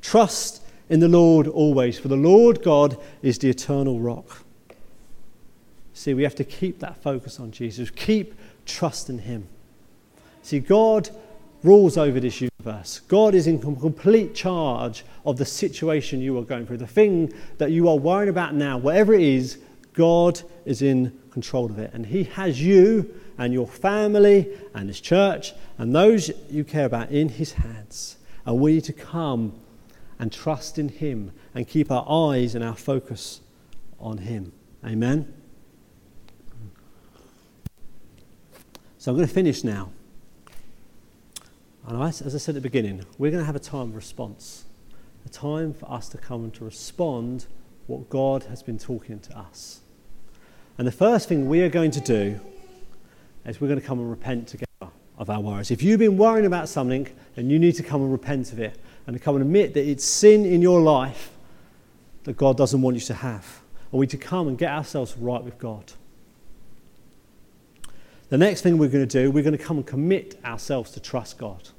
Trust 0.00 0.62
in 0.88 1.00
the 1.00 1.08
Lord 1.08 1.48
always, 1.48 1.98
for 1.98 2.06
the 2.06 2.16
Lord 2.16 2.62
God 2.62 2.96
is 3.20 3.38
the 3.38 3.50
eternal 3.50 3.98
rock. 3.98 4.44
See, 5.92 6.14
we 6.14 6.22
have 6.22 6.36
to 6.36 6.44
keep 6.44 6.78
that 6.78 7.02
focus 7.02 7.40
on 7.40 7.50
Jesus, 7.50 7.90
keep 7.90 8.32
trust 8.64 9.10
in 9.10 9.18
Him. 9.18 9.48
See, 10.42 10.60
God 10.60 11.10
rules 11.62 11.98
over 11.98 12.20
this 12.20 12.40
universe. 12.40 13.00
God 13.08 13.34
is 13.34 13.46
in 13.46 13.58
complete 13.58 14.34
charge 14.34 15.04
of 15.24 15.36
the 15.36 15.44
situation 15.44 16.20
you 16.20 16.38
are 16.38 16.42
going 16.42 16.66
through. 16.66 16.78
The 16.78 16.86
thing 16.86 17.32
that 17.58 17.70
you 17.70 17.88
are 17.88 17.96
worrying 17.96 18.28
about 18.28 18.54
now, 18.54 18.78
whatever 18.78 19.14
it 19.14 19.22
is, 19.22 19.58
God 19.92 20.40
is 20.64 20.82
in 20.82 21.18
control 21.30 21.66
of 21.66 21.78
it. 21.78 21.92
And 21.92 22.06
He 22.06 22.24
has 22.24 22.60
you 22.60 23.14
and 23.38 23.52
your 23.52 23.66
family 23.66 24.48
and 24.74 24.88
His 24.88 25.00
church 25.00 25.52
and 25.78 25.94
those 25.94 26.30
you 26.50 26.64
care 26.64 26.86
about 26.86 27.10
in 27.10 27.28
His 27.28 27.52
hands. 27.52 28.16
And 28.46 28.58
we 28.60 28.74
need 28.74 28.84
to 28.84 28.92
come 28.92 29.58
and 30.18 30.32
trust 30.32 30.78
in 30.78 30.88
Him 30.88 31.32
and 31.54 31.66
keep 31.66 31.90
our 31.90 32.06
eyes 32.08 32.54
and 32.54 32.64
our 32.64 32.76
focus 32.76 33.40
on 33.98 34.18
Him. 34.18 34.52
Amen. 34.84 35.32
So 38.98 39.10
I'm 39.10 39.16
going 39.16 39.26
to 39.26 39.34
finish 39.34 39.64
now. 39.64 39.90
And 41.90 42.00
as 42.04 42.36
I 42.36 42.38
said 42.38 42.54
at 42.54 42.62
the 42.62 42.68
beginning, 42.68 43.04
we're 43.18 43.32
going 43.32 43.42
to 43.42 43.46
have 43.46 43.56
a 43.56 43.58
time 43.58 43.88
of 43.88 43.96
response, 43.96 44.64
a 45.26 45.28
time 45.28 45.74
for 45.74 45.90
us 45.90 46.08
to 46.10 46.18
come 46.18 46.44
and 46.44 46.54
to 46.54 46.64
respond 46.64 47.46
what 47.88 48.08
God 48.08 48.44
has 48.44 48.62
been 48.62 48.78
talking 48.78 49.18
to 49.18 49.36
us. 49.36 49.80
And 50.78 50.86
the 50.86 50.92
first 50.92 51.28
thing 51.28 51.48
we 51.48 51.62
are 51.62 51.68
going 51.68 51.90
to 51.90 52.00
do 52.00 52.38
is 53.44 53.60
we're 53.60 53.66
going 53.66 53.80
to 53.80 53.84
come 53.84 53.98
and 53.98 54.08
repent 54.08 54.46
together 54.46 54.92
of 55.18 55.30
our 55.30 55.40
worries. 55.40 55.72
If 55.72 55.82
you've 55.82 55.98
been 55.98 56.16
worrying 56.16 56.46
about 56.46 56.68
something, 56.68 57.08
then 57.34 57.50
you 57.50 57.58
need 57.58 57.74
to 57.74 57.82
come 57.82 58.02
and 58.02 58.12
repent 58.12 58.52
of 58.52 58.60
it 58.60 58.78
and 59.08 59.16
to 59.16 59.20
come 59.20 59.34
and 59.34 59.42
admit 59.42 59.74
that 59.74 59.84
it's 59.84 60.04
sin 60.04 60.46
in 60.46 60.62
your 60.62 60.80
life 60.80 61.32
that 62.22 62.36
God 62.36 62.56
doesn't 62.56 62.80
want 62.80 62.94
you 62.94 63.02
to 63.02 63.14
have. 63.14 63.62
And 63.90 63.98
we 63.98 64.04
need 64.04 64.10
to 64.10 64.16
come 64.16 64.46
and 64.46 64.56
get 64.56 64.70
ourselves 64.70 65.16
right 65.16 65.42
with 65.42 65.58
God. 65.58 65.92
the 68.28 68.38
next 68.38 68.60
thing 68.60 68.78
we're 68.78 68.90
going 68.90 69.08
to 69.08 69.22
do, 69.22 69.32
we're 69.32 69.42
going 69.42 69.58
to 69.58 69.64
come 69.64 69.78
and 69.78 69.86
commit 69.86 70.38
ourselves 70.44 70.92
to 70.92 71.00
trust 71.00 71.36
God. 71.36 71.70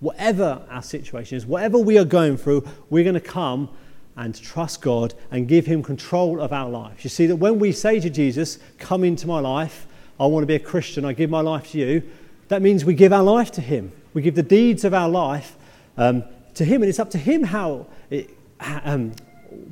Whatever 0.00 0.62
our 0.70 0.82
situation 0.82 1.36
is, 1.36 1.46
whatever 1.46 1.78
we 1.78 1.98
are 1.98 2.04
going 2.04 2.36
through, 2.36 2.66
we're 2.88 3.04
going 3.04 3.14
to 3.14 3.20
come 3.20 3.68
and 4.16 4.34
trust 4.34 4.82
God 4.82 5.14
and 5.30 5.46
give 5.46 5.66
Him 5.66 5.82
control 5.82 6.40
of 6.40 6.52
our 6.52 6.68
lives. 6.68 7.04
You 7.04 7.10
see, 7.10 7.26
that 7.26 7.36
when 7.36 7.58
we 7.58 7.72
say 7.72 8.00
to 8.00 8.10
Jesus, 8.10 8.58
Come 8.78 9.04
into 9.04 9.26
my 9.26 9.40
life, 9.40 9.86
I 10.18 10.26
want 10.26 10.42
to 10.42 10.46
be 10.46 10.54
a 10.54 10.58
Christian, 10.58 11.04
I 11.04 11.12
give 11.12 11.30
my 11.30 11.40
life 11.40 11.70
to 11.72 11.78
you, 11.78 12.02
that 12.48 12.62
means 12.62 12.84
we 12.84 12.94
give 12.94 13.12
our 13.12 13.22
life 13.22 13.50
to 13.52 13.60
Him. 13.60 13.92
We 14.12 14.22
give 14.22 14.34
the 14.34 14.42
deeds 14.42 14.84
of 14.84 14.92
our 14.92 15.08
life 15.08 15.56
um, 15.96 16.24
to 16.54 16.64
Him, 16.64 16.82
and 16.82 16.88
it's 16.88 16.98
up 16.98 17.10
to 17.10 17.18
Him 17.18 17.44
how 17.44 17.86
it, 18.10 18.30
um, 18.60 19.12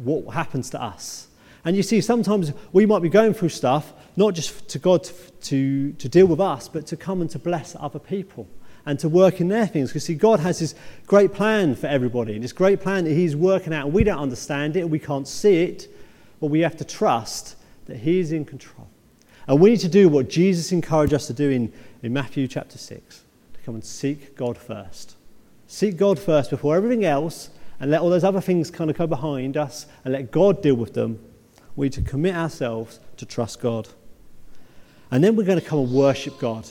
what 0.02 0.32
happens 0.34 0.70
to 0.70 0.82
us. 0.82 1.28
And 1.64 1.76
you 1.76 1.82
see, 1.82 2.00
sometimes 2.00 2.52
we 2.72 2.86
might 2.86 3.02
be 3.02 3.08
going 3.08 3.34
through 3.34 3.48
stuff, 3.48 3.92
not 4.16 4.34
just 4.34 4.68
to 4.68 4.78
God 4.78 5.04
to, 5.04 5.12
to, 5.42 5.92
to 5.92 6.08
deal 6.08 6.26
with 6.26 6.40
us, 6.40 6.68
but 6.68 6.86
to 6.86 6.96
come 6.96 7.20
and 7.20 7.28
to 7.30 7.38
bless 7.38 7.76
other 7.78 7.98
people 7.98 8.46
and 8.88 8.98
to 8.98 9.08
work 9.08 9.38
in 9.38 9.48
their 9.48 9.66
things. 9.66 9.90
Because, 9.90 10.04
see, 10.04 10.14
God 10.14 10.40
has 10.40 10.60
this 10.60 10.74
great 11.06 11.34
plan 11.34 11.74
for 11.74 11.88
everybody, 11.88 12.34
and 12.34 12.42
this 12.42 12.54
great 12.54 12.80
plan 12.80 13.04
that 13.04 13.12
He's 13.12 13.36
working 13.36 13.74
out, 13.74 13.84
and 13.84 13.94
we 13.94 14.02
don't 14.02 14.18
understand 14.18 14.76
it, 14.76 14.88
we 14.88 14.98
can't 14.98 15.28
see 15.28 15.62
it, 15.64 15.88
but 16.40 16.46
we 16.46 16.60
have 16.60 16.74
to 16.78 16.86
trust 16.86 17.56
that 17.84 17.98
He's 17.98 18.32
in 18.32 18.46
control. 18.46 18.88
And 19.46 19.60
we 19.60 19.68
need 19.70 19.80
to 19.80 19.90
do 19.90 20.08
what 20.08 20.30
Jesus 20.30 20.72
encouraged 20.72 21.12
us 21.12 21.26
to 21.26 21.34
do 21.34 21.50
in, 21.50 21.70
in 22.02 22.14
Matthew 22.14 22.48
chapter 22.48 22.78
6 22.78 23.22
to 23.52 23.60
come 23.60 23.74
and 23.74 23.84
seek 23.84 24.34
God 24.34 24.56
first. 24.56 25.16
Seek 25.66 25.98
God 25.98 26.18
first 26.18 26.48
before 26.48 26.74
everything 26.74 27.04
else, 27.04 27.50
and 27.80 27.90
let 27.90 28.00
all 28.00 28.08
those 28.08 28.24
other 28.24 28.40
things 28.40 28.70
kind 28.70 28.88
of 28.90 28.96
go 28.96 29.06
behind 29.06 29.58
us, 29.58 29.84
and 30.02 30.14
let 30.14 30.30
God 30.30 30.62
deal 30.62 30.76
with 30.76 30.94
them. 30.94 31.22
We 31.76 31.86
need 31.86 31.92
to 31.92 32.02
commit 32.02 32.34
ourselves 32.34 33.00
to 33.18 33.26
trust 33.26 33.60
God. 33.60 33.86
And 35.10 35.22
then 35.22 35.36
we're 35.36 35.44
going 35.44 35.60
to 35.60 35.66
come 35.66 35.80
and 35.80 35.92
worship 35.92 36.38
God. 36.38 36.66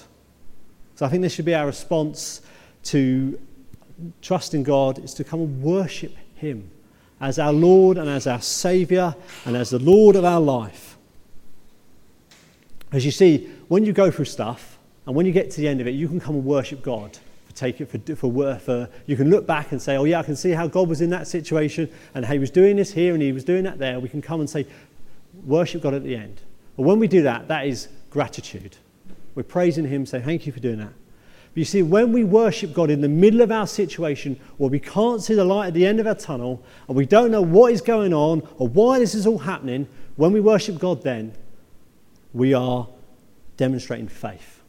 So 0.97 1.05
I 1.05 1.09
think 1.09 1.21
this 1.21 1.31
should 1.31 1.45
be 1.45 1.53
our 1.53 1.67
response 1.67 2.41
to 2.85 3.39
trust 4.23 4.55
in 4.55 4.63
God 4.63 4.97
is 4.97 5.13
to 5.13 5.23
come 5.23 5.41
and 5.41 5.61
worship 5.61 6.15
Him 6.35 6.71
as 7.21 7.37
our 7.37 7.53
Lord 7.53 7.99
and 7.99 8.09
as 8.09 8.25
our 8.25 8.41
Saviour 8.41 9.15
and 9.45 9.55
as 9.55 9.69
the 9.69 9.77
Lord 9.77 10.15
of 10.15 10.25
our 10.25 10.41
life. 10.41 10.97
As 12.91 13.05
you 13.05 13.11
see, 13.11 13.47
when 13.67 13.85
you 13.85 13.93
go 13.93 14.09
through 14.09 14.25
stuff 14.25 14.79
and 15.05 15.15
when 15.15 15.27
you 15.27 15.31
get 15.31 15.51
to 15.51 15.61
the 15.61 15.67
end 15.67 15.81
of 15.81 15.87
it, 15.87 15.91
you 15.91 16.07
can 16.07 16.19
come 16.19 16.33
and 16.33 16.43
worship 16.43 16.81
God. 16.81 17.19
Take 17.53 17.79
it 17.79 17.85
for, 17.91 18.15
for, 18.15 18.55
for, 18.57 18.89
you 19.05 19.15
can 19.15 19.29
look 19.29 19.45
back 19.45 19.71
and 19.71 19.79
say, 19.79 19.97
oh, 19.97 20.03
yeah, 20.03 20.19
I 20.19 20.23
can 20.23 20.35
see 20.35 20.51
how 20.51 20.65
God 20.65 20.89
was 20.89 21.01
in 21.01 21.11
that 21.11 21.27
situation 21.27 21.91
and 22.15 22.25
how 22.25 22.33
He 22.33 22.39
was 22.39 22.49
doing 22.49 22.75
this 22.75 22.91
here 22.91 23.13
and 23.13 23.21
He 23.21 23.31
was 23.31 23.43
doing 23.43 23.65
that 23.65 23.77
there. 23.77 23.99
We 23.99 24.09
can 24.09 24.21
come 24.23 24.39
and 24.39 24.49
say, 24.49 24.65
worship 25.45 25.83
God 25.83 25.93
at 25.93 26.03
the 26.03 26.15
end. 26.15 26.41
But 26.75 26.83
when 26.83 26.97
we 26.97 27.07
do 27.07 27.21
that, 27.21 27.47
that 27.49 27.67
is 27.67 27.87
gratitude. 28.09 28.77
We're 29.37 29.43
praising 29.43 29.85
Him, 29.85 30.07
saying, 30.07 30.23
Thank 30.23 30.47
you 30.47 30.51
for 30.51 30.59
doing 30.59 30.79
that. 30.79 30.93
But 31.53 31.57
you 31.57 31.63
see, 31.63 31.83
when 31.83 32.11
we 32.11 32.23
worship 32.23 32.73
God 32.73 32.89
in 32.89 33.01
the 33.01 33.07
middle 33.07 33.41
of 33.41 33.51
our 33.51 33.67
situation 33.67 34.39
where 34.57 34.71
we 34.71 34.79
can't 34.79 35.21
see 35.21 35.35
the 35.35 35.45
light 35.45 35.67
at 35.67 35.73
the 35.75 35.85
end 35.85 35.99
of 35.99 36.07
our 36.07 36.15
tunnel 36.15 36.63
and 36.87 36.97
we 36.97 37.05
don't 37.05 37.29
know 37.29 37.43
what 37.43 37.71
is 37.71 37.79
going 37.81 38.15
on 38.15 38.41
or 38.57 38.67
why 38.67 38.97
this 38.97 39.13
is 39.13 39.27
all 39.27 39.37
happening, 39.37 39.87
when 40.15 40.33
we 40.33 40.41
worship 40.41 40.79
God, 40.79 41.03
then 41.03 41.35
we 42.33 42.55
are 42.55 42.89
demonstrating 43.57 44.07
faith. 44.07 44.63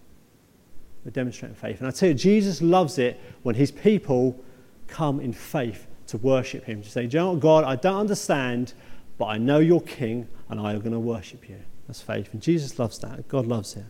We're 1.03 1.13
demonstrating 1.13 1.57
faith. 1.57 1.79
And 1.79 1.89
I 1.89 1.91
tell 1.91 2.11
you, 2.11 2.15
Jesus 2.15 2.61
loves 2.61 2.99
it 2.99 3.19
when 3.45 3.55
his 3.55 3.71
people 3.71 4.39
come 4.87 5.19
in 5.19 5.33
faith 5.33 5.87
to 6.09 6.19
worship 6.19 6.65
him, 6.65 6.83
to 6.83 6.91
say, 6.91 7.05
you 7.05 7.09
know 7.09 7.33
what, 7.33 7.41
God, 7.41 7.65
I 7.65 7.77
don't 7.77 8.01
understand, 8.01 8.75
but 9.17 9.29
I 9.29 9.39
know 9.39 9.61
you're 9.61 9.81
king 9.81 10.29
and 10.51 10.61
I 10.61 10.75
am 10.75 10.81
going 10.81 10.93
to 10.93 11.01
worship 11.01 11.49
you. 11.49 11.57
That's 11.87 12.03
faith. 12.03 12.35
And 12.35 12.43
Jesus 12.43 12.79
loves 12.79 12.99
that. 12.99 13.29
God 13.29 13.47
loves 13.47 13.75
it. 13.75 13.87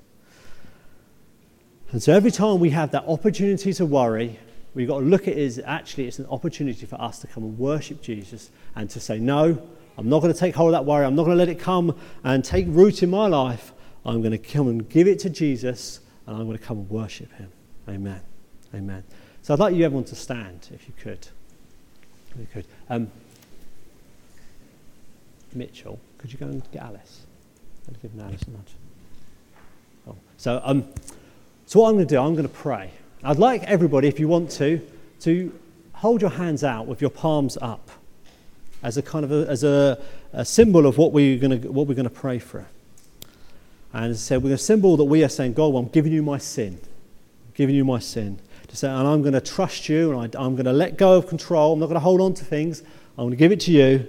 And 1.90 2.02
so 2.02 2.12
every 2.12 2.30
time 2.30 2.60
we 2.60 2.70
have 2.70 2.90
that 2.90 3.04
opportunity 3.04 3.72
to 3.72 3.86
worry, 3.86 4.38
we've 4.74 4.88
got 4.88 5.00
to 5.00 5.06
look 5.06 5.22
at 5.22 5.34
it 5.34 5.38
as 5.38 5.58
actually 5.64 6.06
it's 6.06 6.18
an 6.18 6.26
opportunity 6.26 6.84
for 6.84 7.00
us 7.00 7.18
to 7.20 7.26
come 7.26 7.44
and 7.44 7.58
worship 7.58 8.02
Jesus 8.02 8.50
and 8.76 8.90
to 8.90 9.00
say, 9.00 9.18
No, 9.18 9.60
I'm 9.96 10.08
not 10.08 10.20
going 10.20 10.32
to 10.32 10.38
take 10.38 10.54
hold 10.54 10.74
of 10.74 10.80
that 10.80 10.84
worry. 10.84 11.06
I'm 11.06 11.16
not 11.16 11.24
going 11.24 11.36
to 11.36 11.38
let 11.38 11.48
it 11.48 11.58
come 11.58 11.98
and 12.24 12.44
take 12.44 12.66
root 12.68 13.02
in 13.02 13.10
my 13.10 13.26
life. 13.26 13.72
I'm 14.04 14.20
going 14.20 14.32
to 14.32 14.38
come 14.38 14.68
and 14.68 14.88
give 14.88 15.08
it 15.08 15.18
to 15.20 15.30
Jesus 15.30 16.00
and 16.26 16.36
I'm 16.36 16.44
going 16.46 16.58
to 16.58 16.64
come 16.64 16.78
and 16.78 16.90
worship 16.90 17.32
him. 17.32 17.50
Amen. 17.88 18.20
Amen. 18.74 19.02
So 19.42 19.54
I'd 19.54 19.60
like 19.60 19.74
you 19.74 19.84
everyone 19.84 20.04
to 20.04 20.14
stand 20.14 20.68
if 20.74 20.86
you 20.86 20.94
could. 20.98 21.26
If 22.32 22.38
you 22.38 22.46
could. 22.52 22.66
Um, 22.90 23.10
Mitchell, 25.54 25.98
could 26.18 26.30
you 26.30 26.38
go 26.38 26.46
and 26.46 26.62
get 26.70 26.82
Alice? 26.82 27.22
I'll 27.88 27.94
give 28.00 28.20
Alice 28.20 28.42
a 28.42 28.50
nudge. 28.50 28.74
Oh. 30.06 30.16
So 30.36 30.60
um, 30.62 30.86
so, 31.68 31.80
what 31.80 31.90
I'm 31.90 31.96
going 31.96 32.06
to 32.06 32.14
do, 32.14 32.18
I'm 32.18 32.32
going 32.32 32.48
to 32.48 32.54
pray. 32.54 32.90
I'd 33.22 33.38
like 33.38 33.62
everybody, 33.64 34.08
if 34.08 34.18
you 34.18 34.26
want 34.26 34.50
to, 34.52 34.80
to 35.20 35.52
hold 35.92 36.22
your 36.22 36.30
hands 36.30 36.64
out 36.64 36.86
with 36.86 37.02
your 37.02 37.10
palms 37.10 37.58
up 37.60 37.90
as 38.82 38.96
a 38.96 39.02
kind 39.02 39.22
of 39.22 39.30
a, 39.30 39.46
as 39.50 39.64
a, 39.64 40.02
a 40.32 40.46
symbol 40.46 40.86
of 40.86 40.96
what 40.96 41.12
we're 41.12 41.38
going 41.38 41.60
to, 41.60 41.70
what 41.70 41.86
we're 41.86 41.94
going 41.94 42.08
to 42.08 42.10
pray 42.10 42.38
for. 42.38 42.64
And 43.92 44.06
as 44.06 44.16
I 44.16 44.18
said, 44.18 44.42
we're 44.42 44.54
a 44.54 44.56
symbol 44.56 44.96
that 44.96 45.04
we 45.04 45.22
are 45.22 45.28
saying, 45.28 45.52
God, 45.52 45.74
well, 45.74 45.82
I'm 45.82 45.90
giving 45.90 46.10
you 46.10 46.22
my 46.22 46.38
sin. 46.38 46.80
I'm 46.80 47.52
giving 47.52 47.74
you 47.74 47.84
my 47.84 47.98
sin. 47.98 48.40
To 48.68 48.74
say, 48.74 48.88
and 48.88 49.06
I'm 49.06 49.20
going 49.20 49.34
to 49.34 49.40
trust 49.42 49.90
you, 49.90 50.18
and 50.18 50.34
I, 50.34 50.42
I'm 50.42 50.54
going 50.54 50.64
to 50.64 50.72
let 50.72 50.96
go 50.96 51.18
of 51.18 51.26
control. 51.26 51.74
I'm 51.74 51.80
not 51.80 51.88
going 51.88 51.96
to 51.96 52.00
hold 52.00 52.22
on 52.22 52.32
to 52.32 52.46
things. 52.46 52.80
I'm 53.18 53.24
going 53.24 53.30
to 53.32 53.36
give 53.36 53.52
it 53.52 53.60
to 53.60 53.72
you. 53.72 54.06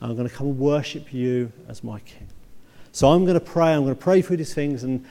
I'm 0.00 0.16
going 0.16 0.28
to 0.28 0.34
come 0.34 0.48
and 0.48 0.58
worship 0.58 1.14
you 1.14 1.52
as 1.68 1.84
my 1.84 2.00
king. 2.00 2.26
So 2.90 3.10
I'm 3.10 3.24
going 3.24 3.38
to 3.38 3.40
pray. 3.40 3.74
I'm 3.74 3.84
going 3.84 3.94
to 3.94 4.02
pray 4.02 4.22
through 4.22 4.38
these 4.38 4.54
things. 4.54 4.82
And, 4.82 5.06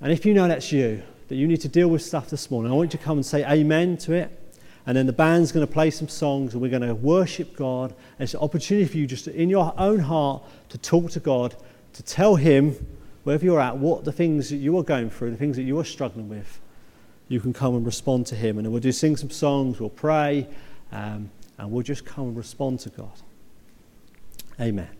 and 0.00 0.10
if 0.10 0.26
you 0.26 0.34
know 0.34 0.48
that's 0.48 0.72
you, 0.72 1.04
that 1.30 1.36
you 1.36 1.46
need 1.46 1.60
to 1.62 1.68
deal 1.68 1.88
with 1.88 2.02
stuff 2.02 2.28
this 2.28 2.50
morning, 2.50 2.70
I 2.70 2.74
want 2.74 2.92
you 2.92 2.98
to 2.98 3.04
come 3.04 3.16
and 3.16 3.24
say 3.24 3.44
amen 3.44 3.96
to 3.98 4.12
it. 4.12 4.36
And 4.84 4.96
then 4.96 5.06
the 5.06 5.12
band's 5.12 5.52
going 5.52 5.64
to 5.64 5.72
play 5.72 5.90
some 5.90 6.08
songs 6.08 6.52
and 6.52 6.60
we're 6.60 6.70
going 6.70 6.82
to 6.82 6.94
worship 6.94 7.56
God. 7.56 7.92
And 8.18 8.24
it's 8.24 8.34
an 8.34 8.40
opportunity 8.40 8.86
for 8.86 8.96
you 8.96 9.06
just 9.06 9.26
to, 9.26 9.34
in 9.34 9.48
your 9.48 9.72
own 9.78 10.00
heart 10.00 10.42
to 10.70 10.78
talk 10.78 11.10
to 11.12 11.20
God, 11.20 11.54
to 11.92 12.02
tell 12.02 12.34
Him, 12.34 12.74
wherever 13.22 13.44
you're 13.44 13.60
at, 13.60 13.76
what 13.76 14.04
the 14.04 14.12
things 14.12 14.50
that 14.50 14.56
you 14.56 14.76
are 14.78 14.82
going 14.82 15.08
through, 15.08 15.30
the 15.30 15.36
things 15.36 15.56
that 15.56 15.62
you 15.62 15.78
are 15.78 15.84
struggling 15.84 16.28
with. 16.28 16.60
You 17.28 17.40
can 17.40 17.52
come 17.52 17.76
and 17.76 17.86
respond 17.86 18.26
to 18.26 18.34
Him. 18.34 18.58
And 18.58 18.64
then 18.64 18.72
we'll 18.72 18.80
do 18.80 18.90
sing 18.90 19.16
some 19.16 19.30
songs, 19.30 19.78
we'll 19.78 19.90
pray, 19.90 20.48
um, 20.90 21.30
and 21.58 21.70
we'll 21.70 21.84
just 21.84 22.04
come 22.04 22.28
and 22.28 22.36
respond 22.36 22.80
to 22.80 22.88
God. 22.88 23.12
Amen. 24.60 24.99